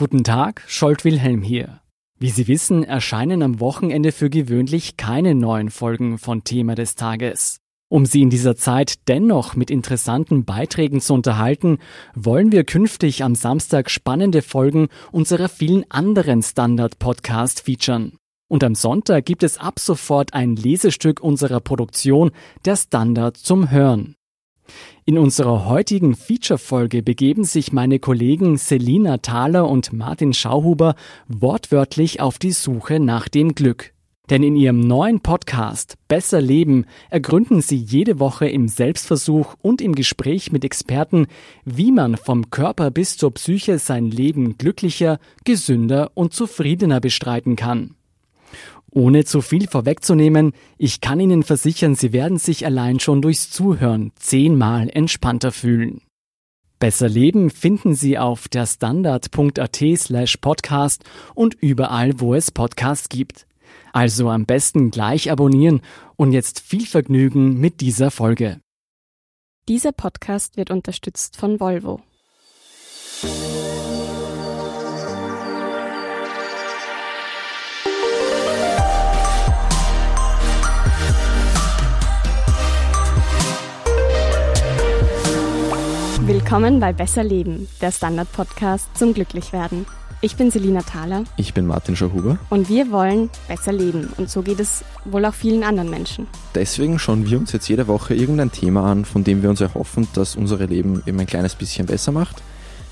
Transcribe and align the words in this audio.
Guten 0.00 0.24
Tag, 0.24 0.62
Scholt 0.66 1.04
Wilhelm 1.04 1.42
hier. 1.42 1.82
Wie 2.18 2.30
Sie 2.30 2.48
wissen, 2.48 2.84
erscheinen 2.84 3.42
am 3.42 3.60
Wochenende 3.60 4.12
für 4.12 4.30
gewöhnlich 4.30 4.96
keine 4.96 5.34
neuen 5.34 5.68
Folgen 5.68 6.16
von 6.16 6.42
Thema 6.42 6.74
des 6.74 6.94
Tages. 6.94 7.58
Um 7.90 8.06
Sie 8.06 8.22
in 8.22 8.30
dieser 8.30 8.56
Zeit 8.56 9.06
dennoch 9.08 9.56
mit 9.56 9.70
interessanten 9.70 10.46
Beiträgen 10.46 11.02
zu 11.02 11.12
unterhalten, 11.12 11.80
wollen 12.14 12.50
wir 12.50 12.64
künftig 12.64 13.22
am 13.24 13.34
Samstag 13.34 13.90
spannende 13.90 14.40
Folgen 14.40 14.88
unserer 15.12 15.50
vielen 15.50 15.84
anderen 15.90 16.42
Standard-Podcast 16.42 17.60
featuren. 17.60 18.16
Und 18.48 18.64
am 18.64 18.74
Sonntag 18.74 19.26
gibt 19.26 19.42
es 19.42 19.58
ab 19.58 19.78
sofort 19.78 20.32
ein 20.32 20.56
Lesestück 20.56 21.20
unserer 21.20 21.60
Produktion, 21.60 22.30
der 22.64 22.76
Standard 22.76 23.36
zum 23.36 23.70
Hören. 23.70 24.14
In 25.10 25.18
unserer 25.18 25.64
heutigen 25.64 26.14
Feature-Folge 26.14 27.02
begeben 27.02 27.42
sich 27.42 27.72
meine 27.72 27.98
Kollegen 27.98 28.56
Selina 28.58 29.18
Thaler 29.18 29.68
und 29.68 29.92
Martin 29.92 30.32
Schauhuber 30.32 30.94
wortwörtlich 31.26 32.20
auf 32.20 32.38
die 32.38 32.52
Suche 32.52 33.00
nach 33.00 33.26
dem 33.26 33.56
Glück. 33.56 33.92
Denn 34.30 34.44
in 34.44 34.54
ihrem 34.54 34.78
neuen 34.78 35.18
Podcast 35.18 35.96
Besser 36.06 36.40
Leben 36.40 36.84
ergründen 37.10 37.60
sie 37.60 37.74
jede 37.74 38.20
Woche 38.20 38.48
im 38.48 38.68
Selbstversuch 38.68 39.56
und 39.60 39.82
im 39.82 39.96
Gespräch 39.96 40.52
mit 40.52 40.64
Experten, 40.64 41.26
wie 41.64 41.90
man 41.90 42.16
vom 42.16 42.48
Körper 42.50 42.92
bis 42.92 43.16
zur 43.16 43.34
Psyche 43.34 43.80
sein 43.80 44.12
Leben 44.12 44.58
glücklicher, 44.58 45.18
gesünder 45.44 46.12
und 46.14 46.34
zufriedener 46.34 47.00
bestreiten 47.00 47.56
kann. 47.56 47.96
Ohne 48.92 49.24
zu 49.24 49.40
viel 49.40 49.68
vorwegzunehmen, 49.68 50.52
ich 50.78 51.00
kann 51.00 51.20
Ihnen 51.20 51.42
versichern, 51.42 51.94
Sie 51.94 52.12
werden 52.12 52.38
sich 52.38 52.66
allein 52.66 52.98
schon 52.98 53.22
durchs 53.22 53.50
Zuhören 53.50 54.12
zehnmal 54.16 54.88
entspannter 54.90 55.52
fühlen. 55.52 56.02
Besser 56.80 57.08
Leben 57.08 57.50
finden 57.50 57.94
Sie 57.94 58.18
auf 58.18 58.48
der 58.48 58.66
standard.at 58.66 59.78
slash 59.96 60.38
podcast 60.38 61.04
und 61.34 61.54
überall, 61.54 62.20
wo 62.20 62.34
es 62.34 62.50
Podcasts 62.50 63.08
gibt. 63.08 63.46
Also 63.92 64.30
am 64.30 64.46
besten 64.46 64.90
gleich 64.90 65.30
abonnieren 65.30 65.82
und 66.16 66.32
jetzt 66.32 66.60
viel 66.60 66.86
Vergnügen 66.86 67.60
mit 67.60 67.80
dieser 67.80 68.10
Folge. 68.10 68.60
Dieser 69.68 69.92
Podcast 69.92 70.56
wird 70.56 70.70
unterstützt 70.70 71.36
von 71.36 71.60
Volvo. 71.60 72.00
Willkommen 86.50 86.80
bei 86.80 86.92
Besser 86.92 87.22
Leben, 87.22 87.68
der 87.80 87.92
Standard-Podcast 87.92 88.88
zum 88.98 89.14
Glücklichwerden. 89.14 89.86
Ich 90.20 90.34
bin 90.34 90.50
Selina 90.50 90.82
Thaler. 90.82 91.22
Ich 91.36 91.54
bin 91.54 91.64
Martin 91.64 91.94
Schauhuber. 91.94 92.40
Und 92.50 92.68
wir 92.68 92.90
wollen 92.90 93.30
besser 93.46 93.72
leben. 93.72 94.12
Und 94.16 94.30
so 94.30 94.42
geht 94.42 94.58
es 94.58 94.82
wohl 95.04 95.24
auch 95.26 95.34
vielen 95.34 95.62
anderen 95.62 95.90
Menschen. 95.90 96.26
Deswegen 96.56 96.98
schauen 96.98 97.30
wir 97.30 97.38
uns 97.38 97.52
jetzt 97.52 97.68
jede 97.68 97.86
Woche 97.86 98.16
irgendein 98.16 98.50
Thema 98.50 98.90
an, 98.90 99.04
von 99.04 99.22
dem 99.22 99.42
wir 99.42 99.48
uns 99.48 99.60
erhoffen, 99.60 100.08
dass 100.14 100.34
unser 100.34 100.56
Leben 100.66 101.04
eben 101.06 101.20
ein 101.20 101.26
kleines 101.26 101.54
bisschen 101.54 101.86
besser 101.86 102.10
macht. 102.10 102.42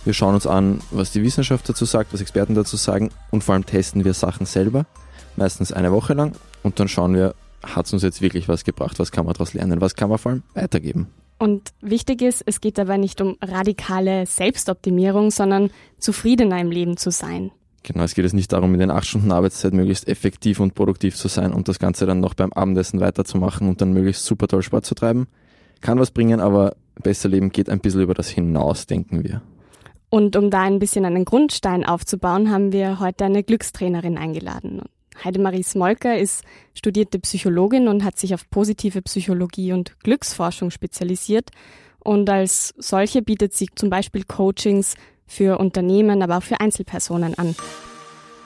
Wir 0.05 0.13
schauen 0.13 0.37
uns 0.37 0.47
an, 0.47 0.79
was 0.93 1.11
die 1.11 1.25
Wissenschaft 1.25 1.69
dazu 1.69 1.85
sagt, 1.85 2.13
was 2.13 2.21
Experten 2.21 2.55
dazu 2.55 2.77
sagen 2.77 3.11
und 3.33 3.43
vor 3.43 3.55
allem 3.55 3.67
testen 3.67 4.05
wir 4.05 4.15
Sachen 4.15 4.47
selber, 4.47 4.87
meistens 5.35 5.73
eine 5.73 5.91
Woche 5.91 6.15
lang. 6.15 6.31
Und 6.63 6.79
dann 6.79 6.87
schauen 6.87 7.13
wir, 7.13 7.35
hat 7.65 7.87
es 7.87 7.93
uns 7.93 8.05
jetzt 8.05 8.23
wirklich 8.23 8.49
was 8.49 8.63
gebracht, 8.63 9.01
was 9.01 9.11
kann 9.11 9.25
man 9.25 9.35
daraus 9.35 9.53
lernen, 9.53 9.81
was 9.81 9.97
kann 9.97 10.11
man 10.11 10.19
vor 10.19 10.31
allem 10.31 10.43
weitergeben. 10.55 11.09
Und 11.39 11.73
wichtig 11.81 12.23
ist, 12.23 12.43
es 12.47 12.61
geht 12.61 12.79
dabei 12.79 12.97
nicht 12.97 13.21
um 13.21 13.37
radikale 13.41 14.27
Selbstoptimierung, 14.27 15.31
sondern 15.31 15.71
zufriedener 15.99 16.61
im 16.61 16.71
Leben 16.71 16.97
zu 16.97 17.11
sein. 17.11 17.53
Genau, 17.85 18.03
es 18.03 18.15
geht 18.15 18.25
jetzt 18.25 18.35
nicht 18.35 18.53
darum, 18.53 18.75
in 18.75 18.81
den 18.81 18.91
acht 18.91 19.07
Stunden 19.07 19.31
Arbeitszeit 19.31 19.73
möglichst 19.73 20.09
effektiv 20.09 20.59
und 20.59 20.75
produktiv 20.75 21.15
zu 21.15 21.29
sein 21.29 21.53
und 21.53 21.69
das 21.69 21.79
Ganze 21.79 22.07
dann 22.07 22.21
noch 22.21 22.35
beim 22.35 22.53
Abendessen 22.53 23.01
weiterzumachen 23.01 23.69
und 23.69 23.81
dann 23.81 23.93
möglichst 23.93 24.25
super 24.25 24.49
toll 24.49 24.63
Sport 24.63 24.85
zu 24.85 24.95
treiben. 24.95 25.29
Kann 25.81 25.99
was 26.01 26.11
bringen, 26.11 26.41
aber 26.41 26.75
besser 27.01 27.29
Leben 27.29 27.51
geht 27.51 27.71
ein 27.71 27.79
bisschen 27.79 28.03
über 28.03 28.15
das 28.15 28.29
hinaus, 28.29 28.87
denken 28.87 29.23
wir. 29.23 29.43
Und 30.11 30.37
um 30.37 30.51
da 30.51 30.63
ein 30.63 30.81
bisschen 30.81 31.05
einen 31.05 31.25
Grundstein 31.25 31.85
aufzubauen, 31.85 32.51
haben 32.51 32.73
wir 32.73 32.99
heute 32.99 33.27
eine 33.27 33.45
Glückstrainerin 33.45 34.19
eingeladen. 34.19 34.83
Heidemarie 35.25 35.63
Smolker 35.63 36.19
ist 36.19 36.45
studierte 36.75 37.19
Psychologin 37.19 37.89
und 37.89 38.05
hat 38.05 38.19
sich 38.19 38.35
auf 38.35 38.49
positive 38.51 39.03
Psychologie 39.03 39.73
und 39.73 39.99
Glücksforschung 40.01 40.71
spezialisiert. 40.71 41.51
Und 41.99 42.31
als 42.31 42.75
solche 42.79 43.23
bietet 43.23 43.55
sie 43.55 43.69
zum 43.75 43.91
Beispiel 43.91 44.25
Coachings 44.25 44.95
für 45.27 45.59
Unternehmen, 45.59 46.23
aber 46.23 46.39
auch 46.39 46.43
für 46.43 46.61
Einzelpersonen 46.61 47.37
an. 47.37 47.55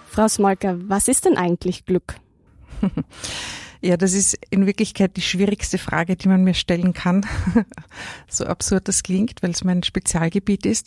Frau 0.06 0.28
Smolker, 0.28 0.76
was 0.88 1.08
ist 1.08 1.24
denn 1.24 1.36
eigentlich 1.36 1.84
Glück? 1.84 2.16
Ja, 3.84 3.96
das 3.96 4.12
ist 4.12 4.38
in 4.50 4.66
Wirklichkeit 4.66 5.16
die 5.16 5.22
schwierigste 5.22 5.76
Frage, 5.76 6.14
die 6.14 6.28
man 6.28 6.44
mir 6.44 6.54
stellen 6.54 6.92
kann. 6.92 7.26
so 8.28 8.44
absurd 8.44 8.86
das 8.86 9.02
klingt, 9.02 9.42
weil 9.42 9.50
es 9.50 9.64
mein 9.64 9.82
Spezialgebiet 9.82 10.66
ist. 10.66 10.86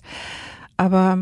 Aber 0.77 1.19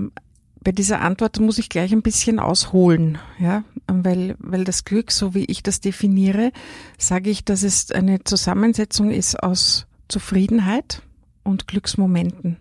bei 0.63 0.71
dieser 0.71 1.01
Antwort 1.01 1.39
muss 1.39 1.57
ich 1.57 1.69
gleich 1.69 1.91
ein 1.91 2.01
bisschen 2.01 2.39
ausholen, 2.39 3.17
ja, 3.39 3.63
weil, 3.87 4.35
weil 4.39 4.63
das 4.63 4.85
Glück, 4.85 5.11
so 5.11 5.33
wie 5.33 5.45
ich 5.45 5.63
das 5.63 5.81
definiere, 5.81 6.51
sage 6.97 7.29
ich, 7.29 7.43
dass 7.43 7.63
es 7.63 7.91
eine 7.91 8.23
Zusammensetzung 8.23 9.11
ist 9.11 9.41
aus 9.41 9.85
Zufriedenheit 10.07 11.01
und 11.43 11.67
Glücksmomenten. 11.67 12.57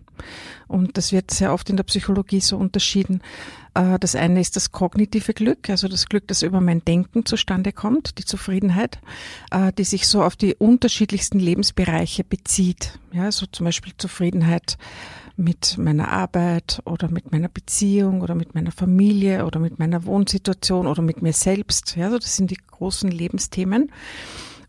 Und 0.67 0.97
das 0.97 1.11
wird 1.11 1.31
sehr 1.31 1.53
oft 1.53 1.69
in 1.69 1.77
der 1.77 1.83
Psychologie 1.83 2.39
so 2.39 2.57
unterschieden. 2.57 3.21
Äh, 3.73 3.99
das 3.99 4.15
eine 4.15 4.39
ist 4.39 4.55
das 4.55 4.71
kognitive 4.71 5.33
Glück, 5.33 5.69
also 5.69 5.87
das 5.87 6.07
Glück, 6.07 6.27
das 6.27 6.41
über 6.41 6.61
mein 6.61 6.83
Denken 6.85 7.25
zustande 7.25 7.71
kommt, 7.71 8.17
die 8.17 8.25
Zufriedenheit, 8.25 8.99
äh, 9.51 9.71
die 9.73 9.83
sich 9.83 10.07
so 10.07 10.23
auf 10.23 10.35
die 10.35 10.55
unterschiedlichsten 10.55 11.39
Lebensbereiche 11.39 12.23
bezieht. 12.23 12.99
Ja, 13.11 13.31
so 13.31 13.45
zum 13.45 13.65
Beispiel 13.65 13.93
Zufriedenheit 13.97 14.77
mit 15.35 15.77
meiner 15.77 16.09
Arbeit 16.09 16.81
oder 16.85 17.09
mit 17.09 17.31
meiner 17.31 17.49
Beziehung 17.49 18.21
oder 18.21 18.35
mit 18.35 18.53
meiner 18.53 18.71
Familie 18.71 19.45
oder 19.45 19.59
mit 19.59 19.79
meiner 19.79 20.05
Wohnsituation 20.05 20.87
oder 20.87 21.01
mit 21.01 21.21
mir 21.21 21.33
selbst. 21.33 21.95
Ja, 21.95 22.09
so 22.09 22.19
das 22.19 22.35
sind 22.35 22.51
die 22.51 22.57
großen 22.57 23.09
Lebensthemen. 23.09 23.91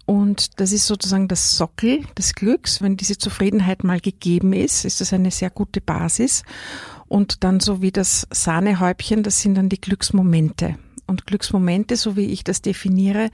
Und 0.06 0.60
das 0.60 0.72
ist 0.72 0.86
sozusagen 0.86 1.28
das 1.28 1.56
Sockel 1.56 2.02
des 2.18 2.34
Glücks. 2.34 2.82
Wenn 2.82 2.96
diese 2.96 3.16
Zufriedenheit 3.16 3.84
mal 3.84 4.00
gegeben 4.00 4.52
ist, 4.52 4.84
ist 4.84 5.00
das 5.00 5.12
eine 5.12 5.30
sehr 5.30 5.50
gute 5.50 5.80
Basis. 5.80 6.42
Und 7.08 7.42
dann 7.44 7.60
so 7.60 7.80
wie 7.80 7.92
das 7.92 8.26
Sahnehäubchen, 8.30 9.22
das 9.22 9.40
sind 9.40 9.54
dann 9.54 9.68
die 9.68 9.80
Glücksmomente. 9.80 10.76
Und 11.06 11.26
Glücksmomente, 11.26 11.96
so 11.96 12.16
wie 12.16 12.26
ich 12.26 12.44
das 12.44 12.60
definiere, 12.62 13.30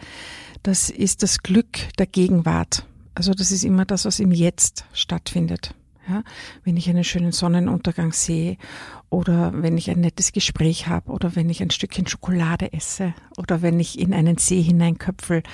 das 0.62 0.90
ist 0.90 1.22
das 1.22 1.42
Glück 1.42 1.78
der 1.98 2.06
Gegenwart. 2.06 2.84
Also 3.14 3.32
das 3.32 3.50
ist 3.50 3.64
immer 3.64 3.84
das, 3.84 4.04
was 4.04 4.20
im 4.20 4.30
Jetzt 4.30 4.84
stattfindet. 4.92 5.74
Ja, 6.10 6.24
wenn 6.64 6.76
ich 6.76 6.90
einen 6.90 7.04
schönen 7.04 7.30
Sonnenuntergang 7.30 8.12
sehe 8.12 8.56
oder 9.10 9.52
wenn 9.54 9.78
ich 9.78 9.90
ein 9.90 10.00
nettes 10.00 10.32
Gespräch 10.32 10.88
habe 10.88 11.12
oder 11.12 11.36
wenn 11.36 11.48
ich 11.48 11.62
ein 11.62 11.70
Stückchen 11.70 12.08
Schokolade 12.08 12.72
esse 12.72 13.14
oder 13.36 13.62
wenn 13.62 13.78
ich 13.78 13.96
in 13.96 14.12
einen 14.12 14.36
See 14.36 14.60
hineinköpfel. 14.60 15.44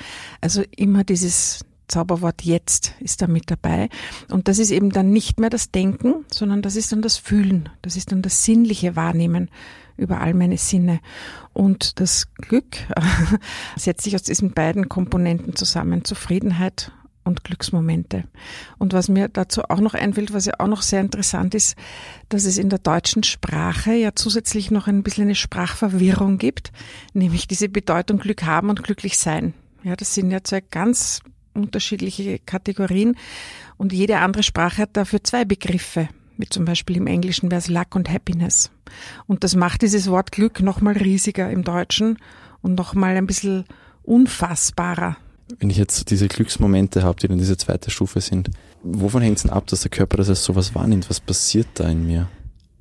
Also 0.40 0.62
immer 0.74 1.04
dieses 1.04 1.66
Zauberwort 1.88 2.42
jetzt 2.42 2.94
ist 3.00 3.20
da 3.20 3.26
mit 3.26 3.50
dabei. 3.50 3.90
Und 4.30 4.48
das 4.48 4.58
ist 4.58 4.70
eben 4.70 4.90
dann 4.90 5.10
nicht 5.10 5.38
mehr 5.38 5.50
das 5.50 5.70
Denken, 5.72 6.24
sondern 6.32 6.62
das 6.62 6.74
ist 6.74 6.92
dann 6.92 7.02
das 7.02 7.18
Fühlen. 7.18 7.68
Das 7.82 7.96
ist 7.96 8.12
dann 8.12 8.22
das 8.22 8.44
sinnliche 8.44 8.96
Wahrnehmen 8.96 9.50
über 9.98 10.22
all 10.22 10.32
meine 10.32 10.56
Sinne. 10.56 11.00
Und 11.52 12.00
das 12.00 12.32
Glück 12.34 12.78
setzt 13.76 14.04
sich 14.04 14.14
aus 14.14 14.22
diesen 14.22 14.52
beiden 14.52 14.88
Komponenten 14.88 15.54
zusammen. 15.54 16.04
Zufriedenheit 16.04 16.92
und 17.26 17.44
Glücksmomente. 17.44 18.24
Und 18.78 18.92
was 18.92 19.08
mir 19.08 19.28
dazu 19.28 19.62
auch 19.64 19.80
noch 19.80 19.94
einfällt, 19.94 20.32
was 20.32 20.46
ja 20.46 20.54
auch 20.58 20.68
noch 20.68 20.82
sehr 20.82 21.00
interessant 21.00 21.54
ist, 21.54 21.76
dass 22.28 22.44
es 22.44 22.58
in 22.58 22.68
der 22.68 22.78
deutschen 22.78 23.22
Sprache 23.22 23.92
ja 23.92 24.10
zusätzlich 24.14 24.70
noch 24.70 24.86
ein 24.86 25.02
bisschen 25.02 25.24
eine 25.24 25.34
Sprachverwirrung 25.34 26.38
gibt, 26.38 26.72
nämlich 27.12 27.46
diese 27.48 27.68
Bedeutung 27.68 28.18
Glück 28.18 28.44
haben 28.44 28.70
und 28.70 28.82
glücklich 28.82 29.18
sein. 29.18 29.54
Ja, 29.82 29.96
das 29.96 30.14
sind 30.14 30.30
ja 30.30 30.42
zwei 30.42 30.60
ganz 30.60 31.20
unterschiedliche 31.54 32.38
Kategorien 32.38 33.16
und 33.76 33.92
jede 33.92 34.18
andere 34.18 34.42
Sprache 34.42 34.82
hat 34.82 34.96
dafür 34.96 35.22
zwei 35.22 35.44
Begriffe. 35.44 36.08
Wie 36.38 36.48
zum 36.48 36.66
Beispiel 36.66 36.96
im 36.96 37.06
Englischen 37.06 37.50
wäre 37.50 37.60
es 37.60 37.68
Luck 37.68 37.94
und 37.94 38.10
Happiness. 38.10 38.70
Und 39.26 39.42
das 39.42 39.56
macht 39.56 39.82
dieses 39.82 40.10
Wort 40.10 40.32
Glück 40.32 40.60
nochmal 40.60 40.94
riesiger 40.94 41.50
im 41.50 41.64
Deutschen 41.64 42.18
und 42.60 42.74
nochmal 42.74 43.16
ein 43.16 43.26
bisschen 43.26 43.64
unfassbarer 44.02 45.16
wenn 45.58 45.70
ich 45.70 45.76
jetzt 45.76 46.10
diese 46.10 46.28
Glücksmomente 46.28 47.02
habe, 47.02 47.20
die 47.20 47.28
dann 47.28 47.38
diese 47.38 47.56
zweite 47.56 47.90
Stufe 47.90 48.20
sind, 48.20 48.50
wovon 48.82 49.22
hängt 49.22 49.36
es 49.36 49.42
denn 49.42 49.52
ab, 49.52 49.66
dass 49.66 49.82
der 49.82 49.90
Körper 49.90 50.16
das 50.16 50.28
als 50.28 50.44
sowas 50.44 50.74
wahrnimmt? 50.74 51.08
Was 51.08 51.20
passiert 51.20 51.68
da 51.74 51.88
in 51.88 52.06
mir? 52.06 52.28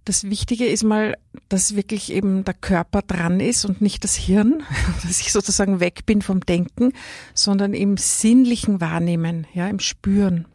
Das 0.06 0.24
Wichtige 0.26 0.66
ist 0.66 0.84
mal, 0.84 1.18
dass 1.50 1.76
wirklich 1.76 2.12
eben 2.14 2.44
der 2.44 2.54
Körper 2.54 3.02
dran 3.02 3.40
ist 3.40 3.66
und 3.66 3.82
nicht 3.82 4.04
das 4.04 4.16
Hirn, 4.16 4.64
dass 5.04 5.20
ich 5.20 5.32
sozusagen 5.32 5.80
weg 5.80 6.06
bin 6.06 6.22
vom 6.22 6.42
Denken, 6.42 6.94
sondern 7.34 7.74
im 7.74 7.98
sinnlichen 7.98 8.82
Wahrnehmen, 8.82 9.48
ja, 9.54 9.68
im 9.68 9.80
Spüren. 9.80 10.46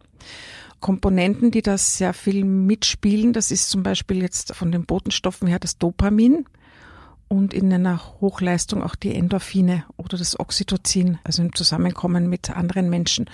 Komponenten, 0.80 1.50
die 1.50 1.62
da 1.62 1.76
sehr 1.76 2.14
viel 2.14 2.44
mitspielen, 2.44 3.32
das 3.32 3.50
ist 3.50 3.68
zum 3.70 3.82
Beispiel 3.82 4.22
jetzt 4.22 4.54
von 4.54 4.72
den 4.72 4.86
Botenstoffen 4.86 5.46
her 5.46 5.58
das 5.58 5.76
Dopamin 5.78 6.46
und 7.30 7.54
in 7.54 7.72
einer 7.72 8.00
Hochleistung 8.20 8.82
auch 8.82 8.96
die 8.96 9.14
Endorphine 9.14 9.84
oder 9.96 10.18
das 10.18 10.38
Oxytocin, 10.38 11.18
also 11.22 11.42
im 11.42 11.54
Zusammenkommen 11.54 12.28
mit 12.28 12.50
anderen 12.50 12.90
Menschen. 12.90 13.30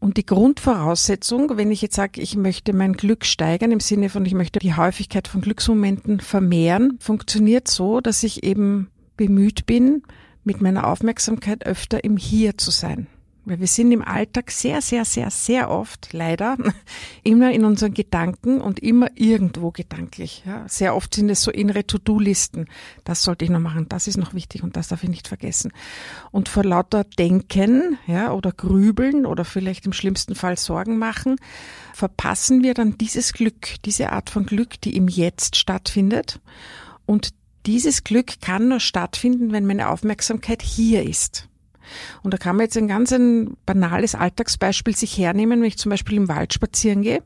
Und 0.00 0.16
die 0.16 0.24
Grundvoraussetzung, 0.24 1.58
wenn 1.58 1.70
ich 1.70 1.82
jetzt 1.82 1.96
sage, 1.96 2.22
ich 2.22 2.36
möchte 2.36 2.72
mein 2.72 2.94
Glück 2.94 3.26
steigern, 3.26 3.70
im 3.70 3.80
Sinne 3.80 4.08
von, 4.08 4.24
ich 4.24 4.32
möchte 4.32 4.60
die 4.60 4.74
Häufigkeit 4.74 5.28
von 5.28 5.42
Glücksmomenten 5.42 6.20
vermehren, 6.20 6.96
funktioniert 7.00 7.68
so, 7.68 8.00
dass 8.00 8.22
ich 8.22 8.44
eben 8.44 8.90
bemüht 9.16 9.66
bin, 9.66 10.02
mit 10.42 10.62
meiner 10.62 10.86
Aufmerksamkeit 10.86 11.66
öfter 11.66 12.04
im 12.04 12.16
Hier 12.16 12.56
zu 12.56 12.70
sein. 12.70 13.08
Weil 13.48 13.60
wir 13.60 13.66
sind 13.66 13.90
im 13.92 14.02
Alltag 14.02 14.50
sehr, 14.50 14.82
sehr, 14.82 15.06
sehr, 15.06 15.30
sehr 15.30 15.70
oft, 15.70 16.12
leider, 16.12 16.58
immer 17.22 17.50
in 17.50 17.64
unseren 17.64 17.94
Gedanken 17.94 18.60
und 18.60 18.78
immer 18.78 19.08
irgendwo 19.14 19.70
gedanklich. 19.70 20.42
Ja. 20.44 20.68
Sehr 20.68 20.94
oft 20.94 21.14
sind 21.14 21.30
es 21.30 21.40
so 21.40 21.50
innere 21.50 21.86
To-Do-Listen. 21.86 22.66
Das 23.04 23.22
sollte 23.22 23.46
ich 23.46 23.50
noch 23.50 23.60
machen, 23.60 23.88
das 23.88 24.06
ist 24.06 24.18
noch 24.18 24.34
wichtig 24.34 24.62
und 24.62 24.76
das 24.76 24.88
darf 24.88 25.02
ich 25.02 25.08
nicht 25.08 25.28
vergessen. 25.28 25.72
Und 26.30 26.50
vor 26.50 26.62
lauter 26.62 27.04
Denken 27.04 27.98
ja, 28.06 28.32
oder 28.32 28.52
Grübeln 28.52 29.24
oder 29.24 29.46
vielleicht 29.46 29.86
im 29.86 29.94
schlimmsten 29.94 30.34
Fall 30.34 30.58
Sorgen 30.58 30.98
machen, 30.98 31.36
verpassen 31.94 32.62
wir 32.62 32.74
dann 32.74 32.98
dieses 32.98 33.32
Glück, 33.32 33.82
diese 33.86 34.12
Art 34.12 34.28
von 34.28 34.44
Glück, 34.44 34.78
die 34.82 34.94
im 34.94 35.08
Jetzt 35.08 35.56
stattfindet. 35.56 36.38
Und 37.06 37.30
dieses 37.64 38.04
Glück 38.04 38.42
kann 38.42 38.68
nur 38.68 38.80
stattfinden, 38.80 39.52
wenn 39.52 39.64
meine 39.64 39.88
Aufmerksamkeit 39.88 40.60
hier 40.60 41.02
ist. 41.02 41.47
Und 42.22 42.34
da 42.34 42.38
kann 42.38 42.56
man 42.56 42.64
jetzt 42.64 42.76
ein 42.76 42.88
ganz 42.88 43.12
ein 43.12 43.56
banales 43.66 44.14
Alltagsbeispiel 44.14 44.96
sich 44.96 45.16
hernehmen, 45.18 45.60
wenn 45.60 45.68
ich 45.68 45.78
zum 45.78 45.90
Beispiel 45.90 46.16
im 46.16 46.28
Wald 46.28 46.52
spazieren 46.52 47.02
gehe. 47.02 47.22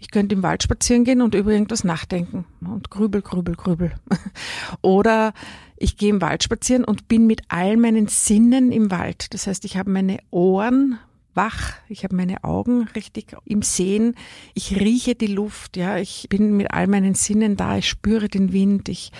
Ich 0.00 0.10
könnte 0.10 0.34
im 0.34 0.42
Wald 0.42 0.62
spazieren 0.62 1.04
gehen 1.04 1.22
und 1.22 1.34
über 1.34 1.50
irgendwas 1.50 1.82
nachdenken 1.82 2.44
und 2.60 2.90
grübel, 2.90 3.20
grübel, 3.20 3.56
grübel. 3.56 3.92
Oder 4.82 5.32
ich 5.76 5.96
gehe 5.96 6.10
im 6.10 6.20
Wald 6.20 6.42
spazieren 6.42 6.84
und 6.84 7.08
bin 7.08 7.26
mit 7.26 7.42
all 7.48 7.76
meinen 7.76 8.06
Sinnen 8.06 8.72
im 8.72 8.90
Wald. 8.90 9.32
Das 9.34 9.46
heißt, 9.46 9.64
ich 9.64 9.76
habe 9.76 9.90
meine 9.90 10.18
Ohren 10.30 10.98
wach, 11.38 11.74
ich 11.88 12.02
habe 12.02 12.16
meine 12.16 12.42
Augen 12.42 12.88
richtig 12.96 13.36
im 13.44 13.62
Sehen, 13.62 14.16
ich 14.54 14.78
rieche 14.78 15.14
die 15.14 15.28
Luft, 15.28 15.76
ja, 15.76 15.96
ich 15.96 16.26
bin 16.28 16.56
mit 16.56 16.72
all 16.72 16.88
meinen 16.88 17.14
Sinnen 17.14 17.56
da, 17.56 17.78
ich 17.78 17.88
spüre 17.88 18.28
den 18.28 18.52
Wind, 18.52 18.88
ich 18.88 19.12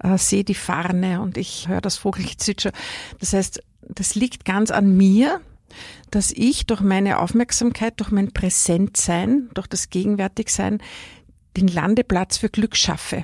äh, 0.00 0.18
sehe 0.18 0.42
die 0.42 0.56
Farne 0.56 1.20
und 1.20 1.38
ich 1.38 1.68
höre 1.68 1.80
das 1.80 1.96
Vogelgezwitscher. 1.96 2.72
Das 3.20 3.32
heißt, 3.32 3.62
das 3.82 4.16
liegt 4.16 4.44
ganz 4.44 4.72
an 4.72 4.96
mir, 4.96 5.40
dass 6.10 6.32
ich 6.32 6.66
durch 6.66 6.80
meine 6.80 7.20
Aufmerksamkeit, 7.20 8.00
durch 8.00 8.10
mein 8.10 8.32
Präsentsein, 8.32 9.48
durch 9.54 9.68
das 9.68 9.90
Gegenwärtigsein 9.90 10.82
den 11.56 11.68
Landeplatz 11.68 12.36
für 12.36 12.48
Glück 12.48 12.76
schaffe. 12.76 13.22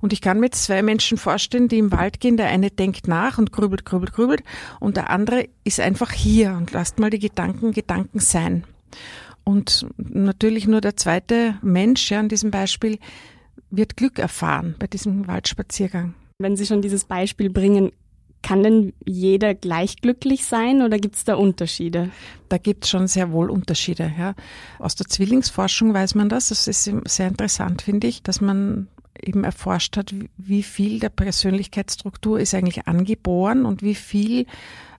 Und 0.00 0.12
ich 0.12 0.20
kann 0.20 0.40
mir 0.40 0.50
zwei 0.50 0.82
Menschen 0.82 1.18
vorstellen, 1.18 1.68
die 1.68 1.78
im 1.78 1.92
Wald 1.92 2.20
gehen. 2.20 2.36
Der 2.36 2.48
eine 2.48 2.70
denkt 2.70 3.08
nach 3.08 3.38
und 3.38 3.52
grübelt, 3.52 3.84
grübelt, 3.84 4.12
grübelt. 4.12 4.42
Und 4.80 4.96
der 4.96 5.10
andere 5.10 5.48
ist 5.64 5.80
einfach 5.80 6.12
hier 6.12 6.52
und 6.52 6.72
lasst 6.72 6.98
mal 6.98 7.10
die 7.10 7.18
Gedanken 7.18 7.72
Gedanken 7.72 8.20
sein. 8.20 8.64
Und 9.44 9.86
natürlich 9.96 10.66
nur 10.66 10.80
der 10.80 10.96
zweite 10.96 11.56
Mensch, 11.62 12.10
ja, 12.10 12.20
in 12.20 12.28
diesem 12.28 12.50
Beispiel, 12.50 12.98
wird 13.70 13.96
Glück 13.96 14.18
erfahren 14.18 14.74
bei 14.78 14.86
diesem 14.86 15.26
Waldspaziergang. 15.26 16.14
Wenn 16.38 16.56
Sie 16.56 16.66
schon 16.66 16.82
dieses 16.82 17.04
Beispiel 17.04 17.50
bringen, 17.50 17.92
kann 18.42 18.62
denn 18.62 18.92
jeder 19.06 19.54
gleich 19.54 19.96
glücklich 19.96 20.44
sein 20.44 20.82
oder 20.82 20.98
gibt 20.98 21.16
es 21.16 21.24
da 21.24 21.36
Unterschiede? 21.36 22.10
Da 22.48 22.58
gibt 22.58 22.84
es 22.84 22.90
schon 22.90 23.06
sehr 23.06 23.30
wohl 23.32 23.50
Unterschiede. 23.50 24.12
Ja. 24.18 24.34
Aus 24.78 24.96
der 24.96 25.06
Zwillingsforschung 25.06 25.94
weiß 25.94 26.16
man 26.16 26.28
das. 26.28 26.48
Das 26.48 26.66
ist 26.66 26.90
sehr 27.06 27.28
interessant, 27.28 27.82
finde 27.82 28.08
ich, 28.08 28.22
dass 28.22 28.40
man 28.40 28.88
eben 29.20 29.44
erforscht 29.44 29.96
hat, 29.96 30.14
wie 30.36 30.62
viel 30.62 31.00
der 31.00 31.10
Persönlichkeitsstruktur 31.10 32.40
ist 32.40 32.54
eigentlich 32.54 32.86
angeboren 32.86 33.64
und 33.64 33.82
wie 33.82 33.94
viel 33.94 34.46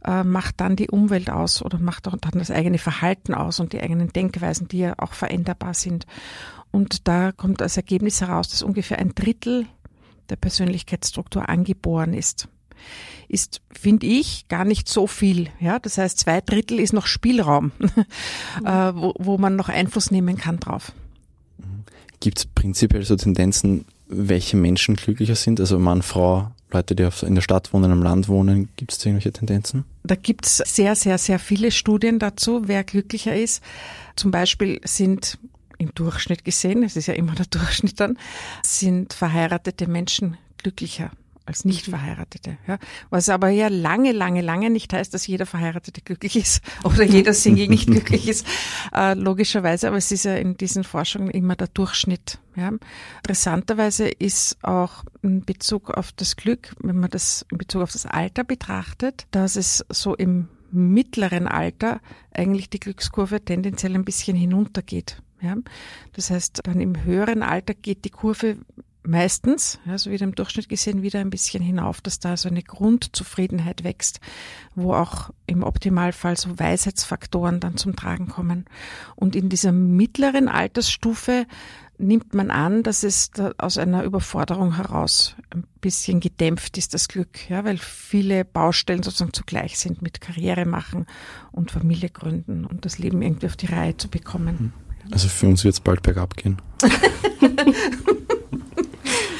äh, 0.06 0.24
macht 0.24 0.62
dann 0.62 0.76
die 0.76 0.90
Umwelt 0.90 1.30
aus 1.30 1.64
oder 1.64 1.80
macht 1.80 2.08
auch 2.08 2.18
dann 2.18 2.34
das 2.34 2.52
eigene 2.52 2.78
Verhalten 2.78 3.34
aus 3.34 3.60
und 3.60 3.74
die 3.74 3.82
eigenen 3.82 4.14
Denkweisen, 4.14 4.68
die 4.68 4.80
ja 4.80 4.94
auch 4.98 5.14
veränderbar 5.14 5.74
sind. 5.74 6.06
Und 6.72 7.08
da 7.08 7.32
kommt 7.32 7.62
als 7.62 7.78
Ergebnis 7.78 8.22
heraus, 8.22 8.50
dass 8.50 8.64
ungefähr 8.64 9.00
ein 9.00 9.14
Drittel 9.16 9.68
der 10.30 10.36
Persönlichkeitsstruktur 10.36 11.50
angeboren 11.50 12.14
ist 12.14 12.48
ist, 13.28 13.62
finde 13.72 14.06
ich, 14.06 14.48
gar 14.48 14.66
nicht 14.66 14.88
so 14.88 15.08
viel. 15.08 15.50
Ja, 15.60 15.80
das 15.80 15.98
heißt, 15.98 16.20
zwei 16.20 16.42
Drittel 16.42 16.80
ist 16.80 16.94
noch 16.94 17.08
Spielraum, 17.08 17.72
mhm. 17.80 18.66
äh, 18.66 18.96
wo, 18.96 19.14
wo 19.18 19.38
man 19.38 19.56
noch 19.56 19.70
Einfluss 19.70 20.12
nehmen 20.12 20.38
kann 20.38 20.60
drauf. 20.60 20.92
Gibt 22.20 22.38
es 22.40 22.46
prinzipiell 22.46 23.04
so 23.04 23.16
Tendenzen, 23.16 23.86
welche 24.08 24.58
Menschen 24.58 24.96
glücklicher 24.96 25.36
sind? 25.36 25.60
Also 25.60 25.80
Mann, 25.80 26.02
Frau, 26.02 26.52
Leute, 26.72 26.96
die 26.96 27.08
in 27.26 27.36
der 27.36 27.42
Stadt 27.42 27.74
wohnen, 27.74 27.92
am 27.92 28.04
Land 28.04 28.28
wohnen, 28.28 28.70
gibt 28.76 28.92
es 28.92 29.06
irgendwelche 29.06 29.32
Tendenzen? 29.32 29.86
Da 30.04 30.16
gibt 30.16 30.46
es 30.46 30.58
sehr, 30.58 30.96
sehr, 30.96 31.18
sehr 31.18 31.40
viele 31.40 31.72
Studien 31.72 32.20
dazu, 32.20 32.64
wer 32.66 32.84
glücklicher 32.84 33.36
ist. 33.36 33.64
Zum 34.16 34.32
Beispiel 34.32 34.82
sind 34.84 35.38
im 35.78 35.94
Durchschnitt 35.94 36.46
gesehen, 36.46 36.84
es 36.84 36.96
ist 36.96 37.08
ja 37.08 37.14
immer 37.14 37.36
der 37.36 37.46
Durchschnitt 37.50 38.00
dann, 38.00 38.18
sind 38.64 39.14
verheiratete 39.14 39.88
Menschen 39.88 40.38
glücklicher 40.58 41.12
als 41.46 41.66
nicht 41.66 41.88
mhm. 41.88 41.92
Verheiratete. 41.92 42.58
Ja. 42.68 42.78
Was 43.10 43.30
aber 43.30 43.50
ja 43.50 43.68
lange, 43.68 44.12
lange, 44.12 44.42
lange 44.42 44.70
nicht 44.70 44.94
heißt, 44.94 45.14
dass 45.14 45.28
jeder 45.28 45.46
Verheiratete 45.46 46.02
glücklich 46.02 46.36
ist 46.36 46.64
oder 46.84 47.04
jeder 47.04 47.34
Single 47.34 47.68
nicht 47.68 47.88
glücklich 47.88 48.28
ist, 48.28 48.46
äh, 48.94 49.14
logischerweise. 49.14 49.88
Aber 49.88 49.98
es 49.98 50.12
ist 50.12 50.26
ja 50.26 50.36
in 50.36 50.58
diesen 50.58 50.84
Forschungen 50.84 51.30
immer 51.30 51.56
der 51.56 51.68
Durchschnitt. 51.68 52.40
Ja. 52.56 52.72
Interessanterweise 53.18 54.08
ist 54.08 54.64
auch 54.64 55.04
in 55.22 55.44
Bezug 55.44 55.90
auf 55.90 56.12
das 56.12 56.36
Glück, 56.36 56.76
wenn 56.80 57.00
man 57.00 57.10
das 57.10 57.46
in 57.52 57.58
Bezug 57.58 57.82
auf 57.82 57.92
das 57.92 58.06
Alter 58.06 58.44
betrachtet, 58.44 59.26
dass 59.32 59.56
es 59.56 59.86
so 59.90 60.16
im 60.16 60.48
mittleren 60.72 61.48
Alter 61.48 62.02
eigentlich 62.32 62.70
die 62.70 62.80
Glückskurve 62.80 63.42
tendenziell 63.42 63.96
ein 63.96 64.06
bisschen 64.06 64.36
hinuntergeht. 64.36 65.22
Ja. 65.42 65.58
Das 66.14 66.30
heißt, 66.30 66.62
dann 66.64 66.80
im 66.80 67.04
höheren 67.04 67.44
Alter 67.44 67.74
geht 67.74 68.06
die 68.06 68.10
Kurve 68.10 68.58
meistens, 69.06 69.80
also 69.88 70.12
wieder 70.12 70.24
im 70.24 70.36
Durchschnitt 70.36 70.70
gesehen, 70.70 71.02
wieder 71.02 71.20
ein 71.20 71.30
bisschen 71.30 71.64
hinauf, 71.64 72.02
dass 72.02 72.20
da 72.20 72.38
so 72.38 72.50
eine 72.50 72.64
Grundzufriedenheit 72.64 73.84
wächst, 73.84 74.20
wo 74.76 74.94
auch 74.94 75.30
im 75.46 75.64
Optimalfall 75.64 76.38
so 76.38 76.58
Weisheitsfaktoren 76.58 77.60
dann 77.60 77.78
zum 77.78 77.96
Tragen 77.96 78.28
kommen. 78.28 78.66
Und 79.16 79.36
in 79.36 79.50
dieser 79.50 79.72
mittleren 79.72 80.48
Altersstufe 80.48 81.46
nimmt 81.98 82.34
man 82.34 82.50
an, 82.50 82.84
dass 82.84 83.04
es 83.04 83.32
aus 83.58 83.78
einer 83.78 84.04
Überforderung 84.04 84.76
heraus 84.76 85.36
ein 85.52 85.64
bisschen 85.80 86.20
gedämpft 86.20 86.78
ist, 86.78 86.94
das 86.94 87.08
Glück, 87.08 87.50
ja, 87.50 87.64
weil 87.66 87.78
viele 87.78 88.46
Baustellen 88.46 89.04
sozusagen 89.04 89.34
zugleich 89.34 89.78
sind 89.78 90.02
mit 90.02 90.22
Karriere 90.22 90.66
machen 90.66 91.06
und 91.52 91.72
Familie 91.72 92.10
gründen 92.10 92.66
und 92.66 92.86
das 92.86 92.98
Leben 92.98 93.22
irgendwie 93.22 93.46
auf 93.46 93.56
die 93.56 93.68
Reihe 93.68 93.96
zu 93.96 94.08
bekommen. 94.10 94.74
Also 95.12 95.28
für 95.28 95.48
uns 95.48 95.64
wird 95.64 95.74
es 95.74 95.80
bald 95.82 96.02
bergab 96.02 96.36
gehen. 96.38 96.62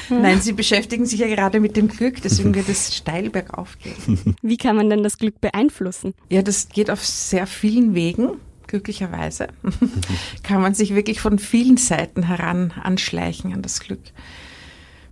Nein, 0.08 0.40
Sie 0.40 0.52
beschäftigen 0.52 1.06
sich 1.06 1.20
ja 1.20 1.26
gerade 1.26 1.60
mit 1.60 1.76
dem 1.76 1.88
Glück, 1.88 2.22
deswegen 2.22 2.54
wird 2.54 2.68
es 2.68 2.96
steil 2.96 3.30
bergauf 3.30 3.78
gehen. 3.78 4.36
Wie 4.42 4.56
kann 4.56 4.76
man 4.76 4.90
denn 4.90 5.02
das 5.02 5.18
Glück 5.18 5.40
beeinflussen? 5.40 6.14
Ja, 6.30 6.42
das 6.42 6.68
geht 6.68 6.90
auf 6.90 7.04
sehr 7.04 7.46
vielen 7.46 7.94
Wegen. 7.94 8.38
Glücklicherweise 8.66 9.48
kann 10.42 10.62
man 10.62 10.74
sich 10.74 10.94
wirklich 10.94 11.20
von 11.20 11.38
vielen 11.38 11.76
Seiten 11.76 12.24
heran 12.24 12.72
anschleichen 12.72 13.52
an 13.52 13.62
das 13.62 13.80
Glück. 13.80 14.00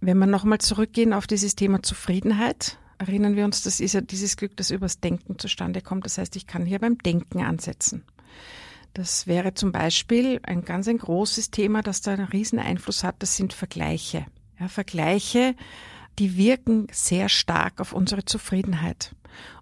Wenn 0.01 0.19
wir 0.19 0.27
nochmal 0.27 0.59
zurückgehen 0.59 1.13
auf 1.13 1.27
dieses 1.27 1.55
Thema 1.55 1.83
Zufriedenheit, 1.83 2.79
erinnern 2.99 3.37
wir 3.37 3.45
uns, 3.45 3.63
das 3.63 3.79
ist 3.79 3.93
ja 3.93 4.01
dieses 4.01 4.37
Glück, 4.37 4.57
das 4.57 4.71
übers 4.71 5.01
Denken 5.01 5.39
zustande 5.39 5.81
kommt. 5.81 6.07
Das 6.07 6.19
heißt, 6.19 6.35
ich 6.37 6.47
kann 6.47 6.67
hier 6.67 6.79
beim 6.79 6.99
Denken 6.99 7.43
ansetzen. 7.43 8.03
Das 8.95 9.27
wäre 9.27 9.55
zum 9.55 9.73
Beispiel 9.73 10.41
ein 10.43 10.65
ganz 10.65 10.89
ein 10.89 10.99
großes 10.99 11.51
Thema, 11.51 11.83
das 11.83 12.03
da 12.03 12.13
einen 12.13 12.27
riesen 12.27 12.59
Einfluss 12.59 13.05
hat. 13.05 13.17
Das 13.21 13.37
sind 13.37 13.53
Vergleiche. 13.53 14.27
Ja, 14.63 14.69
Vergleiche, 14.69 15.57
die 16.21 16.37
wirken 16.37 16.87
sehr 16.93 17.29
stark 17.29 17.81
auf 17.81 17.93
unsere 17.93 18.25
Zufriedenheit. 18.25 19.13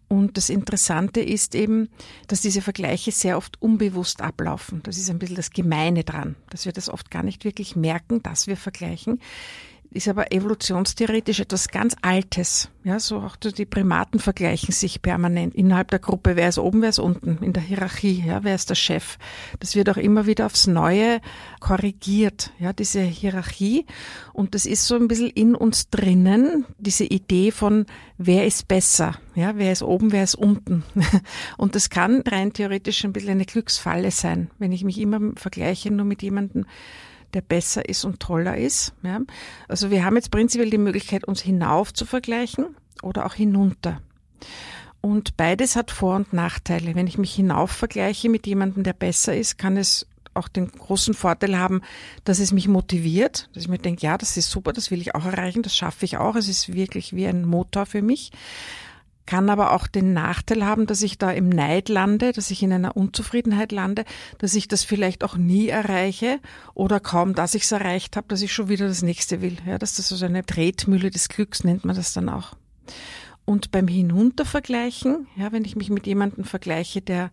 Und 0.08 0.36
das 0.36 0.50
Interessante 0.50 1.20
ist 1.20 1.54
eben, 1.54 1.88
dass 2.26 2.42
diese 2.42 2.60
Vergleiche 2.60 3.10
sehr 3.10 3.38
oft 3.38 3.62
unbewusst 3.62 4.20
ablaufen. 4.20 4.82
Das 4.82 4.98
ist 4.98 5.08
ein 5.08 5.18
bisschen 5.18 5.36
das 5.36 5.52
Gemeine 5.52 6.04
dran, 6.04 6.36
dass 6.50 6.66
wir 6.66 6.72
das 6.72 6.90
oft 6.90 7.10
gar 7.10 7.22
nicht 7.22 7.44
wirklich 7.44 7.76
merken, 7.76 8.22
dass 8.22 8.46
wir 8.46 8.58
vergleichen 8.58 9.20
ist 9.92 10.08
aber 10.08 10.32
evolutionstheoretisch 10.32 11.40
etwas 11.40 11.68
ganz 11.68 11.96
Altes. 12.02 12.70
Ja, 12.84 13.00
so 13.00 13.18
auch 13.18 13.36
die 13.36 13.66
Primaten 13.66 14.20
vergleichen 14.20 14.72
sich 14.72 15.02
permanent 15.02 15.54
innerhalb 15.54 15.90
der 15.90 15.98
Gruppe. 15.98 16.36
Wer 16.36 16.48
ist 16.48 16.58
oben, 16.58 16.80
wer 16.80 16.90
ist 16.90 17.00
unten 17.00 17.38
in 17.42 17.52
der 17.52 17.62
Hierarchie? 17.62 18.22
Ja, 18.24 18.44
wer 18.44 18.54
ist 18.54 18.70
der 18.70 18.76
Chef? 18.76 19.18
Das 19.58 19.74
wird 19.74 19.90
auch 19.90 19.96
immer 19.96 20.26
wieder 20.26 20.46
aufs 20.46 20.66
Neue 20.66 21.20
korrigiert. 21.58 22.52
Ja, 22.58 22.72
diese 22.72 23.00
Hierarchie. 23.00 23.84
Und 24.32 24.54
das 24.54 24.64
ist 24.64 24.86
so 24.86 24.94
ein 24.94 25.08
bisschen 25.08 25.30
in 25.30 25.54
uns 25.56 25.90
drinnen, 25.90 26.64
diese 26.78 27.04
Idee 27.04 27.50
von, 27.50 27.84
wer 28.16 28.46
ist 28.46 28.68
besser? 28.68 29.16
Ja, 29.34 29.56
wer 29.56 29.72
ist 29.72 29.82
oben, 29.82 30.12
wer 30.12 30.22
ist 30.22 30.36
unten? 30.36 30.84
Und 31.56 31.74
das 31.74 31.90
kann 31.90 32.22
rein 32.22 32.52
theoretisch 32.52 33.04
ein 33.04 33.12
bisschen 33.12 33.30
eine 33.30 33.44
Glücksfalle 33.44 34.10
sein, 34.10 34.50
wenn 34.58 34.72
ich 34.72 34.84
mich 34.84 34.98
immer 34.98 35.20
vergleiche 35.36 35.90
nur 35.90 36.06
mit 36.06 36.22
jemandem, 36.22 36.64
der 37.34 37.40
besser 37.42 37.88
ist 37.88 38.04
und 38.04 38.20
toller 38.20 38.56
ist. 38.56 38.92
Ja. 39.02 39.20
Also 39.68 39.90
wir 39.90 40.04
haben 40.04 40.16
jetzt 40.16 40.30
prinzipiell 40.30 40.70
die 40.70 40.78
Möglichkeit, 40.78 41.24
uns 41.24 41.40
hinauf 41.40 41.92
zu 41.92 42.06
vergleichen 42.06 42.66
oder 43.02 43.26
auch 43.26 43.34
hinunter. 43.34 44.00
Und 45.00 45.36
beides 45.36 45.76
hat 45.76 45.90
Vor- 45.90 46.16
und 46.16 46.32
Nachteile. 46.32 46.94
Wenn 46.94 47.06
ich 47.06 47.16
mich 47.16 47.34
hinauf 47.34 47.70
vergleiche 47.70 48.28
mit 48.28 48.46
jemandem, 48.46 48.82
der 48.82 48.92
besser 48.92 49.34
ist, 49.34 49.56
kann 49.56 49.76
es 49.76 50.06
auch 50.34 50.48
den 50.48 50.70
großen 50.70 51.14
Vorteil 51.14 51.58
haben, 51.58 51.80
dass 52.24 52.38
es 52.38 52.52
mich 52.52 52.68
motiviert, 52.68 53.48
dass 53.52 53.64
ich 53.64 53.68
mir 53.68 53.78
denke, 53.78 54.02
ja, 54.02 54.16
das 54.16 54.36
ist 54.36 54.50
super, 54.50 54.72
das 54.72 54.90
will 54.90 55.00
ich 55.00 55.14
auch 55.14 55.24
erreichen, 55.24 55.62
das 55.62 55.76
schaffe 55.76 56.04
ich 56.04 56.18
auch. 56.18 56.36
Es 56.36 56.48
ist 56.48 56.72
wirklich 56.72 57.14
wie 57.14 57.26
ein 57.26 57.44
Motor 57.44 57.86
für 57.86 58.02
mich. 58.02 58.30
Kann 59.30 59.48
aber 59.48 59.70
auch 59.70 59.86
den 59.86 60.12
Nachteil 60.12 60.66
haben, 60.66 60.88
dass 60.88 61.02
ich 61.02 61.16
da 61.16 61.30
im 61.30 61.50
Neid 61.50 61.88
lande, 61.88 62.32
dass 62.32 62.50
ich 62.50 62.64
in 62.64 62.72
einer 62.72 62.96
Unzufriedenheit 62.96 63.70
lande, 63.70 64.04
dass 64.38 64.56
ich 64.56 64.66
das 64.66 64.82
vielleicht 64.82 65.22
auch 65.22 65.36
nie 65.36 65.68
erreiche 65.68 66.40
oder 66.74 66.98
kaum, 66.98 67.36
dass 67.36 67.54
ich 67.54 67.62
es 67.62 67.70
erreicht 67.70 68.16
habe, 68.16 68.26
dass 68.26 68.42
ich 68.42 68.52
schon 68.52 68.68
wieder 68.68 68.88
das 68.88 69.02
nächste 69.02 69.40
will. 69.40 69.58
Ja, 69.64 69.78
dass 69.78 69.94
das 69.94 70.08
so 70.08 70.24
eine 70.26 70.44
Tretmühle 70.44 71.10
des 71.10 71.28
Glücks 71.28 71.62
nennt 71.62 71.84
man 71.84 71.94
das 71.94 72.12
dann 72.12 72.28
auch. 72.28 72.56
Und 73.44 73.70
beim 73.70 73.86
Hinuntervergleichen, 73.86 75.28
ja, 75.36 75.52
wenn 75.52 75.64
ich 75.64 75.76
mich 75.76 75.90
mit 75.90 76.08
jemandem 76.08 76.42
vergleiche, 76.42 77.00
der 77.00 77.30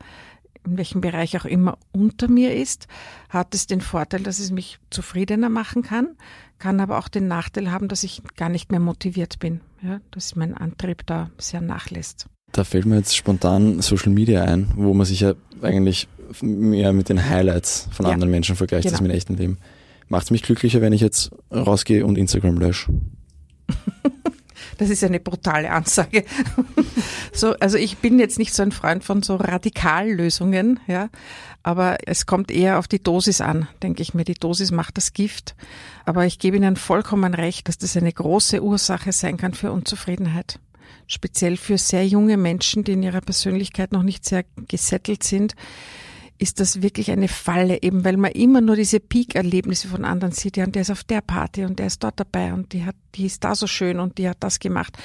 in 0.65 0.77
welchem 0.77 1.01
Bereich 1.01 1.37
auch 1.37 1.45
immer 1.45 1.77
unter 1.91 2.27
mir 2.27 2.55
ist, 2.55 2.87
hat 3.29 3.53
es 3.53 3.67
den 3.67 3.81
Vorteil, 3.81 4.21
dass 4.21 4.39
es 4.39 4.51
mich 4.51 4.79
zufriedener 4.89 5.49
machen 5.49 5.83
kann, 5.83 6.15
kann 6.59 6.79
aber 6.79 6.97
auch 6.97 7.07
den 7.07 7.27
Nachteil 7.27 7.71
haben, 7.71 7.87
dass 7.87 8.03
ich 8.03 8.21
gar 8.35 8.49
nicht 8.49 8.71
mehr 8.71 8.79
motiviert 8.79 9.39
bin, 9.39 9.61
ja, 9.81 9.99
dass 10.11 10.35
mein 10.35 10.53
Antrieb 10.55 11.05
da 11.05 11.29
sehr 11.37 11.61
nachlässt. 11.61 12.27
Da 12.51 12.63
fällt 12.63 12.85
mir 12.85 12.97
jetzt 12.97 13.15
spontan 13.15 13.81
Social 13.81 14.11
Media 14.11 14.43
ein, 14.43 14.71
wo 14.75 14.93
man 14.93 15.05
sich 15.05 15.19
ja 15.19 15.33
eigentlich 15.61 16.07
mehr 16.41 16.93
mit 16.93 17.09
den 17.09 17.23
Highlights 17.23 17.89
von 17.91 18.05
ja, 18.05 18.13
anderen 18.13 18.31
Menschen 18.31 18.55
vergleicht 18.55 18.83
genau. 18.83 18.95
als 18.95 19.01
mit 19.01 19.11
echten 19.11 19.35
Leben. 19.35 19.57
Macht 20.09 20.25
es 20.25 20.31
mich 20.31 20.43
glücklicher, 20.43 20.81
wenn 20.81 20.93
ich 20.93 21.01
jetzt 21.01 21.31
rausgehe 21.51 22.05
und 22.05 22.17
Instagram 22.17 22.57
lösche? 22.57 22.93
Das 24.77 24.89
ist 24.89 25.03
eine 25.03 25.19
brutale 25.19 25.71
Ansage. 25.71 26.25
so, 27.33 27.53
also 27.59 27.77
ich 27.77 27.97
bin 27.97 28.19
jetzt 28.19 28.39
nicht 28.39 28.53
so 28.53 28.63
ein 28.63 28.71
Freund 28.71 29.03
von 29.03 29.23
so 29.23 29.35
Radikallösungen, 29.35 30.79
ja. 30.87 31.09
Aber 31.63 31.97
es 32.05 32.25
kommt 32.25 32.49
eher 32.49 32.79
auf 32.79 32.87
die 32.87 33.03
Dosis 33.03 33.41
an, 33.41 33.67
denke 33.83 34.01
ich 34.01 34.13
mir. 34.13 34.23
Die 34.23 34.35
Dosis 34.35 34.71
macht 34.71 34.97
das 34.97 35.13
Gift. 35.13 35.55
Aber 36.05 36.25
ich 36.25 36.39
gebe 36.39 36.55
Ihnen 36.55 36.77
vollkommen 36.77 37.33
recht, 37.33 37.67
dass 37.67 37.77
das 37.77 37.97
eine 37.97 38.11
große 38.13 38.63
Ursache 38.63 39.11
sein 39.11 39.37
kann 39.37 39.53
für 39.53 39.71
Unzufriedenheit. 39.71 40.59
Speziell 41.07 41.57
für 41.57 41.77
sehr 41.77 42.05
junge 42.07 42.37
Menschen, 42.37 42.83
die 42.83 42.93
in 42.93 43.03
ihrer 43.03 43.21
Persönlichkeit 43.21 43.91
noch 43.91 44.03
nicht 44.03 44.25
sehr 44.25 44.45
gesettelt 44.67 45.23
sind 45.23 45.55
ist 46.39 46.59
das 46.59 46.81
wirklich 46.81 47.11
eine 47.11 47.27
Falle, 47.27 47.81
eben 47.81 48.03
weil 48.05 48.17
man 48.17 48.31
immer 48.31 48.61
nur 48.61 48.75
diese 48.75 48.99
Peak-Erlebnisse 48.99 49.87
von 49.87 50.05
anderen 50.05 50.33
sieht, 50.33 50.57
ja, 50.57 50.65
und 50.65 50.75
der 50.75 50.83
ist 50.83 50.91
auf 50.91 51.03
der 51.03 51.21
Party 51.21 51.65
und 51.65 51.79
der 51.79 51.87
ist 51.87 52.03
dort 52.03 52.19
dabei 52.19 52.53
und 52.53 52.73
die 52.73 52.85
hat, 52.85 52.95
die 53.15 53.25
ist 53.25 53.43
da 53.43 53.55
so 53.55 53.67
schön 53.67 53.99
und 53.99 54.17
die 54.17 54.29
hat 54.29 54.37
das 54.41 54.59
gemacht. 54.59 54.97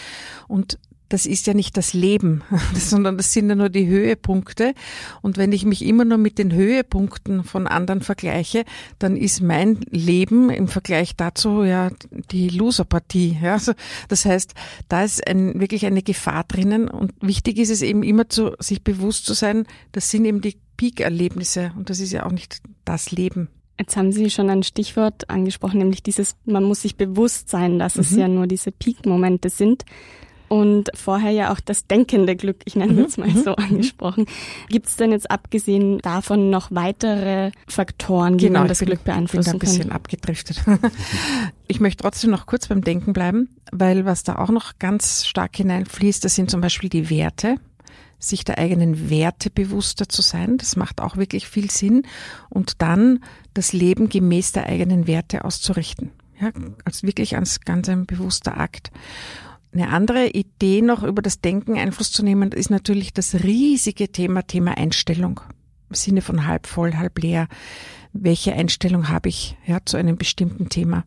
Und 0.49 0.79
das 1.13 1.27
ist 1.27 1.47
ja 1.47 1.53
nicht 1.53 1.77
das 1.77 1.93
Leben, 1.93 2.43
sondern 2.75 3.19
das 3.19 3.33
sind 3.33 3.49
ja 3.49 3.55
nur 3.55 3.69
die 3.69 3.87
Höhepunkte. 3.87 4.75
Und 5.21 5.37
wenn 5.37 5.53
ich 5.53 5.65
mich 5.65 5.85
immer 5.85 6.05
nur 6.05 6.17
mit 6.17 6.39
den 6.39 6.53
Höhepunkten 6.53 7.45
von 7.45 7.67
anderen 7.67 8.01
vergleiche, 8.01 8.65
dann 8.99 9.17
ist 9.17 9.43
mein 9.43 9.81
Leben 9.91 10.49
im 10.49 10.69
Vergleich 10.69 11.15
dazu 11.15 11.65
ja 11.65 11.91
die 12.31 12.49
Loserpartie. 12.49 13.39
Ja, 13.43 13.55
also 13.55 13.73
das 14.09 14.25
heißt, 14.25 14.55
da 14.89 15.05
ist 15.05 15.27
ein, 15.27 15.61
wirklich 15.61 15.85
eine 15.85 16.03
Gefahr 16.03 16.45
drinnen. 16.45 16.89
Und 16.89 17.13
wichtig 17.21 17.59
ist 17.59 17.71
es 17.71 17.83
eben 17.83 18.03
immer 18.03 18.29
zu, 18.31 18.53
sich 18.59 18.83
bewusst 18.83 19.27
zu 19.27 19.35
sein, 19.35 19.67
das 19.93 20.11
sind 20.11 20.25
eben 20.25 20.41
die 20.41 20.57
Peak-Erlebnisse 20.83 21.71
und 21.77 21.91
das 21.91 22.01
ist 22.01 22.11
ja 22.11 22.27
auch 22.27 22.33
nicht 22.33 22.61
das 22.85 23.13
Leben. 23.13 23.49
Jetzt 23.79 23.97
haben 23.97 24.11
Sie 24.11 24.31
schon 24.31 24.51
ein 24.51 24.65
Stichwort 24.65 25.31
angesprochen, 25.31 25.79
nämlich 25.79 26.03
dieses, 26.03 26.35
man 26.45 26.65
muss 26.65 26.83
sich 26.83 26.97
bewusst 26.97 27.49
sein, 27.49 27.79
dass 27.79 27.95
mhm. 27.95 28.01
es 28.01 28.17
ja 28.17 28.27
nur 28.27 28.49
diese 28.49 28.73
Peak-Momente 28.73 29.49
sind. 29.49 29.85
Und 30.49 30.91
vorher 30.95 31.31
ja 31.31 31.53
auch 31.53 31.61
das 31.61 31.87
denkende 31.87 32.35
Glück, 32.35 32.57
ich 32.65 32.75
nenne 32.75 33.01
es 33.05 33.17
mhm. 33.17 33.27
mal 33.27 33.37
so 33.37 33.51
mhm. 33.51 33.65
angesprochen. 33.65 34.27
Gibt 34.71 34.89
es 34.89 34.97
denn 34.97 35.13
jetzt 35.13 35.31
abgesehen 35.31 35.99
davon 36.01 36.51
noch 36.51 36.73
weitere 36.73 37.53
Faktoren, 37.69 38.37
die 38.37 38.49
genau, 38.49 38.67
das 38.67 38.81
Glück 38.81 39.05
beeinflussen 39.05 39.59
bin 39.59 39.61
da 39.61 39.67
ein 39.67 39.77
bisschen 39.77 39.93
abgedriftet. 39.93 40.65
ich 41.69 41.79
möchte 41.79 42.03
trotzdem 42.03 42.33
noch 42.33 42.47
kurz 42.47 42.67
beim 42.67 42.83
Denken 42.83 43.13
bleiben, 43.13 43.51
weil 43.71 44.05
was 44.05 44.25
da 44.25 44.37
auch 44.37 44.51
noch 44.51 44.81
ganz 44.81 45.27
stark 45.27 45.57
hineinfließt, 45.57 46.25
das 46.25 46.35
sind 46.35 46.51
zum 46.51 46.61
Beispiel 46.61 46.91
die 46.91 47.09
Werte 47.09 47.59
sich 48.23 48.45
der 48.45 48.59
eigenen 48.59 49.11
Werte 49.11 49.51
bewusster 49.51 50.09
zu 50.09 50.23
sein. 50.23 50.57
Das 50.59 50.77
macht 50.77 51.01
auch 51.01 51.17
wirklich 51.17 51.49
viel 51.49 51.71
Sinn. 51.71 52.03
Und 52.49 52.81
dann 52.81 53.25
das 53.55 53.73
Leben 53.73 54.09
gemäß 54.09 54.53
der 54.53 54.67
eigenen 54.67 55.07
Werte 55.07 55.45
auszurichten. 55.45 56.11
Ja, 56.41 56.51
als 56.85 57.03
wirklich 57.03 57.37
als 57.37 57.61
ganz 57.61 57.89
ein 57.89 58.07
bewusster 58.07 58.59
Akt. 58.59 58.91
Eine 59.73 59.89
andere 59.89 60.29
Idee 60.29 60.83
noch 60.83 61.03
über 61.03 61.23
das 61.23 61.41
Denken 61.41 61.79
Einfluss 61.79 62.13
zu 62.13 62.23
nehmen, 62.23 62.53
ist 62.53 62.71
natürlich 62.71 63.13
das 63.13 63.35
riesige 63.43 64.11
Thema, 64.11 64.43
Thema 64.43 64.77
Einstellung. 64.77 65.41
Im 65.89 65.95
Sinne 65.95 66.21
von 66.21 66.47
halb 66.47 66.67
voll, 66.67 66.95
halb 66.95 67.19
leer. 67.19 67.49
Welche 68.13 68.53
Einstellung 68.53 69.09
habe 69.09 69.31
ich 69.31 69.57
ja, 69.67 69.79
zu 69.85 69.97
einem 69.97 70.17
bestimmten 70.17 70.69
Thema? 70.69 71.05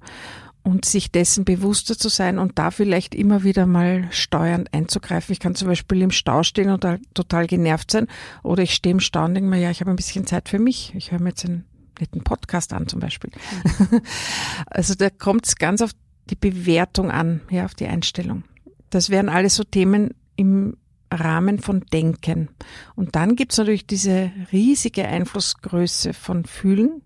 Und 0.66 0.84
sich 0.84 1.12
dessen 1.12 1.46
bewusster 1.46 1.96
zu 1.96 2.10
sein 2.10 2.40
und 2.40 2.58
da 2.58 2.72
vielleicht 2.72 3.14
immer 3.14 3.44
wieder 3.44 3.68
mal 3.68 4.08
steuernd 4.10 4.74
einzugreifen. 4.74 5.32
Ich 5.32 5.40
kann 5.40 5.54
zum 5.54 5.68
Beispiel 5.68 6.02
im 6.02 6.10
Stau 6.10 6.42
stehen 6.42 6.72
und 6.72 6.84
total 7.14 7.46
genervt 7.46 7.92
sein 7.92 8.08
oder 8.42 8.64
ich 8.64 8.74
stehe 8.74 8.92
im 8.92 9.00
Stau 9.00 9.26
und 9.26 9.36
denke 9.36 9.48
mir, 9.48 9.60
ja, 9.60 9.70
ich 9.70 9.80
habe 9.80 9.92
ein 9.92 9.96
bisschen 9.96 10.26
Zeit 10.26 10.50
für 10.50 10.58
mich. 10.58 10.92
Ich 10.96 11.12
höre 11.12 11.22
mir 11.22 11.30
jetzt 11.30 11.46
einen 11.46 11.66
netten 12.00 12.24
Podcast 12.24 12.74
an 12.74 12.88
zum 12.88 13.00
Beispiel. 13.00 13.30
Also 14.66 14.96
da 14.96 15.12
kommt 15.12 15.46
es 15.46 15.56
ganz 15.56 15.82
auf 15.82 15.92
die 16.32 16.36
Bewertung 16.36 17.12
an, 17.12 17.42
ja, 17.52 17.66
auf 17.66 17.76
die 17.76 17.86
Einstellung. 17.86 18.44
Das 18.90 19.12
wären 19.12 19.30
alles 19.30 19.56
so 19.56 19.64
Themen 19.64 20.16
im 20.36 20.78
Rahmen 21.12 21.60
von 21.60 21.82
Denken. 21.94 22.50
Und 22.96 23.16
dann 23.16 23.36
gibt's 23.36 23.60
natürlich 23.60 23.86
diese 23.86 24.32
riesige 24.52 25.08
Einflussgröße 25.08 26.14
von 26.14 26.44
Fühlen 26.46 27.04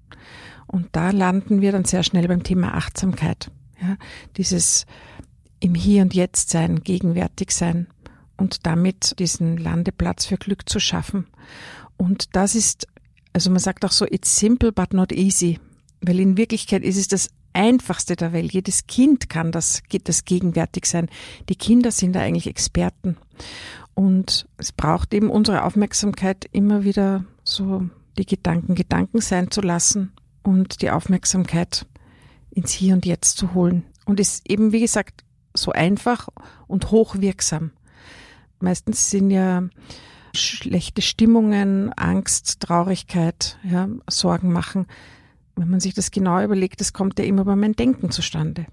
und 0.71 0.89
da 0.91 1.09
landen 1.09 1.61
wir 1.61 1.71
dann 1.71 1.85
sehr 1.85 2.03
schnell 2.03 2.27
beim 2.27 2.43
Thema 2.43 2.75
Achtsamkeit. 2.75 3.49
Ja, 3.81 3.97
dieses 4.37 4.85
im 5.59 5.73
Hier 5.73 6.03
und 6.03 6.13
Jetzt 6.13 6.51
sein, 6.51 6.83
gegenwärtig 6.83 7.51
sein 7.51 7.87
und 8.37 8.67
damit 8.67 9.17
diesen 9.17 9.57
Landeplatz 9.57 10.27
für 10.27 10.37
Glück 10.37 10.69
zu 10.69 10.79
schaffen. 10.79 11.25
Und 11.97 12.35
das 12.35 12.53
ist, 12.53 12.87
also 13.33 13.49
man 13.49 13.59
sagt 13.59 13.83
auch 13.83 13.91
so, 13.91 14.05
it's 14.05 14.37
simple 14.37 14.71
but 14.71 14.93
not 14.93 15.11
easy. 15.11 15.59
Weil 16.01 16.19
in 16.19 16.37
Wirklichkeit 16.37 16.83
ist 16.83 16.97
es 16.97 17.07
das 17.07 17.31
einfachste 17.53 18.15
der 18.15 18.31
Welt. 18.31 18.53
Jedes 18.53 18.85
Kind 18.85 19.27
kann 19.27 19.51
das, 19.51 19.81
das 20.03 20.23
gegenwärtig 20.23 20.85
sein. 20.85 21.09
Die 21.49 21.55
Kinder 21.55 21.89
sind 21.91 22.13
da 22.13 22.19
eigentlich 22.19 22.47
Experten. 22.47 23.17
Und 23.95 24.47
es 24.57 24.71
braucht 24.71 25.15
eben 25.15 25.31
unsere 25.31 25.63
Aufmerksamkeit 25.63 26.47
immer 26.51 26.83
wieder 26.83 27.25
so 27.43 27.89
die 28.19 28.27
Gedanken 28.27 28.75
Gedanken 28.75 29.19
sein 29.19 29.49
zu 29.49 29.61
lassen 29.61 30.11
und 30.49 30.81
die 30.81 30.89
Aufmerksamkeit 30.89 31.85
ins 32.49 32.71
Hier 32.71 32.95
und 32.95 33.05
Jetzt 33.05 33.37
zu 33.37 33.53
holen. 33.53 33.83
Und 34.05 34.19
ist 34.19 34.49
eben, 34.49 34.71
wie 34.71 34.79
gesagt, 34.79 35.23
so 35.55 35.71
einfach 35.71 36.27
und 36.67 36.89
hochwirksam. 36.89 37.71
Meistens 38.59 39.11
sind 39.11 39.29
ja 39.29 39.63
schlechte 40.33 41.03
Stimmungen, 41.03 41.93
Angst, 41.93 42.61
Traurigkeit, 42.61 43.59
ja, 43.63 43.87
Sorgen 44.09 44.51
machen. 44.51 44.87
Wenn 45.55 45.69
man 45.69 45.79
sich 45.79 45.93
das 45.93 46.09
genau 46.09 46.41
überlegt, 46.41 46.81
das 46.81 46.93
kommt 46.93 47.19
ja 47.19 47.25
immer 47.25 47.45
bei 47.45 47.55
meinem 47.55 47.75
Denken 47.75 48.09
zustande. 48.09 48.65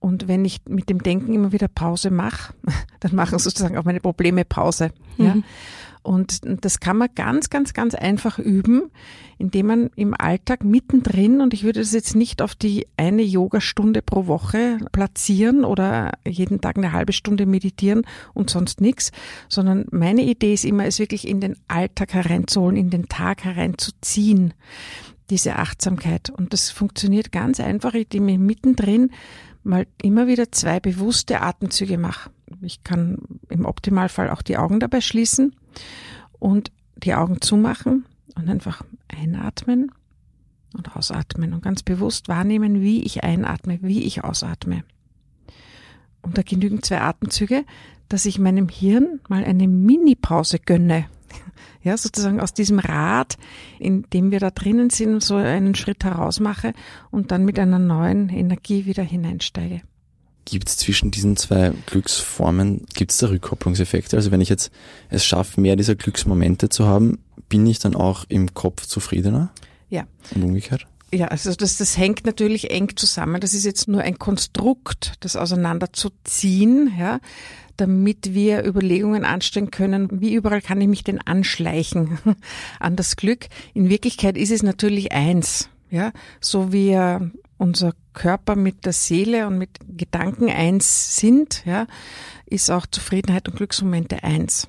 Und 0.00 0.28
wenn 0.28 0.44
ich 0.44 0.60
mit 0.68 0.88
dem 0.88 1.02
Denken 1.02 1.34
immer 1.34 1.52
wieder 1.52 1.68
Pause 1.68 2.10
mache, 2.10 2.54
dann 3.00 3.14
machen 3.14 3.38
sozusagen 3.38 3.76
auch 3.76 3.84
meine 3.84 4.00
Probleme 4.00 4.44
Pause. 4.44 4.90
Ja? 5.16 5.34
Mhm. 5.34 5.44
Und 6.02 6.40
das 6.64 6.80
kann 6.80 6.96
man 6.96 7.08
ganz, 7.14 7.50
ganz, 7.50 7.74
ganz 7.74 7.94
einfach 7.94 8.38
üben, 8.38 8.90
indem 9.36 9.66
man 9.66 9.90
im 9.94 10.14
Alltag 10.18 10.64
mittendrin, 10.64 11.42
und 11.42 11.52
ich 11.52 11.64
würde 11.64 11.80
das 11.80 11.92
jetzt 11.92 12.16
nicht 12.16 12.40
auf 12.40 12.54
die 12.54 12.86
eine 12.96 13.22
Yogastunde 13.22 14.00
pro 14.00 14.26
Woche 14.26 14.78
platzieren 14.90 15.64
oder 15.64 16.12
jeden 16.26 16.62
Tag 16.62 16.78
eine 16.78 16.92
halbe 16.92 17.12
Stunde 17.12 17.44
meditieren 17.44 18.06
und 18.32 18.48
sonst 18.48 18.80
nichts, 18.80 19.12
sondern 19.50 19.84
meine 19.90 20.22
Idee 20.22 20.54
ist 20.54 20.64
immer, 20.64 20.86
es 20.86 20.98
wirklich 20.98 21.28
in 21.28 21.40
den 21.40 21.56
Alltag 21.68 22.14
hereinzuholen, 22.14 22.76
in 22.76 22.88
den 22.90 23.08
Tag 23.08 23.44
hereinzuziehen, 23.44 24.54
diese 25.30 25.56
Achtsamkeit. 25.56 26.30
Und 26.30 26.54
das 26.54 26.70
funktioniert 26.70 27.32
ganz 27.32 27.60
einfach, 27.60 27.92
indem 27.92 28.28
ich 28.28 28.38
mittendrin 28.38 29.10
mal 29.62 29.86
immer 30.02 30.26
wieder 30.26 30.50
zwei 30.52 30.80
bewusste 30.80 31.40
Atemzüge 31.40 31.98
mache. 31.98 32.30
Ich 32.62 32.82
kann 32.84 33.18
im 33.48 33.64
Optimalfall 33.64 34.30
auch 34.30 34.42
die 34.42 34.56
Augen 34.56 34.80
dabei 34.80 35.00
schließen 35.00 35.54
und 36.38 36.72
die 36.96 37.14
Augen 37.14 37.40
zumachen 37.40 38.06
und 38.34 38.48
einfach 38.48 38.84
einatmen 39.08 39.92
und 40.76 40.96
ausatmen 40.96 41.52
und 41.52 41.62
ganz 41.62 41.82
bewusst 41.82 42.28
wahrnehmen, 42.28 42.80
wie 42.80 43.02
ich 43.02 43.24
einatme, 43.24 43.78
wie 43.82 44.02
ich 44.02 44.24
ausatme. 44.24 44.84
Und 46.22 46.36
da 46.36 46.42
genügen 46.42 46.82
zwei 46.82 47.00
Atemzüge, 47.00 47.64
dass 48.08 48.26
ich 48.26 48.38
meinem 48.38 48.68
Hirn 48.68 49.20
mal 49.28 49.44
eine 49.44 49.68
Mini-Pause 49.68 50.58
gönne. 50.58 51.06
Ja, 51.88 51.96
sozusagen 51.96 52.40
aus 52.40 52.54
diesem 52.54 52.78
Rad, 52.78 53.36
in 53.78 54.04
dem 54.12 54.30
wir 54.30 54.40
da 54.40 54.50
drinnen 54.50 54.90
sind, 54.90 55.22
so 55.22 55.36
einen 55.36 55.74
Schritt 55.74 56.04
herausmache 56.04 56.72
und 57.10 57.32
dann 57.32 57.44
mit 57.44 57.58
einer 57.58 57.78
neuen 57.78 58.28
Energie 58.28 58.86
wieder 58.86 59.02
hineinsteige. 59.02 59.82
Gibt 60.44 60.68
es 60.68 60.78
zwischen 60.78 61.10
diesen 61.10 61.36
zwei 61.36 61.72
Glücksformen, 61.86 62.86
gibt 62.94 63.10
es 63.10 63.18
da 63.18 63.28
Rückkopplungseffekte? 63.28 64.16
Also 64.16 64.30
wenn 64.30 64.40
ich 64.40 64.48
jetzt 64.48 64.70
es 65.10 65.24
schaffe, 65.24 65.60
mehr 65.60 65.76
dieser 65.76 65.94
Glücksmomente 65.94 66.68
zu 66.70 66.86
haben, 66.86 67.18
bin 67.48 67.66
ich 67.66 67.78
dann 67.78 67.94
auch 67.94 68.24
im 68.28 68.54
Kopf 68.54 68.86
zufriedener? 68.86 69.50
Ja. 69.90 70.04
Und 70.34 70.42
umgekehrt? 70.42 70.86
Ja, 71.12 71.28
also 71.28 71.54
das, 71.54 71.78
das 71.78 71.96
hängt 71.96 72.26
natürlich 72.26 72.70
eng 72.70 72.96
zusammen. 72.96 73.40
Das 73.40 73.54
ist 73.54 73.64
jetzt 73.64 73.88
nur 73.88 74.02
ein 74.02 74.18
Konstrukt, 74.18 75.14
das 75.20 75.36
auseinanderzuziehen, 75.36 76.92
ja, 76.98 77.20
damit 77.78 78.34
wir 78.34 78.66
Überlegungen 78.66 79.24
anstellen 79.24 79.70
können, 79.70 80.20
wie 80.20 80.34
überall 80.34 80.60
kann 80.60 80.80
ich 80.80 80.88
mich 80.88 81.04
denn 81.04 81.20
anschleichen 81.20 82.18
an 82.80 82.96
das 82.96 83.16
Glück. 83.16 83.46
In 83.72 83.88
Wirklichkeit 83.88 84.36
ist 84.36 84.50
es 84.50 84.62
natürlich 84.62 85.12
eins, 85.12 85.70
ja, 85.90 86.12
so 86.40 86.72
wie 86.72 86.98
unser 87.56 87.92
Körper 88.12 88.56
mit 88.56 88.84
der 88.84 88.92
Seele 88.92 89.46
und 89.46 89.58
mit 89.58 89.78
Gedanken 89.96 90.50
eins 90.50 91.16
sind, 91.16 91.64
ja, 91.64 91.86
ist 92.46 92.70
auch 92.70 92.86
Zufriedenheit 92.86 93.48
und 93.48 93.56
Glücksmomente 93.56 94.22
eins. 94.22 94.68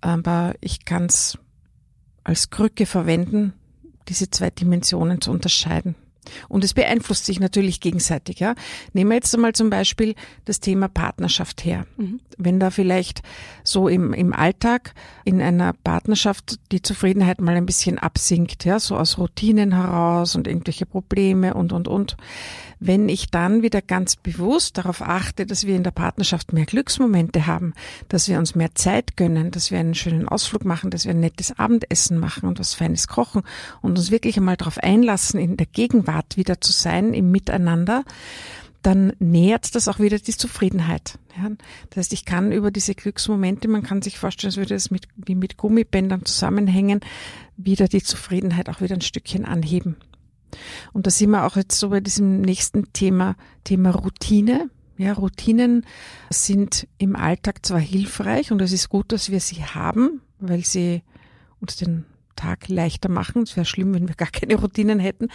Aber 0.00 0.54
ich 0.60 0.84
kann 0.84 1.04
es 1.04 1.38
als 2.24 2.50
Krücke 2.50 2.86
verwenden, 2.86 3.52
diese 4.08 4.30
zwei 4.30 4.50
Dimensionen 4.50 5.20
zu 5.20 5.30
unterscheiden. 5.30 5.94
Und 6.48 6.64
es 6.64 6.74
beeinflusst 6.74 7.26
sich 7.26 7.40
natürlich 7.40 7.80
gegenseitig. 7.80 8.40
Ja. 8.40 8.54
Nehmen 8.92 9.10
wir 9.10 9.16
jetzt 9.16 9.34
einmal 9.34 9.52
zum 9.52 9.70
Beispiel 9.70 10.14
das 10.44 10.60
Thema 10.60 10.88
Partnerschaft 10.88 11.64
her. 11.64 11.86
Mhm. 11.96 12.20
Wenn 12.38 12.60
da 12.60 12.70
vielleicht 12.70 13.22
so 13.64 13.88
im, 13.88 14.12
im 14.12 14.32
Alltag 14.32 14.94
in 15.24 15.40
einer 15.40 15.72
Partnerschaft 15.72 16.58
die 16.70 16.82
Zufriedenheit 16.82 17.40
mal 17.40 17.56
ein 17.56 17.66
bisschen 17.66 17.98
absinkt, 17.98 18.64
ja, 18.64 18.78
so 18.78 18.96
aus 18.96 19.18
Routinen 19.18 19.74
heraus 19.74 20.34
und 20.34 20.46
irgendwelche 20.46 20.86
Probleme 20.86 21.54
und, 21.54 21.72
und, 21.72 21.88
und, 21.88 22.16
wenn 22.84 23.08
ich 23.08 23.30
dann 23.30 23.62
wieder 23.62 23.80
ganz 23.80 24.16
bewusst 24.16 24.76
darauf 24.76 25.02
achte, 25.02 25.46
dass 25.46 25.66
wir 25.66 25.76
in 25.76 25.84
der 25.84 25.92
Partnerschaft 25.92 26.52
mehr 26.52 26.66
Glücksmomente 26.66 27.46
haben, 27.46 27.74
dass 28.08 28.28
wir 28.28 28.38
uns 28.38 28.56
mehr 28.56 28.74
Zeit 28.74 29.16
gönnen, 29.16 29.52
dass 29.52 29.70
wir 29.70 29.78
einen 29.78 29.94
schönen 29.94 30.26
Ausflug 30.26 30.64
machen, 30.64 30.90
dass 30.90 31.04
wir 31.04 31.12
ein 31.12 31.20
nettes 31.20 31.56
Abendessen 31.56 32.18
machen 32.18 32.48
und 32.48 32.58
was 32.58 32.74
Feines 32.74 33.06
kochen 33.06 33.42
und 33.82 33.96
uns 33.98 34.10
wirklich 34.10 34.36
einmal 34.36 34.56
darauf 34.56 34.78
einlassen, 34.78 35.38
in 35.38 35.56
der 35.56 35.66
Gegenwart 35.66 36.11
wieder 36.34 36.60
zu 36.60 36.72
sein, 36.72 37.14
im 37.14 37.30
Miteinander, 37.30 38.04
dann 38.82 39.12
nährt 39.20 39.74
das 39.74 39.88
auch 39.88 40.00
wieder 40.00 40.18
die 40.18 40.36
Zufriedenheit. 40.36 41.18
Ja, 41.36 41.50
das 41.90 41.96
heißt, 41.98 42.12
ich 42.12 42.24
kann 42.24 42.52
über 42.52 42.70
diese 42.70 42.94
Glücksmomente, 42.94 43.68
man 43.68 43.82
kann 43.82 44.02
sich 44.02 44.18
vorstellen, 44.18 44.50
als 44.50 44.56
würde 44.56 44.74
es 44.74 44.90
mit, 44.90 45.06
wie 45.16 45.34
mit 45.34 45.56
Gummibändern 45.56 46.24
zusammenhängen, 46.24 47.00
wieder 47.56 47.88
die 47.88 48.02
Zufriedenheit 48.02 48.68
auch 48.68 48.80
wieder 48.80 48.94
ein 48.94 49.00
Stückchen 49.00 49.44
anheben. 49.44 49.96
Und 50.92 51.06
da 51.06 51.10
sind 51.10 51.30
wir 51.30 51.46
auch 51.46 51.56
jetzt 51.56 51.78
so 51.78 51.88
bei 51.90 52.00
diesem 52.00 52.40
nächsten 52.40 52.92
Thema, 52.92 53.36
Thema 53.64 53.90
Routine. 53.90 54.68
Ja, 54.98 55.14
Routinen 55.14 55.86
sind 56.30 56.86
im 56.98 57.16
Alltag 57.16 57.64
zwar 57.64 57.80
hilfreich 57.80 58.52
und 58.52 58.60
es 58.60 58.72
ist 58.72 58.88
gut, 58.88 59.12
dass 59.12 59.30
wir 59.30 59.40
sie 59.40 59.64
haben, 59.64 60.20
weil 60.38 60.64
sie 60.64 61.02
uns 61.60 61.76
den 61.76 62.04
Tag 62.36 62.68
leichter 62.68 63.08
machen. 63.08 63.42
Es 63.42 63.56
wäre 63.56 63.66
schlimm, 63.66 63.94
wenn 63.94 64.08
wir 64.08 64.14
gar 64.14 64.30
keine 64.30 64.56
Routinen 64.56 64.98
hätten. 64.98 65.28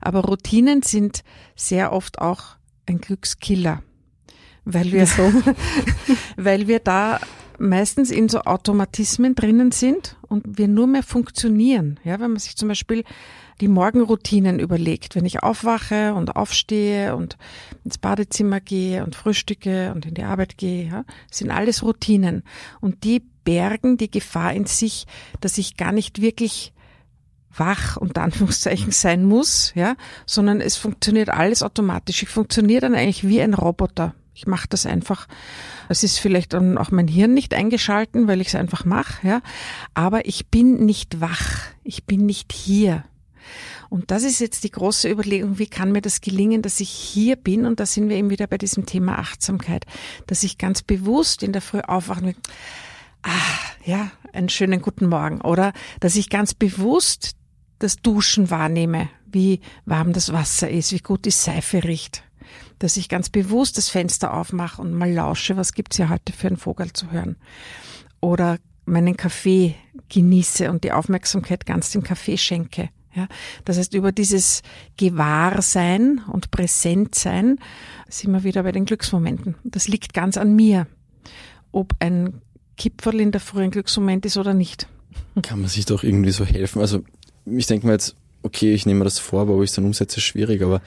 Aber 0.00 0.20
Routinen 0.20 0.82
sind 0.82 1.22
sehr 1.56 1.92
oft 1.92 2.20
auch 2.20 2.56
ein 2.86 2.98
Glückskiller, 2.98 3.82
weil 4.64 4.92
wir 4.92 5.06
so, 5.06 5.32
weil 6.36 6.68
wir 6.68 6.80
da 6.80 7.20
meistens 7.58 8.10
in 8.10 8.28
so 8.28 8.40
Automatismen 8.42 9.34
drinnen 9.34 9.72
sind 9.72 10.16
und 10.22 10.58
wir 10.58 10.68
nur 10.68 10.86
mehr 10.86 11.02
funktionieren. 11.02 12.00
Ja, 12.04 12.20
wenn 12.20 12.32
man 12.32 12.40
sich 12.40 12.56
zum 12.56 12.68
Beispiel 12.68 13.04
die 13.60 13.68
Morgenroutinen 13.68 14.58
überlegt, 14.58 15.14
wenn 15.14 15.24
ich 15.24 15.42
aufwache 15.42 16.14
und 16.14 16.36
aufstehe 16.36 17.16
und 17.16 17.36
ins 17.84 17.98
Badezimmer 17.98 18.60
gehe 18.60 19.04
und 19.04 19.14
frühstücke 19.14 19.92
und 19.94 20.06
in 20.06 20.14
die 20.14 20.24
Arbeit 20.24 20.58
gehe, 20.58 20.86
ja, 20.88 21.04
sind 21.30 21.50
alles 21.50 21.82
Routinen. 21.82 22.42
Und 22.80 23.04
die 23.04 23.20
bergen 23.44 23.96
die 23.96 24.10
Gefahr 24.10 24.52
in 24.52 24.66
sich, 24.66 25.06
dass 25.40 25.58
ich 25.58 25.76
gar 25.76 25.92
nicht 25.92 26.20
wirklich 26.20 26.72
wach 27.56 27.96
unter 27.96 28.22
Anführungszeichen 28.22 28.90
sein 28.90 29.24
muss, 29.24 29.72
ja, 29.74 29.96
sondern 30.26 30.60
es 30.60 30.76
funktioniert 30.76 31.28
alles 31.28 31.62
automatisch. 31.62 32.22
Ich 32.22 32.28
funktioniere 32.28 32.82
dann 32.82 32.94
eigentlich 32.94 33.26
wie 33.26 33.40
ein 33.40 33.54
Roboter. 33.54 34.14
Ich 34.36 34.48
mache 34.48 34.66
das 34.68 34.84
einfach. 34.84 35.28
Es 35.88 36.02
ist 36.02 36.18
vielleicht 36.18 36.54
dann 36.54 36.76
auch 36.76 36.90
mein 36.90 37.06
Hirn 37.06 37.34
nicht 37.34 37.54
eingeschalten, 37.54 38.26
weil 38.26 38.40
ich 38.40 38.48
es 38.48 38.56
einfach 38.56 38.84
mache, 38.84 39.26
ja. 39.26 39.42
Aber 39.94 40.26
ich 40.26 40.48
bin 40.48 40.84
nicht 40.84 41.20
wach. 41.20 41.60
Ich 41.84 42.04
bin 42.04 42.26
nicht 42.26 42.52
hier. 42.52 43.04
Und 43.90 44.10
das 44.10 44.22
ist 44.22 44.40
jetzt 44.40 44.64
die 44.64 44.70
große 44.70 45.10
Überlegung, 45.10 45.58
wie 45.58 45.66
kann 45.66 45.92
mir 45.92 46.02
das 46.02 46.20
gelingen, 46.20 46.62
dass 46.62 46.80
ich 46.80 46.90
hier 46.90 47.36
bin? 47.36 47.66
Und 47.66 47.80
da 47.80 47.86
sind 47.86 48.08
wir 48.08 48.16
eben 48.16 48.30
wieder 48.30 48.46
bei 48.46 48.58
diesem 48.58 48.86
Thema 48.86 49.18
Achtsamkeit, 49.18 49.86
dass 50.26 50.42
ich 50.42 50.58
ganz 50.58 50.82
bewusst 50.82 51.42
in 51.42 51.52
der 51.52 51.62
Früh 51.62 51.80
aufwachen 51.80 52.26
will. 52.26 52.36
Ah, 53.22 53.30
ja, 53.84 54.10
einen 54.32 54.48
schönen 54.48 54.82
guten 54.82 55.08
Morgen. 55.08 55.40
Oder 55.40 55.72
dass 56.00 56.16
ich 56.16 56.28
ganz 56.28 56.54
bewusst 56.54 57.36
das 57.78 57.96
Duschen 57.96 58.50
wahrnehme, 58.50 59.08
wie 59.26 59.60
warm 59.84 60.12
das 60.12 60.32
Wasser 60.32 60.70
ist, 60.70 60.92
wie 60.92 60.98
gut 60.98 61.24
die 61.24 61.30
Seife 61.30 61.84
riecht. 61.84 62.22
Dass 62.78 62.96
ich 62.96 63.08
ganz 63.08 63.30
bewusst 63.30 63.78
das 63.78 63.88
Fenster 63.88 64.34
aufmache 64.34 64.80
und 64.80 64.92
mal 64.92 65.10
lausche, 65.10 65.56
was 65.56 65.72
gibt's 65.72 65.98
ja 65.98 66.08
heute 66.08 66.32
für 66.32 66.48
einen 66.48 66.56
Vogel 66.56 66.92
zu 66.92 67.10
hören. 67.10 67.36
Oder 68.20 68.58
meinen 68.86 69.16
Kaffee 69.16 69.74
genieße 70.08 70.70
und 70.70 70.84
die 70.84 70.92
Aufmerksamkeit 70.92 71.66
ganz 71.66 71.90
dem 71.90 72.02
Kaffee 72.02 72.36
schenke. 72.36 72.90
Ja, 73.14 73.28
das 73.64 73.78
heißt, 73.78 73.94
über 73.94 74.10
dieses 74.10 74.62
Gewahrsein 74.96 76.22
und 76.32 76.50
Präsentsein 76.50 77.58
sind 78.08 78.32
wir 78.32 78.42
wieder 78.42 78.64
bei 78.64 78.72
den 78.72 78.86
Glücksmomenten. 78.86 79.54
Das 79.62 79.86
liegt 79.86 80.14
ganz 80.14 80.36
an 80.36 80.56
mir, 80.56 80.88
ob 81.70 81.94
ein 82.00 82.40
Kipferl 82.76 83.20
in 83.20 83.30
der 83.30 83.40
frühen 83.40 83.70
Glücksmoment 83.70 84.26
ist 84.26 84.36
oder 84.36 84.52
nicht. 84.52 84.88
Kann 85.42 85.60
man 85.60 85.68
sich 85.68 85.86
doch 85.86 86.02
irgendwie 86.02 86.32
so 86.32 86.44
helfen? 86.44 86.80
Also 86.80 87.04
ich 87.46 87.66
denke 87.66 87.86
mir 87.86 87.92
jetzt, 87.92 88.16
okay, 88.42 88.72
ich 88.72 88.86
nehme 88.86 88.98
mir 88.98 89.04
das 89.04 89.18
vor, 89.18 89.42
aber 89.42 89.54
ob 89.54 89.62
ich 89.62 89.70
es 89.70 89.76
dann 89.76 89.84
umsetze, 89.84 90.18
ist 90.18 90.24
schwierig, 90.24 90.62
aber 90.62 90.80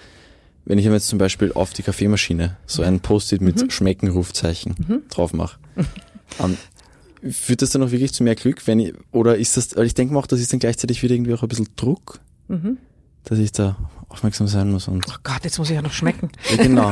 wenn 0.65 0.77
ich 0.77 0.85
mir 0.85 0.93
jetzt 0.93 1.07
zum 1.07 1.17
Beispiel 1.17 1.53
auf 1.53 1.73
die 1.73 1.83
Kaffeemaschine 1.83 2.57
so 2.65 2.83
ein 2.83 2.99
Post-it 2.99 3.41
mit 3.41 3.61
mhm. 3.61 3.69
Schmeckenrufzeichen 3.69 4.75
mhm. 4.85 5.03
drauf 5.09 5.33
mache, 5.33 5.59
um, 6.39 6.57
Führt 7.29 7.61
das 7.61 7.71
dann 7.71 7.83
auch 7.83 7.91
wirklich 7.91 8.13
zu 8.13 8.23
mehr 8.23 8.35
Glück, 8.35 8.67
wenn 8.67 8.79
ich, 8.79 8.93
oder 9.11 9.37
ist 9.37 9.57
das, 9.57 9.73
ich 9.73 9.93
denke 9.93 10.13
mal 10.13 10.19
auch, 10.19 10.27
das 10.27 10.39
ist 10.39 10.53
dann 10.53 10.59
gleichzeitig 10.59 11.01
wieder 11.03 11.15
irgendwie 11.15 11.33
auch 11.33 11.41
ein 11.41 11.49
bisschen 11.49 11.69
Druck, 11.75 12.19
mhm. 12.47 12.77
dass 13.23 13.39
ich 13.39 13.51
da 13.51 13.75
aufmerksam 14.09 14.47
sein 14.47 14.71
muss 14.71 14.87
und. 14.87 15.05
Oh 15.09 15.15
Gott, 15.23 15.43
jetzt 15.43 15.57
muss 15.57 15.69
ich 15.69 15.75
ja 15.75 15.81
noch 15.81 15.91
schmecken. 15.91 16.29
Ja, 16.49 16.63
genau. 16.63 16.91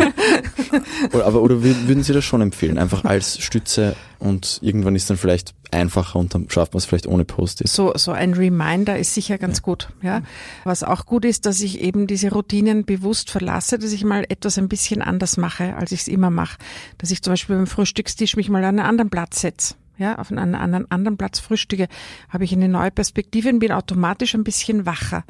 oder, 1.13 1.25
aber, 1.25 1.41
oder 1.41 1.63
würden 1.63 2.03
Sie 2.03 2.13
das 2.13 2.25
schon 2.25 2.41
empfehlen? 2.41 2.77
Einfach 2.77 3.05
als 3.05 3.39
Stütze 3.39 3.95
und 4.19 4.59
irgendwann 4.61 4.95
ist 4.95 5.09
dann 5.09 5.17
vielleicht 5.17 5.53
einfacher 5.71 6.19
und 6.19 6.33
dann 6.33 6.49
schafft 6.49 6.73
man 6.73 6.79
es 6.79 6.85
vielleicht 6.85 7.07
ohne 7.07 7.23
Post-it. 7.23 7.67
So, 7.67 7.93
so 7.95 8.11
ein 8.11 8.33
Reminder 8.33 8.97
ist 8.97 9.13
sicher 9.13 9.37
ganz 9.37 9.57
ja. 9.57 9.63
gut, 9.63 9.89
ja. 10.01 10.21
Was 10.65 10.83
auch 10.83 11.05
gut 11.05 11.25
ist, 11.25 11.45
dass 11.45 11.61
ich 11.61 11.81
eben 11.81 12.07
diese 12.07 12.31
Routinen 12.31 12.85
bewusst 12.85 13.31
verlasse, 13.31 13.79
dass 13.79 13.91
ich 13.91 14.03
mal 14.03 14.25
etwas 14.27 14.57
ein 14.57 14.67
bisschen 14.67 15.01
anders 15.01 15.37
mache, 15.37 15.75
als 15.75 15.91
ich 15.91 16.01
es 16.01 16.07
immer 16.07 16.29
mache. 16.29 16.57
Dass 16.97 17.11
ich 17.11 17.21
zum 17.21 17.33
Beispiel 17.33 17.55
beim 17.55 17.67
Frühstückstisch 17.67 18.35
mich 18.35 18.49
mal 18.49 18.63
an 18.63 18.79
einen 18.79 18.87
anderen 18.87 19.09
Platz 19.09 19.41
setze 19.41 19.75
ja, 19.97 20.17
auf 20.17 20.31
einen 20.31 20.55
anderen, 20.55 20.89
anderen 20.91 21.17
Platz 21.17 21.39
frühstücke, 21.39 21.87
habe 22.29 22.43
ich 22.43 22.53
eine 22.53 22.67
neue 22.67 22.91
Perspektive 22.91 23.49
und 23.49 23.59
bin 23.59 23.71
automatisch 23.71 24.35
ein 24.35 24.43
bisschen 24.43 24.85
wacher. 24.85 25.23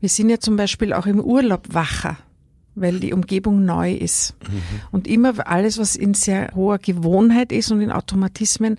Wir 0.00 0.08
sind 0.08 0.30
ja 0.30 0.38
zum 0.38 0.56
Beispiel 0.56 0.92
auch 0.92 1.06
im 1.06 1.20
Urlaub 1.20 1.72
wacher, 1.72 2.16
weil 2.74 3.00
die 3.00 3.12
Umgebung 3.12 3.64
neu 3.64 3.92
ist. 3.92 4.34
Mhm. 4.48 4.62
Und 4.90 5.06
immer 5.06 5.46
alles, 5.46 5.78
was 5.78 5.96
in 5.96 6.14
sehr 6.14 6.52
hoher 6.54 6.78
Gewohnheit 6.78 7.52
ist 7.52 7.70
und 7.70 7.80
in 7.80 7.90
Automatismen, 7.90 8.78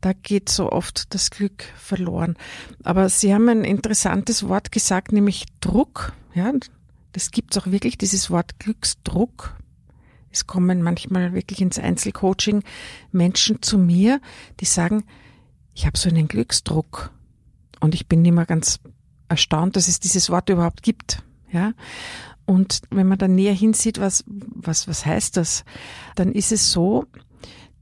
da 0.00 0.12
geht 0.14 0.48
so 0.48 0.72
oft 0.72 1.14
das 1.14 1.30
Glück 1.30 1.64
verloren. 1.76 2.36
Aber 2.82 3.08
Sie 3.08 3.34
haben 3.34 3.48
ein 3.48 3.64
interessantes 3.64 4.48
Wort 4.48 4.72
gesagt, 4.72 5.12
nämlich 5.12 5.46
Druck. 5.60 6.12
Ja, 6.34 6.52
das 7.12 7.30
gibt's 7.30 7.58
auch 7.58 7.66
wirklich, 7.66 7.98
dieses 7.98 8.30
Wort 8.30 8.58
Glücksdruck. 8.58 9.56
Es 10.30 10.46
kommen 10.46 10.82
manchmal 10.82 11.34
wirklich 11.34 11.60
ins 11.60 11.78
Einzelcoaching 11.78 12.62
Menschen 13.12 13.62
zu 13.62 13.78
mir, 13.78 14.20
die 14.60 14.64
sagen, 14.64 15.04
ich 15.74 15.86
habe 15.86 15.98
so 15.98 16.08
einen 16.08 16.28
Glücksdruck. 16.28 17.10
Und 17.80 17.94
ich 17.94 18.06
bin 18.06 18.24
immer 18.24 18.46
ganz 18.46 18.80
erstaunt, 19.28 19.76
dass 19.76 19.88
es 19.88 20.00
dieses 20.00 20.30
Wort 20.30 20.48
überhaupt 20.50 20.82
gibt. 20.82 21.22
Ja. 21.50 21.72
Und 22.46 22.82
wenn 22.90 23.06
man 23.06 23.18
dann 23.18 23.34
näher 23.34 23.54
hinsieht, 23.54 24.00
was, 24.00 24.24
was, 24.26 24.88
was 24.88 25.06
heißt 25.06 25.36
das? 25.36 25.64
Dann 26.16 26.32
ist 26.32 26.52
es 26.52 26.72
so, 26.72 27.06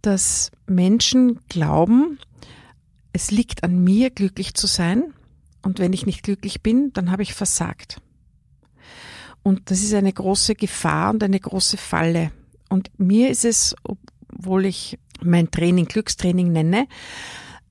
dass 0.02 0.50
Menschen 0.66 1.40
glauben, 1.48 2.18
es 3.12 3.30
liegt 3.30 3.64
an 3.64 3.82
mir, 3.82 4.10
glücklich 4.10 4.54
zu 4.54 4.66
sein. 4.66 5.12
Und 5.62 5.80
wenn 5.80 5.92
ich 5.92 6.06
nicht 6.06 6.22
glücklich 6.22 6.62
bin, 6.62 6.92
dann 6.92 7.10
habe 7.10 7.22
ich 7.22 7.34
versagt. 7.34 8.00
Und 9.42 9.70
das 9.70 9.82
ist 9.82 9.94
eine 9.94 10.12
große 10.12 10.54
Gefahr 10.54 11.10
und 11.10 11.22
eine 11.22 11.40
große 11.40 11.76
Falle. 11.76 12.30
Und 12.68 12.90
mir 12.98 13.30
ist 13.30 13.44
es, 13.44 13.74
obwohl 13.82 14.66
ich 14.66 14.98
mein 15.22 15.50
Training 15.50 15.86
Glückstraining 15.86 16.52
nenne, 16.52 16.86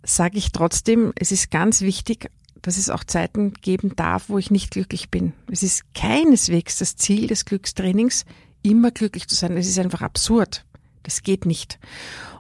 sage 0.04 0.38
ich 0.38 0.52
trotzdem, 0.52 1.14
es 1.16 1.32
ist 1.32 1.52
ganz 1.52 1.82
wichtig, 1.82 2.30
dass 2.62 2.78
es 2.78 2.90
auch 2.90 3.04
Zeiten 3.04 3.54
geben 3.54 3.96
darf, 3.96 4.30
wo 4.30 4.38
ich 4.38 4.52
nicht 4.52 4.72
glücklich 4.72 5.10
bin. 5.10 5.34
Es 5.52 5.64
ist 5.64 5.84
keineswegs 5.94 6.78
das 6.78 6.96
Ziel 6.96 7.28
des 7.28 7.46
Glückstrainings, 7.46 8.26
immer 8.62 8.92
glücklich 8.92 9.28
zu 9.28 9.36
sein. 9.36 9.56
Es 9.56 9.68
ist 9.68 9.80
einfach 9.80 10.02
absurd. 10.02 10.66
Das 11.04 11.24
geht 11.24 11.46
nicht. 11.46 11.80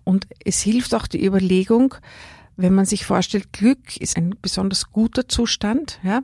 Und 0.04 0.28
es 0.43 0.62
hilft 0.62 0.93
auch 0.96 1.08
die 1.08 1.24
Überlegung, 1.24 1.96
wenn 2.58 2.74
man 2.74 2.86
sich 2.86 3.06
vorstellt, 3.06 3.54
Glück 3.54 3.98
ist 3.98 4.17
ein 4.17 4.36
besonders 4.41 4.91
guter 4.91 5.28
Zustand, 5.30 6.00
ja, 6.04 6.22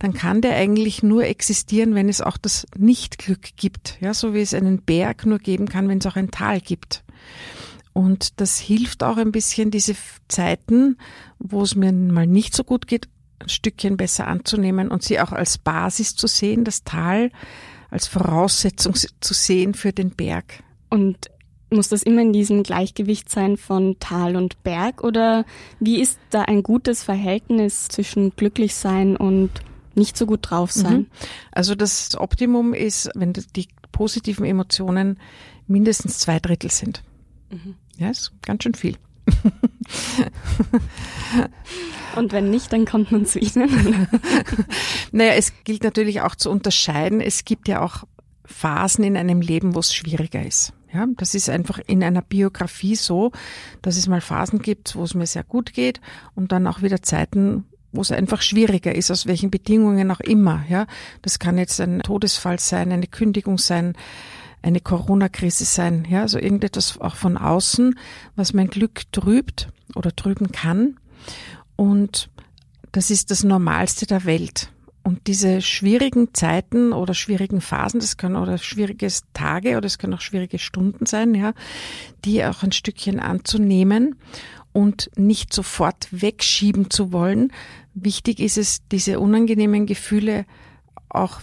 dann 0.00 0.12
kann 0.12 0.40
der 0.40 0.56
eigentlich 0.56 1.02
nur 1.02 1.24
existieren, 1.24 1.94
wenn 1.94 2.08
es 2.08 2.20
auch 2.20 2.36
das 2.36 2.66
Nicht-Glück 2.76 3.56
gibt. 3.56 3.96
Ja, 4.00 4.12
so 4.12 4.34
wie 4.34 4.40
es 4.40 4.52
einen 4.52 4.82
Berg 4.82 5.24
nur 5.24 5.38
geben 5.38 5.68
kann, 5.68 5.88
wenn 5.88 5.98
es 5.98 6.06
auch 6.06 6.16
ein 6.16 6.32
Tal 6.32 6.60
gibt. 6.60 7.04
Und 7.92 8.40
das 8.40 8.58
hilft 8.58 9.02
auch 9.04 9.16
ein 9.16 9.32
bisschen, 9.32 9.70
diese 9.70 9.94
Zeiten, 10.28 10.98
wo 11.38 11.62
es 11.62 11.76
mir 11.76 11.92
mal 11.92 12.26
nicht 12.26 12.54
so 12.54 12.64
gut 12.64 12.86
geht, 12.88 13.08
ein 13.38 13.48
Stückchen 13.48 13.96
besser 13.96 14.26
anzunehmen 14.26 14.88
und 14.88 15.02
sie 15.02 15.20
auch 15.20 15.32
als 15.32 15.56
Basis 15.56 16.16
zu 16.16 16.26
sehen, 16.26 16.64
das 16.64 16.84
Tal 16.84 17.30
als 17.90 18.08
Voraussetzung 18.08 18.94
zu 18.94 19.34
sehen 19.34 19.72
für 19.72 19.92
den 19.92 20.10
Berg. 20.10 20.62
Und 20.90 21.30
muss 21.70 21.88
das 21.88 22.02
immer 22.02 22.22
in 22.22 22.32
diesem 22.32 22.62
Gleichgewicht 22.62 23.28
sein 23.28 23.56
von 23.56 23.96
Tal 23.98 24.36
und 24.36 24.62
Berg 24.62 25.02
oder 25.02 25.44
wie 25.80 26.00
ist 26.00 26.18
da 26.30 26.42
ein 26.42 26.62
gutes 26.62 27.02
Verhältnis 27.02 27.88
zwischen 27.88 28.34
glücklich 28.36 28.74
sein 28.74 29.16
und 29.16 29.50
nicht 29.94 30.16
so 30.16 30.26
gut 30.26 30.50
drauf 30.50 30.70
sein? 30.70 30.98
Mhm. 30.98 31.06
Also 31.50 31.74
das 31.74 32.16
Optimum 32.16 32.72
ist, 32.74 33.10
wenn 33.14 33.32
die 33.32 33.68
positiven 33.90 34.44
Emotionen 34.44 35.18
mindestens 35.66 36.18
zwei 36.18 36.38
Drittel 36.38 36.70
sind. 36.70 37.02
Mhm. 37.50 37.74
Ja, 37.98 38.10
ist 38.10 38.32
ganz 38.42 38.62
schön 38.62 38.74
viel. 38.74 38.96
Und 42.16 42.32
wenn 42.32 42.50
nicht, 42.50 42.72
dann 42.72 42.84
kommt 42.84 43.12
man 43.12 43.26
zu 43.26 43.38
Ihnen. 43.38 44.06
naja, 45.12 45.32
es 45.32 45.52
gilt 45.64 45.82
natürlich 45.82 46.22
auch 46.22 46.34
zu 46.34 46.50
unterscheiden. 46.50 47.20
Es 47.20 47.44
gibt 47.44 47.68
ja 47.68 47.82
auch 47.82 48.04
Phasen 48.44 49.04
in 49.04 49.16
einem 49.16 49.40
Leben, 49.40 49.74
wo 49.74 49.80
es 49.80 49.94
schwieriger 49.94 50.44
ist. 50.44 50.72
Ja, 50.96 51.06
das 51.16 51.34
ist 51.34 51.50
einfach 51.50 51.78
in 51.86 52.02
einer 52.02 52.22
Biografie 52.22 52.96
so, 52.96 53.32
dass 53.82 53.98
es 53.98 54.08
mal 54.08 54.22
Phasen 54.22 54.60
gibt, 54.60 54.96
wo 54.96 55.02
es 55.02 55.12
mir 55.12 55.26
sehr 55.26 55.44
gut 55.44 55.74
geht 55.74 56.00
und 56.34 56.52
dann 56.52 56.66
auch 56.66 56.80
wieder 56.80 57.02
Zeiten, 57.02 57.66
wo 57.92 58.00
es 58.00 58.12
einfach 58.12 58.40
schwieriger 58.40 58.94
ist, 58.94 59.10
aus 59.10 59.26
welchen 59.26 59.50
Bedingungen 59.50 60.10
auch 60.10 60.20
immer. 60.20 60.64
Ja, 60.70 60.86
das 61.20 61.38
kann 61.38 61.58
jetzt 61.58 61.80
ein 61.82 62.00
Todesfall 62.00 62.58
sein, 62.58 62.92
eine 62.92 63.06
Kündigung 63.06 63.58
sein, 63.58 63.92
eine 64.62 64.80
Corona-Krise 64.80 65.66
sein. 65.66 66.06
Ja, 66.08 66.22
also 66.22 66.38
irgendetwas 66.38 66.98
auch 66.98 67.16
von 67.16 67.36
außen, 67.36 67.98
was 68.34 68.54
mein 68.54 68.68
Glück 68.68 69.02
trübt 69.12 69.68
oder 69.94 70.16
trüben 70.16 70.50
kann. 70.50 70.96
Und 71.76 72.30
das 72.92 73.10
ist 73.10 73.30
das 73.30 73.44
Normalste 73.44 74.06
der 74.06 74.24
Welt. 74.24 74.70
Und 75.06 75.28
diese 75.28 75.62
schwierigen 75.62 76.34
Zeiten 76.34 76.92
oder 76.92 77.14
schwierigen 77.14 77.60
Phasen, 77.60 78.00
das 78.00 78.16
können 78.16 78.34
oder 78.34 78.58
schwierige 78.58 79.06
Tage 79.34 79.76
oder 79.76 79.86
es 79.86 79.98
können 79.98 80.14
auch 80.14 80.20
schwierige 80.20 80.58
Stunden 80.58 81.06
sein, 81.06 81.32
ja, 81.36 81.52
die 82.24 82.44
auch 82.44 82.64
ein 82.64 82.72
Stückchen 82.72 83.20
anzunehmen 83.20 84.16
und 84.72 85.08
nicht 85.14 85.54
sofort 85.54 86.08
wegschieben 86.10 86.90
zu 86.90 87.12
wollen. 87.12 87.52
Wichtig 87.94 88.40
ist 88.40 88.58
es, 88.58 88.80
diese 88.88 89.20
unangenehmen 89.20 89.86
Gefühle 89.86 90.44
auch 91.08 91.40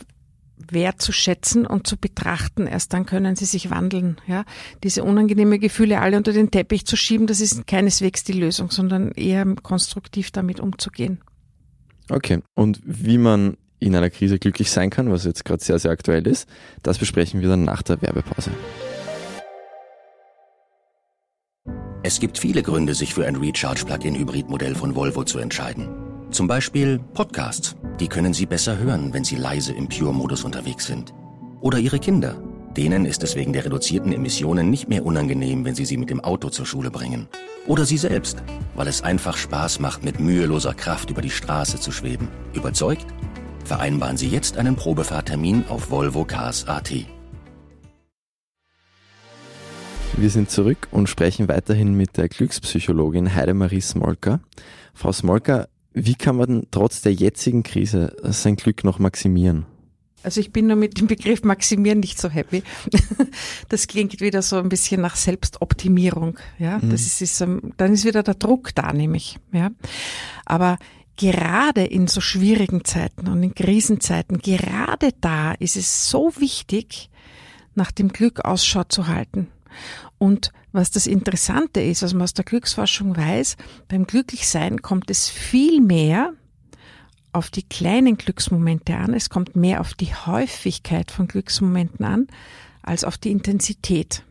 wertzuschätzen 0.58 1.65
und 1.65 1.88
zu 1.88 1.95
betrachten. 1.95 2.67
Erst 2.67 2.91
dann 2.91 3.06
können 3.06 3.38
sie 3.38 3.45
sich 3.45 3.69
wandeln. 3.69 4.17
Ja, 4.28 4.43
diese 4.84 5.06
unangenehmen 5.06 5.62
Gefühle 5.62 6.02
alle 6.02 6.17
unter 6.17 6.34
den 6.34 6.52
Teppich 6.52 6.86
zu 6.86 6.97
schieben, 6.97 7.28
das 7.28 7.39
ist 7.39 7.65
keineswegs 7.65 8.26
die 8.26 8.34
Lösung, 8.34 8.71
sondern 8.71 9.13
eher 9.13 9.45
konstruktiv 9.63 10.32
damit 10.32 10.60
umzugehen. 10.60 11.21
Okay, 12.09 12.41
und 12.55 12.79
wie 12.83 13.17
man 13.17 13.57
in 13.79 13.95
einer 13.95 14.09
Krise 14.09 14.39
glücklich 14.39 14.71
sein 14.71 14.89
kann, 14.89 15.11
was 15.11 15.25
jetzt 15.25 15.45
gerade 15.45 15.63
sehr, 15.63 15.79
sehr 15.79 15.91
aktuell 15.91 16.25
ist, 16.27 16.47
das 16.83 16.97
besprechen 16.97 17.41
wir 17.41 17.49
dann 17.49 17.63
nach 17.63 17.81
der 17.81 18.01
Werbepause. 18.01 18.51
Es 22.05 22.19
gibt 22.19 22.37
viele 22.37 22.63
Gründe, 22.63 22.93
sich 22.93 23.13
für 23.13 23.25
ein 23.25 23.37
Recharge-Plug-in-Hybrid-Modell 23.37 24.75
von 24.75 24.95
Volvo 24.95 25.23
zu 25.23 25.39
entscheiden. 25.39 25.87
Zum 26.31 26.47
Beispiel 26.47 26.99
Podcasts. 27.13 27.75
Die 27.99 28.07
können 28.07 28.33
Sie 28.33 28.45
besser 28.45 28.77
hören, 28.77 29.13
wenn 29.13 29.23
Sie 29.23 29.35
leise 29.35 29.71
im 29.73 29.87
Pure-Modus 29.87 30.43
unterwegs 30.43 30.85
sind. 30.85 31.13
Oder 31.61 31.79
Ihre 31.79 31.99
Kinder. 31.99 32.41
Denen 32.77 33.05
ist 33.05 33.21
es 33.21 33.36
wegen 33.36 33.53
der 33.53 33.65
reduzierten 33.65 34.12
Emissionen 34.12 34.71
nicht 34.71 34.89
mehr 34.89 35.05
unangenehm, 35.05 35.63
wenn 35.63 35.75
Sie 35.75 35.86
sie 35.86 35.97
mit 35.97 36.09
dem 36.09 36.21
Auto 36.21 36.49
zur 36.49 36.65
Schule 36.65 36.89
bringen. 36.89 37.27
Oder 37.67 37.86
Sie 37.86 37.97
selbst, 37.97 38.41
weil 38.75 38.88
es 38.88 39.03
einfach 39.03 39.38
Spaß 39.38 39.79
macht, 39.79 40.03
mit 40.03 40.19
müheloser 40.19 40.73
Kraft 40.73 41.12
über 41.12 41.21
die 41.21 41.29
Straße 41.29 41.79
zu 41.79 41.91
schweben. 41.91 42.29
Überzeugt? 42.53 43.05
Vereinbaren 43.63 44.17
Sie 44.17 44.27
jetzt 44.27 44.57
einen 44.57 44.75
Probefahrtermin 44.75 45.65
auf 45.69 45.91
Volvo 45.91 46.25
Cars 46.25 46.67
AT. 46.67 46.91
Wir 50.17 50.29
sind 50.29 50.49
zurück 50.49 50.88
und 50.89 51.07
sprechen 51.07 51.47
weiterhin 51.47 51.93
mit 51.93 52.17
der 52.17 52.27
Glückspsychologin 52.27 53.36
Heidemarie 53.36 53.81
Smolka. 53.81 54.39
Frau 54.95 55.12
Smolka, 55.12 55.67
wie 55.93 56.15
kann 56.15 56.38
man 56.38 56.65
trotz 56.71 57.01
der 57.01 57.13
jetzigen 57.13 57.62
Krise 57.62 58.15
sein 58.23 58.55
Glück 58.55 58.83
noch 58.83 58.97
maximieren? 58.97 59.67
Also 60.23 60.39
ich 60.39 60.51
bin 60.51 60.67
nur 60.67 60.75
mit 60.75 60.99
dem 60.99 61.07
Begriff 61.07 61.43
maximieren 61.43 61.99
nicht 61.99 62.19
so 62.19 62.29
happy. 62.29 62.63
Das 63.69 63.88
klingt 63.88 64.21
wieder 64.21 64.41
so 64.41 64.57
ein 64.57 64.69
bisschen 64.69 65.01
nach 65.01 65.15
Selbstoptimierung. 65.15 66.38
Ja, 66.59 66.77
mhm. 66.77 66.91
das 66.91 67.01
ist, 67.01 67.21
ist, 67.21 67.41
dann 67.41 67.93
ist 67.93 68.05
wieder 68.05 68.23
der 68.23 68.36
Druck 68.36 68.75
da, 68.75 68.93
nämlich. 68.93 69.39
Ja, 69.51 69.71
aber 70.45 70.77
gerade 71.17 71.83
in 71.83 72.07
so 72.07 72.21
schwierigen 72.21 72.86
Zeiten 72.86 73.27
und 73.27 73.41
in 73.43 73.55
Krisenzeiten, 73.55 74.39
gerade 74.39 75.09
da 75.21 75.53
ist 75.53 75.75
es 75.75 76.09
so 76.09 76.33
wichtig, 76.38 77.09
nach 77.75 77.91
dem 77.91 78.09
Glück 78.09 78.45
Ausschau 78.45 78.83
zu 78.83 79.07
halten. 79.07 79.47
Und 80.17 80.51
was 80.71 80.91
das 80.91 81.07
Interessante 81.07 81.81
ist, 81.81 82.03
was 82.03 82.13
man 82.13 82.23
aus 82.23 82.33
der 82.33 82.45
Glücksforschung 82.45 83.17
weiß, 83.17 83.57
beim 83.88 84.05
Glücklichsein 84.05 84.81
kommt 84.81 85.09
es 85.09 85.29
viel 85.29 85.81
mehr 85.81 86.33
auf 87.33 87.49
die 87.49 87.63
kleinen 87.63 88.17
Glücksmomente 88.17 88.95
an, 88.95 89.13
es 89.13 89.29
kommt 89.29 89.55
mehr 89.55 89.81
auf 89.81 89.93
die 89.93 90.13
Häufigkeit 90.13 91.11
von 91.11 91.27
Glücksmomenten 91.27 92.05
an, 92.05 92.27
als 92.81 93.03
auf 93.03 93.17
die 93.17 93.31
Intensität. 93.31 94.23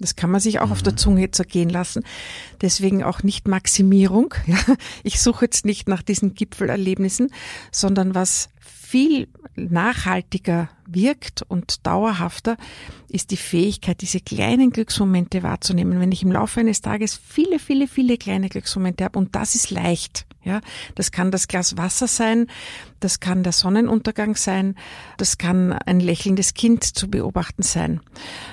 Das 0.00 0.16
kann 0.16 0.30
man 0.30 0.40
sich 0.40 0.60
auch 0.60 0.66
mhm. 0.66 0.72
auf 0.72 0.82
der 0.82 0.92
mhm. 0.92 0.98
Zunge 0.98 1.30
zergehen 1.30 1.70
lassen. 1.70 2.04
Deswegen 2.60 3.02
auch 3.02 3.22
nicht 3.22 3.48
Maximierung. 3.48 4.34
Ja. 4.46 4.58
Ich 5.02 5.20
suche 5.22 5.46
jetzt 5.46 5.64
nicht 5.64 5.88
nach 5.88 6.02
diesen 6.02 6.34
Gipfelerlebnissen, 6.34 7.30
sondern 7.72 8.14
was 8.14 8.50
viel 8.60 9.28
nachhaltiger 9.56 10.68
wirkt 10.86 11.42
und 11.42 11.86
dauerhafter, 11.86 12.56
ist 13.08 13.30
die 13.30 13.36
Fähigkeit, 13.36 14.00
diese 14.02 14.20
kleinen 14.20 14.70
Glücksmomente 14.70 15.42
wahrzunehmen. 15.42 15.98
Wenn 16.00 16.12
ich 16.12 16.22
im 16.22 16.32
Laufe 16.32 16.60
eines 16.60 16.80
Tages 16.80 17.16
viele, 17.16 17.58
viele, 17.58 17.88
viele 17.88 18.18
kleine 18.18 18.48
Glücksmomente 18.48 19.04
habe 19.04 19.18
und 19.18 19.34
das 19.34 19.54
ist 19.54 19.70
leicht. 19.70 20.26
Ja, 20.44 20.60
das 20.94 21.10
kann 21.10 21.30
das 21.30 21.48
Glas 21.48 21.78
Wasser 21.78 22.06
sein, 22.06 22.48
das 23.00 23.18
kann 23.18 23.42
der 23.42 23.52
Sonnenuntergang 23.52 24.36
sein, 24.36 24.74
das 25.16 25.38
kann 25.38 25.72
ein 25.72 26.00
lächelndes 26.00 26.52
Kind 26.52 26.84
zu 26.84 27.08
beobachten 27.08 27.62
sein. 27.62 28.00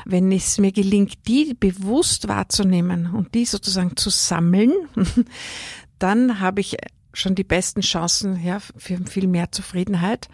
Wenn 0.06 0.32
es 0.32 0.58
mir 0.58 0.72
gelingt, 0.72 1.28
die 1.28 1.54
bewusst 1.54 2.30
wahrzunehmen 2.30 3.14
und 3.14 3.34
die 3.34 3.46
sozusagen 3.46 3.98
zu 3.98 4.10
sammeln, 4.10 4.72
dann 6.00 6.40
habe 6.40 6.62
ich 6.62 6.78
schon 7.14 7.36
die 7.36 7.44
besten 7.44 7.82
Chancen 7.82 8.42
ja, 8.42 8.60
für 8.60 8.98
viel 9.06 9.28
mehr 9.28 9.52
Zufriedenheit 9.52 10.30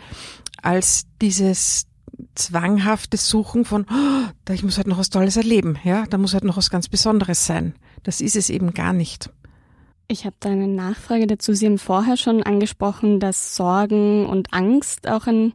als 0.62 1.06
dieses 1.22 1.88
zwanghafte 2.36 3.18
Suchen 3.18 3.66
von, 3.66 3.86
oh, 3.92 4.52
ich 4.54 4.64
muss 4.64 4.78
halt 4.78 4.88
noch 4.88 4.98
was 4.98 5.10
Tolles 5.10 5.38
erleben, 5.38 5.78
ja, 5.84 6.06
da 6.08 6.18
muss 6.18 6.34
halt 6.34 6.44
noch 6.44 6.58
was 6.58 6.70
ganz 6.70 6.88
Besonderes 6.88 7.46
sein. 7.46 7.74
Das 8.04 8.22
ist 8.22 8.36
es 8.36 8.50
eben 8.50 8.74
gar 8.74 8.94
nicht. 8.94 9.30
Ich 10.10 10.26
habe 10.26 10.36
da 10.40 10.50
eine 10.50 10.70
Nachfrage 10.70 11.28
dazu. 11.28 11.54
Sie 11.54 11.66
haben 11.66 11.78
vorher 11.78 12.16
schon 12.16 12.42
angesprochen, 12.42 13.20
dass 13.20 13.58
Sorgen 13.58 14.26
und 14.26 14.54
Angst 14.54 15.06
auch 15.08 15.28
ein 15.28 15.54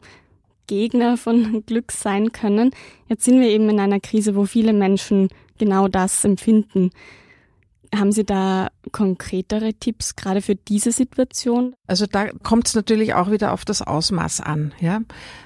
Gegner 0.66 1.16
von 1.16 1.64
Glück 1.66 1.90
sein 1.90 2.32
können. 2.32 2.70
Jetzt 3.08 3.24
sind 3.24 3.40
wir 3.40 3.48
eben 3.48 3.70
in 3.70 3.80
einer 3.80 4.00
Krise, 4.00 4.36
wo 4.36 4.44
viele 4.44 4.74
Menschen 4.74 5.28
genau 5.56 5.88
das 5.88 6.24
empfinden. 6.24 6.90
Haben 7.94 8.12
Sie 8.12 8.24
da 8.24 8.68
konkretere 8.90 9.74
Tipps 9.74 10.16
gerade 10.16 10.40
für 10.40 10.54
diese 10.54 10.92
Situation? 10.92 11.74
Also 11.86 12.06
da 12.06 12.28
kommt 12.42 12.68
es 12.68 12.74
natürlich 12.74 13.12
auch 13.12 13.30
wieder 13.30 13.52
auf 13.52 13.66
das 13.66 13.82
Ausmaß 13.82 14.40
an. 14.40 14.72
Ja, 14.80 15.00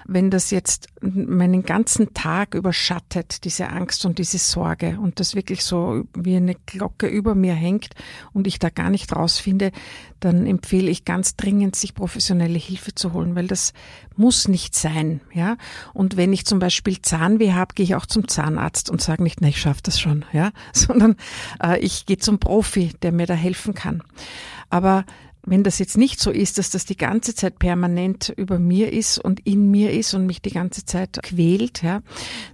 wenn 0.07 0.31
das 0.31 0.53
jetzt 0.53 0.89
meinen 1.01 1.65
ganzen 1.65 2.15
Tag 2.15 2.55
überschattet, 2.55 3.45
diese 3.45 3.69
Angst 3.71 4.07
und 4.07 4.19
diese 4.19 4.39
Sorge 4.39 4.99
und 5.01 5.19
das 5.19 5.35
wirklich 5.35 5.65
so 5.65 6.05
wie 6.15 6.37
eine 6.37 6.55
Glocke 6.67 7.09
über 7.09 7.35
mir 7.35 7.55
hängt 7.55 7.91
und 8.33 8.47
ich 8.47 8.61
da 8.61 8.71
gar 8.71 8.91
nicht 8.91 9.15
rausfinde, 9.15 9.73
dann 10.21 10.47
empfehle 10.47 10.91
ich 10.91 11.05
ganz 11.05 11.37
dringend, 11.37 11.77
sich 11.77 11.95
professionelle 11.95 12.59
Hilfe 12.59 12.95
zu 12.95 13.13
holen, 13.13 13.35
weil 13.35 13.47
das 13.47 13.73
muss 14.17 14.49
nicht 14.49 14.75
sein. 14.75 15.21
Ja, 15.33 15.57
und 15.93 16.17
wenn 16.17 16.33
ich 16.33 16.47
zum 16.47 16.59
Beispiel 16.59 17.01
Zahnweh 17.03 17.53
habe, 17.53 17.75
gehe 17.75 17.85
ich 17.85 17.95
auch 17.95 18.07
zum 18.07 18.29
Zahnarzt 18.29 18.91
und 18.91 19.01
sage 19.01 19.23
nicht, 19.23 19.41
na 19.41 19.49
ich 19.49 19.61
schaffe 19.61 19.83
das 19.83 20.01
schon. 20.01 20.25
Ja, 20.33 20.53
sondern 20.73 21.17
äh, 21.63 21.79
ich 21.81 22.07
gehe 22.07 22.19
zum 22.19 22.39
Profi, 22.39 22.93
der 23.03 23.13
mir 23.13 23.27
da 23.27 23.35
helfen 23.35 23.75
kann. 23.75 24.03
Aber 24.71 25.05
wenn 25.47 25.63
das 25.63 25.79
jetzt 25.79 25.97
nicht 25.97 26.19
so 26.19 26.33
ist, 26.33 26.59
dass 26.59 26.71
das 26.71 26.85
die 26.85 26.97
ganze 26.97 27.35
Zeit 27.35 27.61
permanent 27.61 28.33
über 28.37 28.59
mir 28.59 28.93
ist 28.93 29.19
und 29.19 29.47
in 29.47 29.71
mir 29.71 29.93
ist 29.93 30.13
und 30.13 30.27
mich 30.27 30.43
die 30.43 30.51
ganze 30.51 30.85
Zeit 30.85 31.21
quält, 31.23 31.83
ja, 31.83 32.03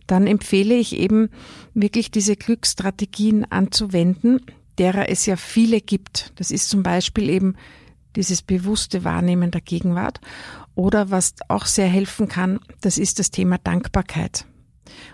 dann 0.06 0.26
empfehle 0.26 0.74
ich 0.74 0.94
eben 0.94 1.30
wirklich 1.72 2.10
diese 2.10 2.36
Glücksstrategien 2.36 3.50
anzuwenden, 3.50 4.42
derer 4.82 5.08
es 5.08 5.26
ja 5.26 5.36
viele 5.36 5.80
gibt. 5.80 6.32
Das 6.36 6.50
ist 6.50 6.68
zum 6.68 6.82
Beispiel 6.82 7.30
eben 7.30 7.54
dieses 8.16 8.42
bewusste 8.42 9.04
Wahrnehmen 9.04 9.52
der 9.52 9.60
Gegenwart. 9.60 10.20
Oder 10.74 11.10
was 11.10 11.34
auch 11.48 11.66
sehr 11.66 11.86
helfen 11.86 12.28
kann, 12.28 12.58
das 12.80 12.98
ist 12.98 13.18
das 13.18 13.30
Thema 13.30 13.58
Dankbarkeit. 13.58 14.44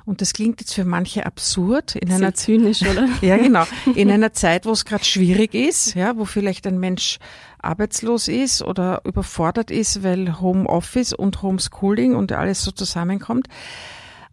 Und 0.07 0.23
das 0.23 0.33
klingt 0.33 0.61
jetzt 0.61 0.75
für 0.75 0.85
manche 0.85 1.27
absurd 1.27 1.95
in 1.97 2.11
einer 2.11 2.35
zynisch, 2.35 2.83
oder? 2.83 3.09
ja, 3.21 3.37
genau. 3.37 3.65
In 3.95 4.11
einer 4.11 4.33
Zeit, 4.33 4.67
wo 4.67 4.73
es 4.73 4.85
gerade 4.85 5.05
schwierig 5.05 5.55
ist, 5.55 5.95
ja, 5.95 6.17
wo 6.17 6.25
vielleicht 6.25 6.67
ein 6.67 6.81
Mensch 6.81 7.19
arbeitslos 7.61 8.27
ist 8.27 8.63
oder 8.63 9.03
überfordert 9.05 9.71
ist, 9.71 10.03
weil 10.03 10.41
Homeoffice 10.41 11.13
und 11.13 11.43
Homeschooling 11.43 12.17
und 12.17 12.33
alles 12.33 12.63
so 12.63 12.73
zusammenkommt. 12.73 13.49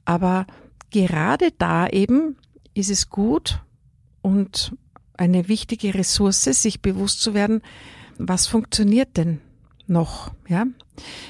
Aber 0.06 0.48
gerade 0.90 1.50
da 1.58 1.88
eben 1.88 2.38
ist 2.74 2.90
es 2.90 3.10
gut 3.10 3.60
und 4.22 4.74
eine 5.18 5.48
wichtige 5.48 5.94
Ressource, 5.94 6.44
sich 6.44 6.82
bewusst 6.82 7.22
zu 7.22 7.34
werden, 7.34 7.62
was 8.18 8.48
funktioniert 8.48 9.18
denn 9.18 9.42
noch, 9.88 10.32
ja? 10.48 10.66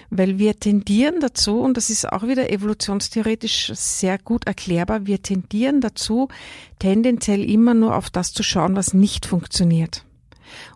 Weil 0.10 0.38
wir 0.38 0.60
tendieren 0.60 1.19
dazu, 1.19 1.60
und 1.60 1.76
das 1.76 1.89
ist 1.89 2.12
auch 2.12 2.24
wieder 2.24 2.52
evolutionstheoretisch 2.52 3.71
sehr 3.74 4.17
gut 4.17 4.45
erklärbar, 4.45 5.08
wir 5.08 5.21
tendieren 5.21 5.82
dazu, 5.82 6.30
tendenziell 6.80 7.43
immer 7.43 7.74
nur 7.74 7.95
auf 7.95 8.10
das 8.10 8.32
zu 8.32 8.43
schauen, 8.43 8.76
was 8.76 8.93
nicht 8.93 9.26
funktioniert. 9.26 10.06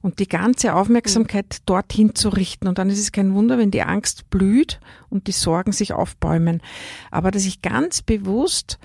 Und 0.01 0.19
die 0.19 0.27
ganze 0.27 0.73
Aufmerksamkeit 0.73 1.57
dorthin 1.67 2.15
zu 2.15 2.29
richten. 2.29 2.67
Und 2.67 2.79
dann 2.79 2.89
ist 2.89 2.99
es 2.99 3.11
kein 3.11 3.33
Wunder, 3.35 3.59
wenn 3.59 3.71
die 3.71 3.83
Angst 3.83 4.29
blüht 4.29 4.79
und 5.09 5.27
die 5.27 5.31
Sorgen 5.31 5.71
sich 5.71 5.93
aufbäumen. 5.93 6.61
Aber 7.11 7.29
dass 7.29 7.45
ich 7.45 7.61
ganz 7.61 8.01
bewusst 8.01 8.79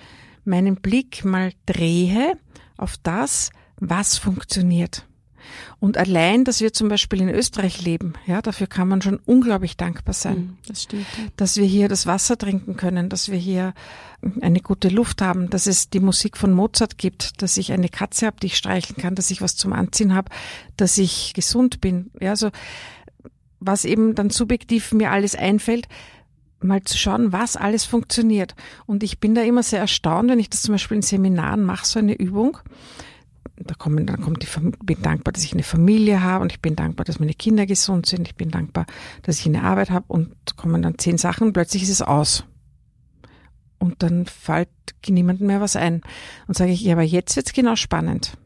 meinen 0.45 0.77
Blick 0.77 1.25
mal 1.25 1.53
drehe 1.67 2.35
auf 2.77 2.97
das, 3.03 3.51
was 3.79 4.17
funktioniert. 4.19 5.07
Und 5.79 5.99
allein, 5.99 6.45
dass 6.45 6.61
wir 6.61 6.73
zum 6.73 6.89
Beispiel 6.89 7.21
in 7.21 7.29
Österreich 7.29 7.83
leben, 7.83 8.15
ja, 8.27 8.41
dafür 8.41 8.67
kann 8.67 8.89
man 8.89 9.03
schon 9.03 9.21
unglaublich 9.25 9.77
dankbar 9.77 10.15
sein. 10.15 10.37
Mhm, 10.37 10.57
das 10.67 10.85
stimmt. 10.85 11.07
Dass 11.37 11.57
wir 11.57 11.67
hier 11.67 11.89
das 11.89 12.07
Wasser 12.07 12.39
trinken 12.39 12.77
können, 12.77 13.09
dass 13.09 13.31
wir 13.31 13.39
hier 13.39 13.75
eine 14.41 14.61
gute 14.61 14.89
Luft 14.89 15.21
haben, 15.21 15.51
dass 15.51 15.67
es 15.67 15.91
die 15.91 16.01
Musik 16.01 16.37
von 16.39 16.53
Mozart 16.53 16.97
gibt, 16.97 17.43
dass 17.43 17.57
ich 17.57 17.73
eine 17.73 17.89
Katze 17.89 18.27
habe, 18.27 18.37
die 18.41 18.47
ich 18.47 18.57
streicheln 18.57 18.97
kann, 18.97 19.15
dass 19.15 19.31
ich 19.31 19.43
was 19.43 19.57
zum 19.57 19.73
Anziehen 19.73 20.15
habe, 20.15 20.31
dass 20.77 20.97
ich 20.97 21.35
gesund 21.35 21.81
bin. 21.81 22.11
Ja, 22.21 22.31
also 22.31 22.51
was 23.61 23.85
eben 23.85 24.15
dann 24.15 24.31
subjektiv 24.31 24.93
mir 24.93 25.11
alles 25.11 25.35
einfällt, 25.35 25.89
mal 26.61 26.83
zu 26.83 26.97
schauen, 26.97 27.33
was 27.33 27.57
alles 27.57 27.85
funktioniert. 27.85 28.55
Und 28.87 29.03
ich 29.03 29.21
bin 29.21 29.35
da 29.35 29.43
immer 29.43 29.63
sehr 29.63 29.81
erstaunt, 29.81 30.31
wenn 30.31 30.39
ich 30.39 30.51
das 30.51 30.63
zum 30.63 30.73
Beispiel 30.73 30.97
in 30.97 31.03
Seminaren 31.03 31.63
mache, 31.63 31.87
so 31.87 31.99
eine 31.99 32.15
Übung 32.15 32.59
da 33.57 33.75
kommen, 33.75 34.07
dann 34.07 34.21
kommt 34.21 34.43
die, 34.43 34.49
bin 34.85 35.03
dankbar, 35.03 35.33
dass 35.33 35.45
ich 35.45 35.53
eine 35.53 35.63
Familie 35.63 36.23
habe 36.23 36.43
und 36.43 36.53
ich 36.53 36.61
bin 36.61 36.75
dankbar, 36.75 37.05
dass 37.05 37.21
meine 37.21 37.35
Kinder 37.35 37.67
gesund 37.67 38.07
sind. 38.07 38.27
Ich 38.27 38.35
bin 38.35 38.51
dankbar, 38.51 38.87
dass 39.23 39.39
ich 39.39 39.47
eine 39.47 39.63
Arbeit 39.63 39.91
habe 39.91 40.07
und 40.09 40.57
kommen 40.57 40.83
dann 40.83 40.99
zehn 40.99 41.19
Sachen, 41.19 41.53
plötzlich 41.53 41.85
ist 41.85 41.91
es 41.91 42.03
aus. 42.03 42.45
Und 43.79 44.03
dann 44.03 44.27
fällt 44.27 44.71
niemandem 45.09 45.47
mehr 45.47 45.61
was 45.61 45.77
ein. 45.77 46.01
Und 46.49 46.57
sage 46.57 46.73
ich, 46.73 46.81
ja, 46.81 46.95
aber 46.95 47.03
jetzt 47.03 47.37
wird's 47.37 47.53
genau 47.53 47.77
spannend. 47.77 48.37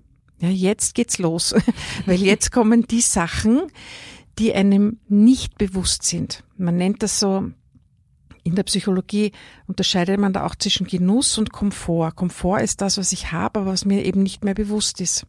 Ja, 0.40 0.49
jetzt 0.49 0.94
geht's 0.94 1.18
los. 1.18 1.55
Weil 2.07 2.23
jetzt 2.23 2.53
kommen 2.53 2.87
die 2.87 3.01
Sachen, 3.01 3.62
die 4.38 4.55
einem 4.55 4.99
nicht 5.09 5.59
bewusst 5.59 6.05
sind. 6.05 6.44
Man 6.57 6.77
nennt 6.77 7.03
das 7.03 7.18
so 7.18 7.51
in 8.49 8.55
der 8.55 8.63
Psychologie 8.63 9.33
unterscheidet 9.67 10.19
man 10.19 10.33
da 10.33 10.45
auch 10.45 10.55
zwischen 10.55 10.87
Genuss 10.87 11.37
und 11.37 11.53
Komfort. 11.53 12.13
Komfort 12.17 12.63
ist 12.63 12.81
das, 12.81 12.97
was 12.97 13.13
ich 13.13 13.31
habe, 13.31 13.61
aber 13.61 13.73
was 13.73 13.85
mir 13.85 14.05
eben 14.05 14.23
nicht 14.23 14.43
mehr 14.43 14.55
bewusst 14.55 15.01
ist. 15.03 15.27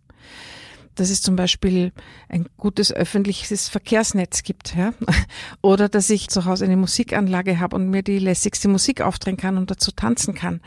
Dass 0.96 1.10
es 1.10 1.22
zum 1.22 1.36
Beispiel 1.36 1.92
ein 2.30 2.48
gutes 2.58 2.94
öffentliches 2.94 3.68
Verkehrsnetz 3.68 4.44
gibt, 4.44 4.76
ja? 4.76 4.94
oder 5.62 5.90
dass 5.90 6.10
ich 6.10 6.30
zu 6.30 6.46
Hause 6.46 6.66
eine 6.66 6.78
Musikanlage 6.78 7.60
habe 7.60 7.76
und 7.76 7.90
mir 7.90 8.04
die 8.04 8.20
lässigste 8.20 8.70
Musik 8.70 9.02
aufdrehen 9.02 9.38
kann 9.38 9.58
und 9.58 9.70
dazu 9.70 9.92
tanzen 9.92 10.34
kann, 10.34 10.62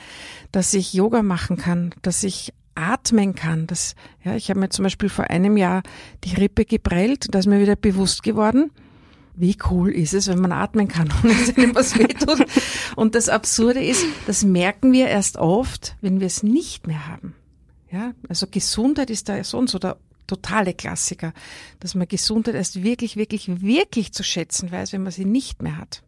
dass 0.52 0.74
ich 0.74 0.92
Yoga 0.92 1.22
machen 1.22 1.56
kann, 1.56 1.94
dass 2.02 2.22
ich 2.22 2.52
atmen 2.74 3.34
kann. 3.34 3.66
Das, 3.66 3.94
ja, 4.24 4.36
ich 4.36 4.50
habe 4.50 4.60
mir 4.60 4.68
zum 4.68 4.82
Beispiel 4.82 5.08
vor 5.08 5.30
einem 5.30 5.56
Jahr 5.56 5.82
die 6.24 6.34
Rippe 6.34 6.66
geprellt, 6.66 7.26
da 7.30 7.38
ist 7.38 7.46
mir 7.46 7.60
wieder 7.60 7.76
bewusst 7.76 8.22
geworden, 8.22 8.70
wie 9.34 9.56
cool 9.70 9.90
ist 9.90 10.14
es, 10.14 10.28
wenn 10.28 10.40
man 10.40 10.52
atmen 10.52 10.88
kann 10.88 11.08
und 11.22 11.30
es 11.30 11.56
einem 11.56 11.74
was 11.74 11.98
wehtut. 11.98 12.44
Und 12.96 13.14
das 13.14 13.28
Absurde 13.28 13.82
ist, 13.82 14.04
das 14.26 14.44
merken 14.44 14.92
wir 14.92 15.08
erst 15.08 15.36
oft, 15.36 15.96
wenn 16.00 16.20
wir 16.20 16.26
es 16.26 16.42
nicht 16.42 16.86
mehr 16.86 17.08
haben. 17.08 17.34
Ja, 17.90 18.12
also 18.28 18.46
Gesundheit 18.50 19.10
ist 19.10 19.28
da 19.28 19.42
so 19.44 19.58
und 19.58 19.68
so 19.68 19.78
der 19.78 19.98
totale 20.26 20.72
Klassiker, 20.72 21.34
dass 21.80 21.94
man 21.94 22.08
Gesundheit 22.08 22.54
erst 22.54 22.82
wirklich, 22.82 23.16
wirklich, 23.16 23.60
wirklich 23.60 24.12
zu 24.12 24.22
schätzen 24.22 24.70
weiß, 24.70 24.92
wenn 24.92 25.02
man 25.02 25.12
sie 25.12 25.26
nicht 25.26 25.62
mehr 25.62 25.76
hat. 25.76 26.02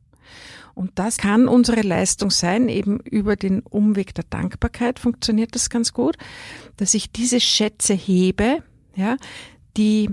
Und 0.75 0.93
das 0.99 1.19
kann 1.19 1.47
unsere 1.47 1.83
Leistung 1.83 2.31
sein, 2.31 2.69
eben 2.69 3.01
über 3.01 3.37
den 3.37 3.61
Umweg 3.61 4.15
der 4.15 4.25
Dankbarkeit 4.29 4.99
funktioniert 4.99 5.55
das 5.55 5.71
ganz 5.71 5.93
gut, 5.93 6.17
dass 6.77 6.95
ich 6.95 7.13
diese 7.13 7.41
Schätze 7.41 7.95
hebe, 7.95 8.63
ja, 8.97 9.17
die 9.77 10.09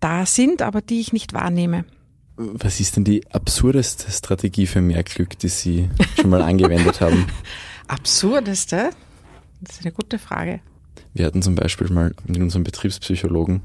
da 0.00 0.26
sind, 0.26 0.62
aber 0.62 0.80
die 0.80 1.00
ich 1.00 1.12
nicht 1.12 1.34
wahrnehme. 1.34 1.84
Was 2.36 2.80
ist 2.80 2.96
denn 2.96 3.04
die 3.04 3.26
absurdeste 3.30 4.10
Strategie 4.10 4.66
für 4.66 4.80
mehr 4.80 5.02
Glück, 5.02 5.38
die 5.38 5.48
Sie 5.48 5.90
schon 6.18 6.30
mal 6.30 6.42
angewendet 6.42 7.00
haben? 7.00 7.26
Absurdeste? 7.88 8.90
Das 9.60 9.76
ist 9.76 9.82
eine 9.84 9.92
gute 9.92 10.18
Frage. 10.18 10.60
Wir 11.14 11.26
hatten 11.26 11.42
zum 11.42 11.54
Beispiel 11.54 11.90
mal 11.90 12.14
mit 12.26 12.40
unserem 12.40 12.64
Betriebspsychologen 12.64 13.60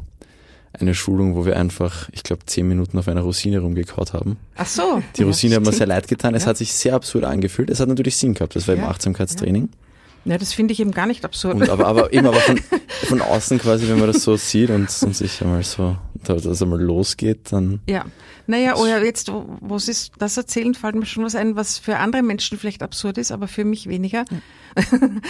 eine 0.73 0.93
Schulung, 0.93 1.35
wo 1.35 1.45
wir 1.45 1.57
einfach, 1.57 2.09
ich 2.11 2.23
glaube, 2.23 2.45
zehn 2.45 2.67
Minuten 2.67 2.97
auf 2.97 3.07
einer 3.07 3.21
Rosine 3.21 3.59
rumgekaut 3.59 4.13
haben. 4.13 4.37
Ach 4.55 4.67
so. 4.67 5.01
Die 5.15 5.23
Rosine 5.23 5.53
ja, 5.53 5.59
hat 5.59 5.65
mir 5.65 5.71
sehr 5.71 5.87
leid 5.87 6.07
getan. 6.07 6.35
Es 6.35 6.43
ja. 6.43 6.49
hat 6.49 6.57
sich 6.57 6.73
sehr 6.73 6.93
absurd 6.93 7.23
angefühlt. 7.23 7.69
Es 7.69 7.79
hat 7.79 7.89
natürlich 7.89 8.17
Sinn 8.17 8.33
gehabt. 8.33 8.55
Das 8.55 8.67
war 8.67 8.75
ja. 8.75 8.83
im 8.83 8.89
Achtsamkeitstraining. 8.89 9.69
Ja, 9.71 9.86
das 10.27 10.53
finde 10.53 10.73
ich 10.73 10.79
eben 10.79 10.91
gar 10.91 11.05
nicht 11.05 11.23
absurd. 11.23 11.55
Und 11.55 11.69
aber, 11.69 11.87
aber 11.87 12.13
eben 12.13 12.27
aber 12.27 12.39
von, 12.39 12.57
von 12.89 13.21
außen 13.21 13.59
quasi, 13.59 13.87
wenn 13.87 13.99
man 13.99 14.07
das 14.07 14.23
so 14.23 14.35
sieht 14.35 14.69
und, 14.69 14.89
und 15.01 15.15
sich 15.15 15.41
einmal 15.41 15.63
so, 15.63 15.97
dass 16.23 16.45
es 16.45 16.61
einmal 16.61 16.81
losgeht, 16.81 17.51
dann. 17.51 17.79
Ja. 17.87 18.05
Naja, 18.45 18.75
oder 18.75 19.03
jetzt, 19.03 19.31
wo 19.31 19.77
Sie 19.77 19.93
das 20.19 20.37
erzählen, 20.37 20.73
fällt 20.73 20.95
mir 20.95 21.05
schon 21.05 21.23
was 21.23 21.35
ein, 21.35 21.55
was 21.55 21.77
für 21.77 21.97
andere 21.97 22.23
Menschen 22.23 22.57
vielleicht 22.57 22.81
absurd 22.81 23.17
ist, 23.17 23.31
aber 23.31 23.47
für 23.47 23.65
mich 23.65 23.87
weniger. 23.87 24.25
Ja. 24.29 24.99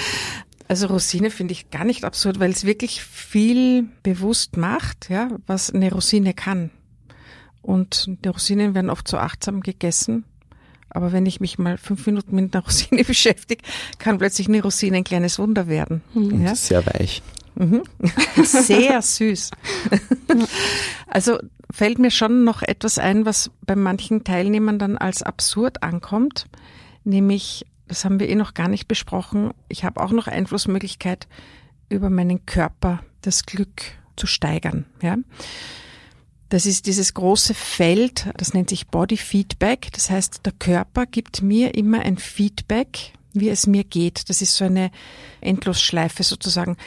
Also 0.70 0.88
Rosine 0.88 1.32
finde 1.32 1.54
ich 1.54 1.72
gar 1.72 1.86
nicht 1.86 2.04
absurd, 2.04 2.42
weil 2.42 2.52
es 2.52 2.66
wirklich 2.66 3.02
viel 3.02 3.86
bewusst 4.04 4.58
macht, 4.58 5.10
ja, 5.10 5.30
was 5.48 5.72
eine 5.72 5.90
Rosine 5.90 6.34
kann. 6.34 6.72
Und 7.62 8.10
die 8.26 8.28
Rosinen 8.28 8.76
werden 8.76 8.90
oft 8.90 9.08
so 9.08 9.18
achtsam 9.18 9.62
gegessen 9.62 10.26
aber 10.98 11.12
wenn 11.12 11.28
ich 11.28 11.40
mich 11.40 11.60
mal 11.60 11.78
fünf 11.78 12.08
Minuten 12.08 12.36
mit 12.36 12.56
einer 12.56 12.64
Rosine 12.66 13.04
beschäftige, 13.04 13.64
kann 14.00 14.18
plötzlich 14.18 14.48
eine 14.48 14.64
Rosine 14.64 14.98
ein 14.98 15.04
kleines 15.04 15.38
Wunder 15.38 15.68
werden. 15.68 16.02
Mhm. 16.16 16.44
Ja? 16.44 16.56
Sehr 16.56 16.84
weich. 16.88 17.22
Mhm. 17.54 17.84
Sehr 18.44 19.00
süß. 19.04 19.52
also 21.08 21.38
fällt 21.70 22.00
mir 22.00 22.10
schon 22.10 22.44
noch 22.44 22.64
etwas 22.64 22.98
ein, 22.98 23.26
was 23.28 23.52
bei 23.62 23.76
manchen 23.76 24.24
Teilnehmern 24.24 24.80
dann 24.80 24.98
als 24.98 25.22
absurd 25.22 25.84
ankommt, 25.84 26.48
nämlich, 27.04 27.68
das 27.88 28.04
haben 28.04 28.20
wir 28.20 28.28
eh 28.28 28.36
noch 28.36 28.56
gar 28.56 28.68
nicht 28.68 28.88
besprochen, 28.88 29.52
ich 29.70 29.84
habe 29.84 30.02
auch 30.02 30.12
noch 30.12 30.26
Einflussmöglichkeit 30.26 31.28
über 31.90 32.10
meinen 32.10 32.48
Körper, 32.48 33.04
das 33.22 33.46
Glück 33.46 33.84
zu 34.16 34.26
steigern. 34.26 34.86
Ja? 35.04 35.18
Das 36.50 36.66
ist 36.66 36.86
dieses 36.86 37.14
große 37.14 37.54
Feld, 37.54 38.28
das 38.38 38.54
nennt 38.54 38.70
sich 38.70 38.88
Body 38.88 39.18
Feedback. 39.18 39.90
Das 39.92 40.10
heißt, 40.10 40.46
der 40.46 40.54
Körper 40.54 41.06
gibt 41.06 41.42
mir 41.42 41.76
immer 41.76 42.00
ein 42.00 42.18
Feedback, 42.18 43.12
wie 43.34 43.50
es 43.50 43.68
mir 43.68 43.84
geht. 43.84 44.30
Das 44.30 44.42
ist 44.42 44.56
so 44.56 44.64
eine 44.66 44.92
Endlosschleife 45.42 46.24
sozusagen. 46.24 46.78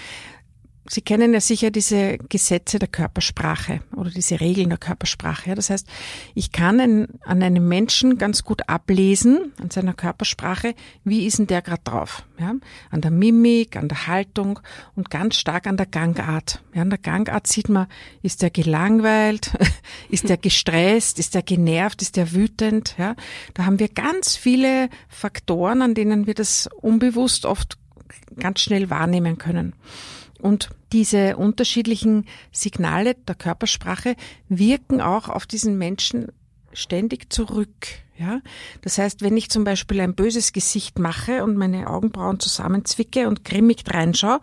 Sie 0.93 1.03
kennen 1.03 1.33
ja 1.33 1.41
sicher 1.41 1.71
diese 1.71 2.19
Gesetze 2.19 2.81
der 2.81 2.89
Körpersprache 2.89 3.81
oder 3.95 4.11
diese 4.11 4.41
Regeln 4.41 4.71
der 4.71 4.79
Körpersprache. 4.79 5.55
Das 5.55 5.71
heißt, 5.71 5.87
ich 6.35 6.51
kann 6.51 6.81
an 7.21 7.43
einem 7.45 7.69
Menschen 7.69 8.19
ganz 8.19 8.43
gut 8.43 8.69
ablesen, 8.69 9.53
an 9.63 9.71
seiner 9.71 9.95
Körpersprache, 9.95 10.75
wie 11.05 11.27
ist 11.27 11.39
denn 11.39 11.47
der 11.47 11.63
gerade 11.63 11.83
drauf? 11.85 12.25
Ja? 12.41 12.55
An 12.91 13.01
der 13.03 13.13
Mimik, 13.13 13.77
an 13.77 13.87
der 13.87 14.09
Haltung 14.09 14.59
und 14.97 15.11
ganz 15.11 15.37
stark 15.37 15.69
an 15.69 15.77
der 15.77 15.87
Gangart. 15.87 16.61
Ja, 16.75 16.83
an 16.83 16.91
der 16.91 16.99
Gangart 16.99 17.47
sieht 17.47 17.69
man, 17.69 17.87
ist 18.23 18.43
der 18.43 18.51
gelangweilt, 18.51 19.53
ist 20.09 20.29
der 20.29 20.37
gestresst, 20.39 21.21
ist 21.21 21.37
der 21.37 21.43
genervt, 21.43 22.03
ist 22.03 22.17
der 22.17 22.33
wütend? 22.33 22.97
Ja? 22.99 23.15
Da 23.55 23.65
haben 23.65 23.79
wir 23.79 23.91
ganz 23.91 24.35
viele 24.35 24.89
Faktoren, 25.09 25.83
an 25.83 25.95
denen 25.95 26.27
wir 26.27 26.35
das 26.35 26.69
unbewusst 26.81 27.47
oft 27.47 27.79
ganz 28.41 28.59
schnell 28.59 28.91
wahrnehmen 28.91 29.39
können. 29.39 29.75
Und 30.41 30.71
diese 30.93 31.37
unterschiedlichen 31.37 32.27
Signale 32.53 33.15
der 33.15 33.35
Körpersprache 33.35 34.17
wirken 34.49 35.01
auch 35.01 35.29
auf 35.29 35.47
diesen 35.47 35.79
Menschen 35.79 36.33
ständig 36.73 37.33
zurück. 37.33 37.87
Ja, 38.21 38.43
das 38.83 38.99
heißt, 38.99 39.23
wenn 39.23 39.35
ich 39.39 39.49
zum 39.49 39.65
Beispiel 39.65 39.99
ein 39.99 40.15
böses 40.15 40.53
Gesicht 40.53 40.99
mache 40.99 41.43
und 41.43 41.57
meine 41.57 41.89
Augenbrauen 41.89 42.39
zusammenzwicke 42.39 43.27
und 43.27 43.47
grimmig 43.47 43.85
reinschaue, 43.89 44.41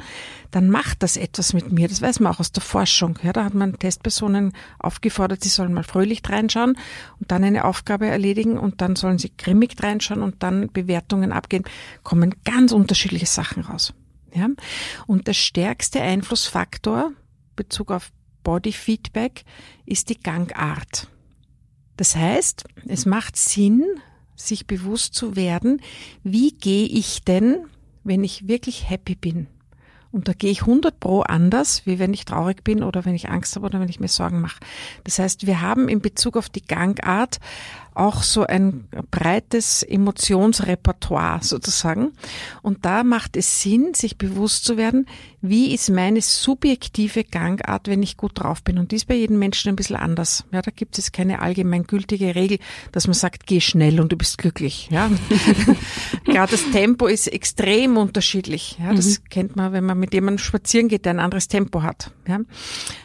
dann 0.50 0.72
macht 0.72 1.04
das 1.04 1.16
etwas 1.16 1.54
mit 1.54 1.72
mir. 1.72 1.88
Das 1.88 2.02
weiß 2.02 2.20
man 2.20 2.34
auch 2.34 2.40
aus 2.40 2.52
der 2.52 2.64
Forschung. 2.64 3.20
Ja, 3.22 3.34
da 3.34 3.44
hat 3.44 3.54
man 3.54 3.78
Testpersonen 3.78 4.54
aufgefordert, 4.80 5.44
sie 5.44 5.50
sollen 5.50 5.74
mal 5.74 5.84
fröhlich 5.84 6.24
reinschauen 6.28 6.76
und 7.20 7.32
dann 7.32 7.44
eine 7.44 7.66
Aufgabe 7.66 8.08
erledigen 8.08 8.58
und 8.58 8.82
dann 8.82 8.96
sollen 8.96 9.20
sie 9.20 9.32
grimmig 9.38 9.76
reinschauen 9.84 10.24
und 10.24 10.42
dann 10.42 10.72
Bewertungen 10.74 11.32
abgeben. 11.32 11.66
Kommen 12.02 12.34
ganz 12.46 12.72
unterschiedliche 12.72 13.28
Sachen 13.28 13.62
raus. 13.62 13.94
Ja, 14.34 14.50
und 15.08 15.28
der 15.28 15.34
stärkste 15.34 16.02
Einflussfaktor 16.02 17.12
Bezug 17.56 17.92
auf 17.92 18.12
Body 18.44 18.72
Feedback 18.72 19.44
ist 19.86 20.10
die 20.10 20.20
Gangart. 20.20 21.10
Das 21.98 22.16
heißt, 22.16 22.64
es 22.88 23.06
macht 23.06 23.36
Sinn, 23.36 23.84
sich 24.36 24.68
bewusst 24.68 25.16
zu 25.16 25.36
werden, 25.36 25.82
wie 26.24 26.52
gehe 26.52 26.86
ich 26.86 27.24
denn, 27.24 27.66
wenn 28.04 28.24
ich 28.24 28.48
wirklich 28.48 28.90
happy 28.90 29.16
bin? 29.16 29.48
Und 30.12 30.28
da 30.28 30.34
gehe 30.34 30.52
ich 30.52 30.62
100 30.62 31.00
pro 31.00 31.22
anders, 31.22 31.86
wie 31.86 32.00
wenn 32.00 32.14
ich 32.14 32.24
traurig 32.24 32.64
bin 32.64 32.84
oder 32.84 33.04
wenn 33.04 33.16
ich 33.16 33.30
Angst 33.30 33.56
habe 33.56 33.66
oder 33.66 33.80
wenn 33.80 33.90
ich 33.90 34.00
mir 34.00 34.08
Sorgen 34.08 34.40
mache. 34.40 34.60
Das 35.04 35.20
heißt, 35.20 35.46
wir 35.46 35.62
haben 35.62 35.90
in 35.90 36.00
Bezug 36.00 36.38
auf 36.38 36.50
die 36.50 36.66
Gangart 36.66 37.40
auch 37.98 38.24
so 38.24 38.46
ein 38.46 38.88
breites 39.12 39.84
Emotionsrepertoire 39.84 41.44
sozusagen. 41.44 42.14
Und 42.62 42.86
da 42.86 43.04
macht 43.04 43.36
es 43.36 43.62
Sinn, 43.62 43.94
sich 43.94 44.18
bewusst 44.18 44.66
zu 44.66 44.78
werden, 44.78 45.08
wie 45.42 45.74
ist 45.74 45.90
meine 45.90 46.22
subjektive 46.22 47.24
Gangart, 47.24 47.88
wenn 47.88 48.04
ich 48.04 48.18
gut 48.18 48.32
drauf 48.36 48.64
bin. 48.64 48.78
Und 48.78 48.92
die 48.92 48.98
ist 48.98 49.08
bei 49.08 49.16
jedem 49.16 49.40
Menschen 49.40 49.70
ein 49.70 49.76
bisschen 49.76 49.96
anders. 49.96 50.46
Ja, 50.52 50.62
da 50.62 50.72
gibt 50.72 50.98
es 50.98 51.12
keine 51.12 51.42
allgemeingültige 51.42 52.36
Regel, 52.36 52.60
dass 52.92 53.08
man 53.08 53.14
sagt, 53.14 53.48
geh 53.48 53.62
schnell 53.62 54.00
und 54.00 54.12
du 54.12 54.18
bist 54.18 54.38
glücklich. 54.38 54.90
Ja, 54.92 55.10
gerade 56.26 56.52
das 56.52 56.70
Tempo 56.72 57.08
ist 57.08 57.28
extrem 57.28 57.98
unterschiedlich. 57.98 58.78
Ja, 58.80 58.94
das 58.94 59.20
mhm. 59.20 59.24
kennt 59.30 59.56
man, 59.56 59.74
wenn 59.74 59.86
man 59.86 60.00
mit 60.00 60.14
jemandem 60.14 60.40
spazieren 60.40 60.88
geht, 60.88 61.06
der 61.06 61.14
ein 61.14 61.20
anderes 61.20 61.48
Tempo 61.48 61.82
hat. 61.82 62.12
Ja, 62.28 62.40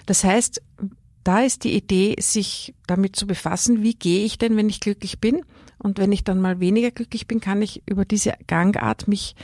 das 0.07 0.25
heißt, 0.25 0.63
da 1.25 1.41
ist 1.41 1.65
die 1.65 1.75
Idee, 1.75 2.17
sich 2.19 2.75
damit 2.87 3.17
zu 3.17 3.27
befassen, 3.27 3.83
wie 3.83 3.95
gehe 3.95 4.25
ich 4.25 4.39
denn, 4.39 4.57
wenn 4.57 4.69
ich 4.69 4.81
glücklich 4.81 5.21
bin? 5.21 5.43
Und 5.79 5.99
wenn 5.99 6.13
ich 6.13 6.25
dann 6.25 6.41
mal 6.41 6.61
weniger 6.61 6.91
glücklich 6.91 7.27
bin, 7.27 7.41
kann 7.41 7.63
ich 7.63 7.83
über 7.87 8.05
diese 8.05 8.35
Gangart 8.47 9.09
mich 9.09 9.35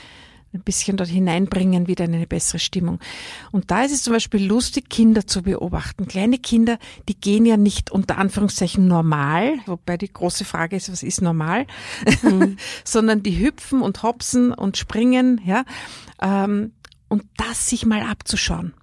ein 0.55 0.63
bisschen 0.63 0.97
dort 0.97 1.11
hineinbringen, 1.11 1.89
wieder 1.89 2.07
in 2.07 2.15
eine 2.15 2.27
bessere 2.27 2.59
Stimmung. 2.59 3.01
Und 3.53 3.71
da 3.71 3.83
ist 3.85 3.93
es 3.93 4.03
zum 4.03 4.15
Beispiel 4.15 4.45
lustig, 4.47 4.89
Kinder 4.89 5.27
zu 5.27 5.43
beobachten. 5.43 6.09
Kleine 6.09 6.39
Kinder, 6.39 6.79
die 7.09 7.21
gehen 7.21 7.45
ja 7.45 7.57
nicht 7.57 7.91
unter 7.91 8.17
Anführungszeichen 8.17 8.89
normal, 8.89 9.59
wobei 9.67 9.99
die 9.99 10.13
große 10.13 10.45
Frage 10.45 10.77
ist, 10.77 10.91
was 10.91 11.03
ist 11.03 11.21
normal, 11.21 11.67
mhm. 12.23 12.57
sondern 12.85 13.23
die 13.23 13.39
hüpfen 13.39 13.83
und 13.83 14.03
hopsen 14.03 14.53
und 14.53 14.77
springen, 14.77 15.41
ja. 15.45 15.65
Ähm, 16.21 16.73
und 17.09 17.25
das 17.37 17.69
sich 17.69 17.87
mal 17.87 18.03
abzuschauen. 18.03 18.75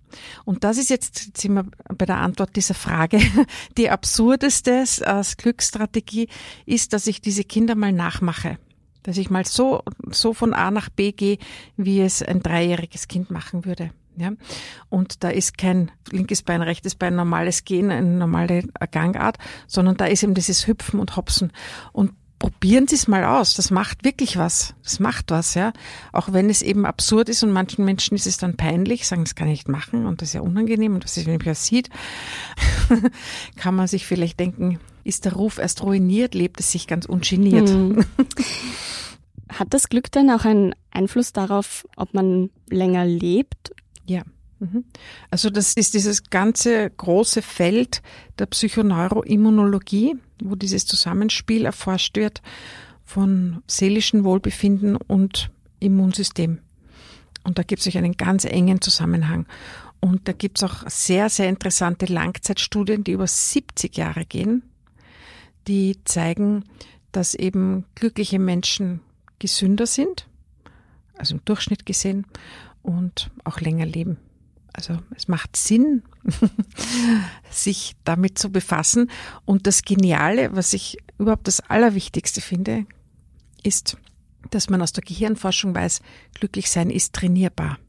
Und 0.44 0.64
das 0.64 0.78
ist 0.78 0.90
jetzt, 0.90 1.26
jetzt 1.26 1.42
sind 1.42 1.54
wir 1.54 1.66
bei 1.98 2.06
der 2.06 2.18
Antwort 2.18 2.56
dieser 2.56 2.74
Frage, 2.74 3.20
die 3.78 3.90
absurdeste 3.90 4.84
als 5.06 5.38
Glücksstrategie 5.38 6.28
ist, 6.66 6.94
dass 6.94 7.08
ich 7.08 7.22
diese 7.22 7.44
Kinder 7.44 7.76
mal 7.76 7.92
nachmache. 7.92 8.58
Dass 9.04 9.18
ich 9.18 9.30
mal 9.30 9.46
so, 9.46 9.84
so 10.10 10.34
von 10.34 10.54
A 10.54 10.72
nach 10.72 10.90
B 10.90 11.12
gehe, 11.12 11.38
wie 11.78 12.02
es 12.02 12.24
ein 12.24 12.42
dreijähriges 12.42 13.08
Kind 13.08 13.30
machen 13.30 13.66
würde. 13.66 13.92
Ja, 14.18 14.32
und 14.90 15.24
da 15.24 15.30
ist 15.30 15.58
kein 15.58 15.92
linkes 16.10 16.42
Bein, 16.42 16.62
rechtes 16.62 16.96
Bein, 16.96 17.16
normales 17.16 17.66
Gehen, 17.66 17.92
eine 17.92 18.08
normale 18.08 18.64
Gangart, 18.92 19.38
sondern 19.68 19.98
da 19.98 20.06
ist 20.06 20.24
eben 20.24 20.34
dieses 20.34 20.68
Hüpfen 20.68 21.02
und 21.02 21.18
Hopsen. 21.18 21.52
Und 21.92 22.14
probieren 22.40 22.88
Sie 22.88 22.96
es 22.96 23.08
mal 23.08 23.24
aus. 23.24 23.54
Das 23.54 23.72
macht 23.72 24.04
wirklich 24.04 24.38
was. 24.38 24.76
Das 24.84 25.00
macht 25.00 25.32
was, 25.32 25.54
ja. 25.54 25.74
Auch 26.12 26.34
wenn 26.34 26.50
es 26.50 26.62
eben 26.62 26.86
absurd 26.86 27.30
ist 27.30 27.44
und 27.44 27.52
manchen 27.52 27.86
Menschen 27.86 28.16
ist 28.16 28.28
es 28.28 28.38
dann 28.38 28.58
peinlich, 28.58 29.08
sagen, 29.08 29.24
das 29.24 29.36
kann 29.36 29.48
ich 29.48 29.60
nicht 29.60 29.70
machen 29.70 30.06
und 30.06 30.22
das 30.22 30.30
ist 30.30 30.34
ja 30.34 30.42
unangenehm 30.42 30.96
und 30.96 31.04
was 31.04 31.18
ist, 31.18 31.26
wenn 31.26 31.38
mich 31.38 31.46
das 31.46 31.66
sieht, 31.66 31.90
kann 33.56 33.76
man 33.76 33.88
sich 33.88 34.06
vielleicht 34.06 34.40
denken, 34.40 34.80
ist 35.04 35.26
der 35.26 35.34
Ruf 35.34 35.58
erst 35.58 35.84
ruiniert, 35.84 36.34
lebt 36.36 36.60
es 36.60 36.72
sich 36.72 36.88
ganz 36.88 37.06
ungeniert. 37.06 37.70
Hm. 37.70 38.06
Hat 39.50 39.74
das 39.74 39.90
Glück 39.90 40.12
denn 40.12 40.30
auch 40.32 40.44
einen 40.44 40.74
Einfluss 40.92 41.32
darauf, 41.32 41.88
ob 41.96 42.14
man 42.14 42.50
länger 42.70 43.06
lebt? 43.06 43.74
Ja. 44.06 44.24
Mhm. 44.60 44.86
Also 45.30 45.50
das 45.50 45.74
ist 45.74 45.94
dieses 45.94 46.30
ganze 46.30 46.90
große 46.90 47.42
Feld 47.42 48.02
der 48.40 48.46
Psychoneuroimmunologie, 48.46 50.16
wo 50.42 50.56
dieses 50.56 50.86
Zusammenspiel 50.86 51.66
erforscht 51.66 52.16
wird 52.16 52.42
von 53.04 53.62
seelischem 53.68 54.24
Wohlbefinden 54.24 54.96
und 54.96 55.52
Immunsystem. 55.80 56.60
Und 57.44 57.60
da 57.60 57.64
gibt 57.64 57.86
es 57.86 57.96
einen 57.96 58.18
ganz 58.18 58.46
engen 58.46 58.82
Zusammenhang. 58.82 59.46
Und 60.00 60.28
da 60.28 60.34
gibt 60.34 60.58
es 60.58 60.64
auch 60.64 60.88
sehr, 60.90 61.30
sehr 61.30 61.48
interessante 61.48 62.06
Langzeitstudien, 62.08 63.04
die 63.04 63.12
über 63.12 63.28
70 63.28 63.96
Jahre 63.98 64.26
gehen, 64.26 64.64
die 65.68 65.98
zeigen, 66.06 66.64
dass 67.12 67.34
eben 67.34 67.86
glückliche 67.96 68.40
Menschen 68.40 69.02
gesünder 69.40 69.86
sind, 69.86 70.28
also 71.18 71.36
im 71.36 71.46
Durchschnitt 71.46 71.86
gesehen, 71.86 72.26
und 72.84 73.32
auch 73.44 73.62
länger 73.62 73.86
leben. 73.86 74.18
Also 74.76 74.98
es 75.16 75.28
macht 75.28 75.56
Sinn, 75.56 76.04
sich 77.50 77.96
damit 78.04 78.38
zu 78.38 78.52
befassen. 78.52 79.10
Und 79.46 79.68
das 79.68 79.84
Geniale, 79.84 80.56
was 80.56 80.74
ich 80.74 80.98
überhaupt 81.18 81.48
das 81.48 81.62
Allerwichtigste 81.62 82.42
finde, 82.42 82.86
ist, 83.64 83.98
dass 84.52 84.70
man 84.70 84.82
aus 84.82 84.92
der 84.92 85.04
Gehirnforschung 85.04 85.74
weiß, 85.74 86.02
glücklich 86.34 86.70
sein 86.70 86.90
ist 86.90 87.14
trainierbar. 87.14 87.80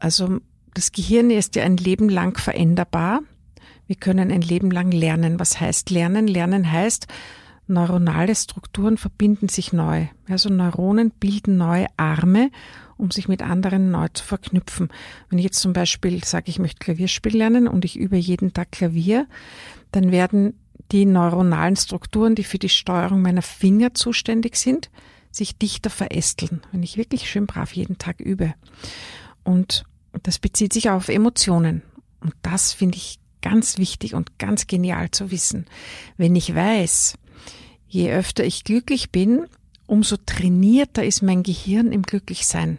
Also 0.00 0.40
das 0.72 0.92
Gehirn 0.92 1.30
ist 1.30 1.56
ja 1.56 1.64
ein 1.64 1.76
Leben 1.76 2.08
lang 2.08 2.38
veränderbar. 2.38 3.20
Wir 3.86 3.96
können 3.96 4.32
ein 4.32 4.42
Leben 4.42 4.70
lang 4.70 4.90
lernen. 4.90 5.38
Was 5.38 5.60
heißt 5.60 5.90
lernen? 5.90 6.26
Lernen 6.26 6.70
heißt, 6.70 7.06
neuronale 7.66 8.34
Strukturen 8.34 8.96
verbinden 8.96 9.48
sich 9.48 9.72
neu. 9.72 10.06
Also 10.28 10.48
Neuronen 10.48 11.10
bilden 11.10 11.56
neue 11.56 11.86
Arme 11.96 12.50
um 12.96 13.10
sich 13.10 13.28
mit 13.28 13.42
anderen 13.42 13.90
neu 13.90 14.08
zu 14.08 14.24
verknüpfen. 14.24 14.88
Wenn 15.28 15.38
ich 15.38 15.44
jetzt 15.44 15.60
zum 15.60 15.72
Beispiel 15.72 16.24
sage, 16.24 16.50
ich 16.50 16.58
möchte 16.58 16.78
Klavierspiel 16.78 17.36
lernen 17.36 17.68
und 17.68 17.84
ich 17.84 17.96
übe 17.96 18.16
jeden 18.16 18.52
Tag 18.52 18.72
Klavier, 18.72 19.26
dann 19.92 20.10
werden 20.10 20.54
die 20.92 21.04
neuronalen 21.04 21.76
Strukturen, 21.76 22.34
die 22.34 22.44
für 22.44 22.58
die 22.58 22.68
Steuerung 22.68 23.22
meiner 23.22 23.42
Finger 23.42 23.94
zuständig 23.94 24.56
sind, 24.56 24.90
sich 25.30 25.58
dichter 25.58 25.90
verästeln, 25.90 26.62
wenn 26.72 26.82
ich 26.82 26.96
wirklich 26.96 27.28
schön 27.28 27.46
brav 27.46 27.72
jeden 27.72 27.98
Tag 27.98 28.20
übe. 28.20 28.54
Und 29.44 29.84
das 30.22 30.38
bezieht 30.38 30.72
sich 30.72 30.90
auf 30.90 31.08
Emotionen. 31.08 31.82
Und 32.20 32.34
das 32.42 32.72
finde 32.72 32.96
ich 32.96 33.18
ganz 33.42 33.78
wichtig 33.78 34.14
und 34.14 34.38
ganz 34.38 34.66
genial 34.66 35.10
zu 35.10 35.30
wissen. 35.30 35.66
Wenn 36.16 36.34
ich 36.34 36.54
weiß, 36.54 37.18
je 37.86 38.12
öfter 38.12 38.44
ich 38.44 38.64
glücklich 38.64 39.10
bin, 39.10 39.46
umso 39.86 40.16
trainierter 40.16 41.04
ist 41.04 41.22
mein 41.22 41.42
Gehirn 41.42 41.92
im 41.92 42.02
Glücklichsein. 42.02 42.78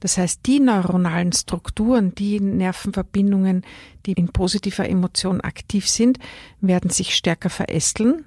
Das 0.00 0.18
heißt, 0.18 0.40
die 0.46 0.60
neuronalen 0.60 1.32
Strukturen, 1.32 2.14
die 2.14 2.40
Nervenverbindungen, 2.40 3.62
die 4.06 4.12
in 4.12 4.28
positiver 4.28 4.88
Emotion 4.88 5.40
aktiv 5.40 5.88
sind, 5.88 6.18
werden 6.60 6.90
sich 6.90 7.14
stärker 7.14 7.50
verästeln 7.50 8.24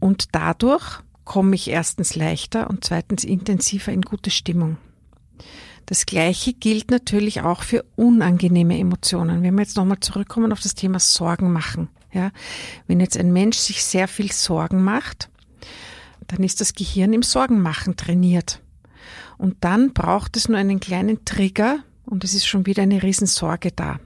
und 0.00 0.28
dadurch 0.32 1.00
komme 1.24 1.54
ich 1.54 1.68
erstens 1.68 2.16
leichter 2.16 2.68
und 2.68 2.84
zweitens 2.84 3.22
intensiver 3.22 3.92
in 3.92 4.02
gute 4.02 4.30
Stimmung. 4.30 4.78
Das 5.86 6.06
Gleiche 6.06 6.52
gilt 6.52 6.90
natürlich 6.90 7.42
auch 7.42 7.62
für 7.62 7.84
unangenehme 7.96 8.78
Emotionen. 8.78 9.42
Wenn 9.42 9.54
wir 9.54 9.62
jetzt 9.62 9.76
nochmal 9.76 10.00
zurückkommen 10.00 10.52
auf 10.52 10.60
das 10.60 10.74
Thema 10.74 10.98
Sorgen 10.98 11.52
machen. 11.52 11.88
Ja, 12.12 12.32
wenn 12.86 12.98
jetzt 12.98 13.16
ein 13.16 13.32
Mensch 13.32 13.58
sich 13.58 13.84
sehr 13.84 14.08
viel 14.08 14.32
Sorgen 14.32 14.82
macht, 14.82 15.30
dann 16.26 16.42
ist 16.42 16.60
das 16.60 16.74
Gehirn 16.74 17.12
im 17.12 17.22
Sorgenmachen 17.22 17.96
trainiert. 17.96 18.60
Und 19.40 19.56
dann 19.60 19.94
braucht 19.94 20.36
es 20.36 20.50
nur 20.50 20.58
einen 20.58 20.80
kleinen 20.80 21.24
Trigger 21.24 21.78
und 22.04 22.24
es 22.24 22.34
ist 22.34 22.46
schon 22.46 22.66
wieder 22.66 22.82
eine 22.82 23.02
Riesensorge 23.02 23.72
da. 23.72 23.98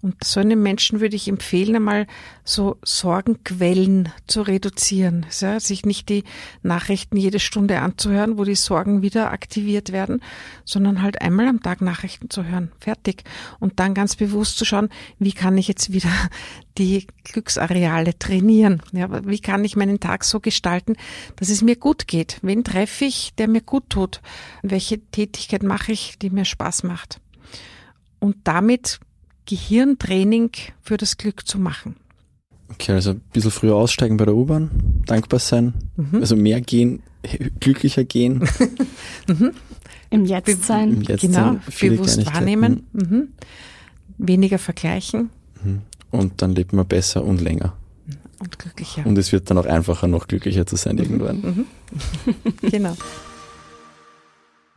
Und 0.00 0.22
so 0.24 0.40
einem 0.40 0.62
Menschen 0.62 1.00
würde 1.00 1.16
ich 1.16 1.28
empfehlen, 1.28 1.76
einmal 1.76 2.06
so 2.44 2.76
Sorgenquellen 2.84 4.10
zu 4.26 4.42
reduzieren. 4.42 5.26
Ja, 5.40 5.58
sich 5.60 5.84
nicht 5.84 6.08
die 6.08 6.24
Nachrichten 6.62 7.16
jede 7.16 7.40
Stunde 7.40 7.80
anzuhören, 7.80 8.38
wo 8.38 8.44
die 8.44 8.54
Sorgen 8.54 9.02
wieder 9.02 9.32
aktiviert 9.32 9.92
werden, 9.92 10.22
sondern 10.64 11.02
halt 11.02 11.20
einmal 11.20 11.48
am 11.48 11.62
Tag 11.62 11.80
Nachrichten 11.80 12.30
zu 12.30 12.44
hören. 12.44 12.70
Fertig. 12.80 13.24
Und 13.58 13.80
dann 13.80 13.94
ganz 13.94 14.16
bewusst 14.16 14.58
zu 14.58 14.64
schauen, 14.64 14.88
wie 15.18 15.32
kann 15.32 15.58
ich 15.58 15.68
jetzt 15.68 15.92
wieder 15.92 16.10
die 16.78 17.06
Glücksareale 17.24 18.18
trainieren? 18.18 18.82
Ja, 18.92 19.26
wie 19.26 19.40
kann 19.40 19.64
ich 19.64 19.76
meinen 19.76 20.00
Tag 20.00 20.24
so 20.24 20.40
gestalten, 20.40 20.96
dass 21.36 21.50
es 21.50 21.62
mir 21.62 21.76
gut 21.76 22.06
geht? 22.06 22.38
Wen 22.42 22.64
treffe 22.64 23.04
ich, 23.04 23.34
der 23.36 23.48
mir 23.48 23.62
gut 23.62 23.90
tut? 23.90 24.20
Welche 24.62 25.00
Tätigkeit 25.00 25.62
mache 25.62 25.92
ich, 25.92 26.18
die 26.18 26.30
mir 26.30 26.44
Spaß 26.44 26.84
macht? 26.84 27.20
und 28.20 28.36
damit 28.44 29.00
Gehirntraining 29.48 30.50
für 30.82 30.98
das 30.98 31.16
Glück 31.16 31.46
zu 31.46 31.58
machen. 31.58 31.96
Okay, 32.70 32.92
also 32.92 33.12
ein 33.12 33.22
bisschen 33.32 33.50
früher 33.50 33.76
aussteigen 33.76 34.18
bei 34.18 34.26
der 34.26 34.34
U-Bahn, 34.34 34.70
dankbar 35.06 35.40
sein, 35.40 35.72
mhm. 35.96 36.20
also 36.20 36.36
mehr 36.36 36.60
gehen, 36.60 37.02
glücklicher 37.60 38.04
gehen. 38.04 38.46
mhm. 39.26 39.52
Im 40.10 40.26
Jetzt 40.26 40.64
sein. 40.64 40.92
Im 40.92 41.02
Jetzt 41.02 41.22
genau, 41.22 41.34
sein, 41.34 41.60
bewusst 41.80 42.26
wahrnehmen, 42.26 42.86
mhm. 42.92 43.28
weniger 44.18 44.58
vergleichen. 44.58 45.30
Mhm. 45.64 45.80
Und 46.10 46.42
dann 46.42 46.54
lebt 46.54 46.74
man 46.74 46.86
besser 46.86 47.24
und 47.24 47.40
länger. 47.40 47.74
Und 48.40 48.58
glücklicher. 48.58 49.04
Und 49.06 49.16
es 49.16 49.32
wird 49.32 49.50
dann 49.50 49.58
auch 49.58 49.66
einfacher, 49.66 50.06
noch 50.08 50.28
glücklicher 50.28 50.66
zu 50.66 50.76
sein 50.76 50.98
irgendwann. 50.98 51.40
Mhm. 51.40 51.66
genau. 52.70 52.96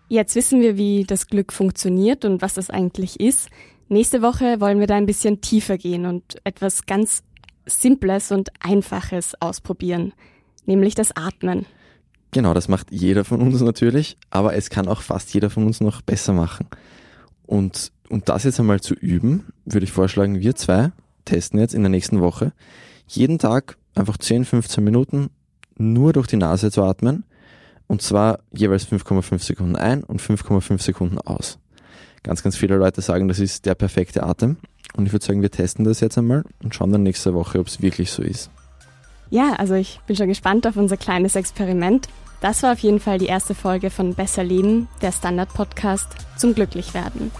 Jetzt 0.07 0.35
wissen 0.35 0.59
wir, 0.61 0.75
wie 0.75 1.05
das 1.05 1.27
Glück 1.27 1.53
funktioniert 1.53 2.25
und 2.25 2.41
was 2.41 2.55
das 2.55 2.69
eigentlich 2.69 3.19
ist. 3.19 3.49
Nächste 3.91 4.21
Woche 4.21 4.61
wollen 4.61 4.79
wir 4.79 4.87
da 4.87 4.95
ein 4.95 5.05
bisschen 5.05 5.41
tiefer 5.41 5.77
gehen 5.77 6.05
und 6.05 6.37
etwas 6.45 6.85
ganz 6.85 7.23
Simples 7.65 8.31
und 8.31 8.47
Einfaches 8.61 9.33
ausprobieren, 9.41 10.13
nämlich 10.65 10.95
das 10.95 11.13
Atmen. 11.13 11.65
Genau, 12.31 12.53
das 12.53 12.69
macht 12.69 12.89
jeder 12.93 13.25
von 13.25 13.41
uns 13.41 13.59
natürlich, 13.59 14.15
aber 14.29 14.55
es 14.55 14.69
kann 14.69 14.87
auch 14.87 15.01
fast 15.01 15.33
jeder 15.33 15.49
von 15.49 15.65
uns 15.65 15.81
noch 15.81 16.01
besser 16.01 16.31
machen. 16.31 16.67
Und 17.45 17.91
um 18.07 18.23
das 18.23 18.45
jetzt 18.45 18.61
einmal 18.61 18.79
zu 18.79 18.93
üben, 18.93 19.51
würde 19.65 19.83
ich 19.83 19.91
vorschlagen, 19.91 20.39
wir 20.39 20.55
zwei 20.55 20.93
testen 21.25 21.59
jetzt 21.59 21.73
in 21.73 21.81
der 21.81 21.89
nächsten 21.89 22.21
Woche 22.21 22.53
jeden 23.07 23.39
Tag 23.39 23.77
einfach 23.93 24.17
10, 24.17 24.45
15 24.45 24.81
Minuten 24.81 25.31
nur 25.77 26.13
durch 26.13 26.27
die 26.27 26.37
Nase 26.37 26.71
zu 26.71 26.81
atmen 26.81 27.25
und 27.87 28.01
zwar 28.01 28.39
jeweils 28.53 28.87
5,5 28.87 29.39
Sekunden 29.39 29.75
ein 29.75 30.01
und 30.05 30.21
5,5 30.21 30.81
Sekunden 30.81 31.17
aus. 31.17 31.59
Ganz, 32.23 32.43
ganz 32.43 32.55
viele 32.55 32.75
Leute 32.75 33.01
sagen, 33.01 33.27
das 33.27 33.39
ist 33.39 33.65
der 33.65 33.75
perfekte 33.75 34.23
Atem 34.23 34.57
und 34.95 35.05
ich 35.05 35.13
würde 35.13 35.25
sagen, 35.25 35.41
wir 35.41 35.51
testen 35.51 35.85
das 35.85 35.99
jetzt 36.01 36.17
einmal 36.17 36.43
und 36.63 36.75
schauen 36.75 36.91
dann 36.91 37.03
nächste 37.03 37.33
Woche, 37.33 37.59
ob 37.59 37.67
es 37.67 37.81
wirklich 37.81 38.11
so 38.11 38.21
ist. 38.21 38.51
Ja, 39.29 39.53
also 39.57 39.75
ich 39.75 39.99
bin 40.07 40.15
schon 40.15 40.27
gespannt 40.27 40.67
auf 40.67 40.75
unser 40.75 40.97
kleines 40.97 41.35
Experiment. 41.35 42.09
Das 42.41 42.63
war 42.63 42.73
auf 42.73 42.79
jeden 42.79 42.99
Fall 42.99 43.17
die 43.17 43.27
erste 43.27 43.55
Folge 43.55 43.89
von 43.89 44.13
Besser 44.13 44.43
Leben, 44.43 44.87
der 45.01 45.11
Standard-Podcast 45.11 46.07
zum 46.37 46.53
Glücklichwerden. 46.53 47.31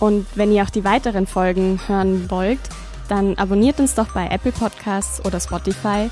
Und 0.00 0.26
wenn 0.34 0.52
ihr 0.52 0.62
auch 0.62 0.70
die 0.70 0.84
weiteren 0.84 1.26
Folgen 1.26 1.80
hören 1.86 2.30
wollt, 2.30 2.60
dann 3.08 3.36
abonniert 3.36 3.78
uns 3.80 3.94
doch 3.94 4.12
bei 4.12 4.28
Apple 4.28 4.52
Podcasts 4.52 5.24
oder 5.24 5.38
Spotify 5.38 6.08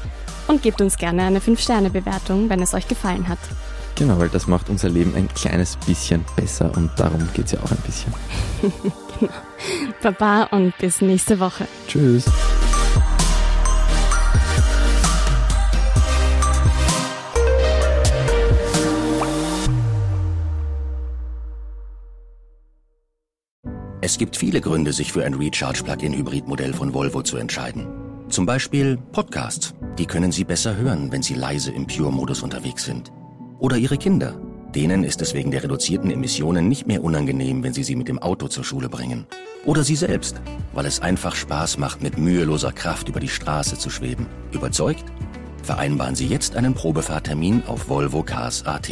und 0.49 0.63
gebt 0.63 0.81
uns 0.81 0.97
gerne 0.97 1.23
eine 1.23 1.41
5-Sterne-Bewertung, 1.41 2.51
wenn 2.51 2.61
es 2.61 2.75
euch 2.75 2.87
gefallen 2.87 3.29
hat. 3.29 3.39
Genau, 3.97 4.19
weil 4.19 4.29
das 4.29 4.47
macht 4.47 4.69
unser 4.69 4.89
Leben 4.89 5.15
ein 5.15 5.29
kleines 5.29 5.77
bisschen 5.77 6.25
besser 6.37 6.75
und 6.77 6.91
darum 6.97 7.29
geht 7.35 7.47
es 7.47 7.53
ja 7.53 7.61
auch 7.61 7.71
ein 7.71 7.83
bisschen. 7.85 8.13
genau. 9.19 9.33
Baba 10.03 10.45
und 10.45 10.77
bis 10.79 11.01
nächste 11.01 11.39
Woche. 11.39 11.69
Tschüss. 11.87 12.25
Es 24.05 24.19
gibt 24.19 24.37
viele 24.37 24.61
Gründe, 24.61 24.93
sich 24.93 25.13
für 25.13 25.25
ein 25.25 25.35
Recharge-Plug-in-Hybrid-Modell 25.35 26.75
von 26.75 26.93
Volvo 26.93 27.23
zu 27.23 27.37
entscheiden. 27.37 27.87
Zum 28.29 28.47
Beispiel 28.47 28.99
Podcasts. 29.13 29.75
Die 29.97 30.07
können 30.07 30.33
Sie 30.33 30.43
besser 30.43 30.77
hören, 30.77 31.13
wenn 31.13 31.23
Sie 31.23 31.35
leise 31.35 31.71
im 31.71 31.87
Pure-Modus 31.87 32.43
unterwegs 32.43 32.85
sind. 32.85 33.13
Oder 33.63 33.77
Ihre 33.77 33.97
Kinder. 33.97 34.35
Denen 34.75 35.05
ist 35.05 35.23
es 35.23 35.35
wegen 35.35 35.53
der 35.53 35.63
reduzierten 35.63 36.11
Emissionen 36.11 36.69
nicht 36.69 36.89
mehr 36.89 37.05
unangenehm, 37.05 37.63
wenn 37.63 37.73
Sie 37.73 37.85
sie 37.85 37.95
mit 37.95 38.09
dem 38.09 38.19
Auto 38.19 38.49
zur 38.49 38.65
Schule 38.65 38.89
bringen. 38.89 39.25
Oder 39.65 39.85
Sie 39.85 39.95
selbst, 39.95 40.41
weil 40.73 40.85
es 40.85 41.01
einfach 41.01 41.37
Spaß 41.37 41.79
macht, 41.79 42.03
mit 42.03 42.19
müheloser 42.19 42.73
Kraft 42.73 43.09
über 43.09 43.21
die 43.21 43.29
Straße 43.29 43.79
zu 43.79 43.89
schweben. 43.89 44.27
Überzeugt? 44.51 45.05
Vereinbaren 45.63 46.17
Sie 46.17 46.27
jetzt 46.27 46.57
einen 46.57 46.75
Probefahrtermin 46.75 47.63
auf 47.69 47.89
Volvo 47.89 48.25
Cars 48.25 48.67
AT. 48.67 48.91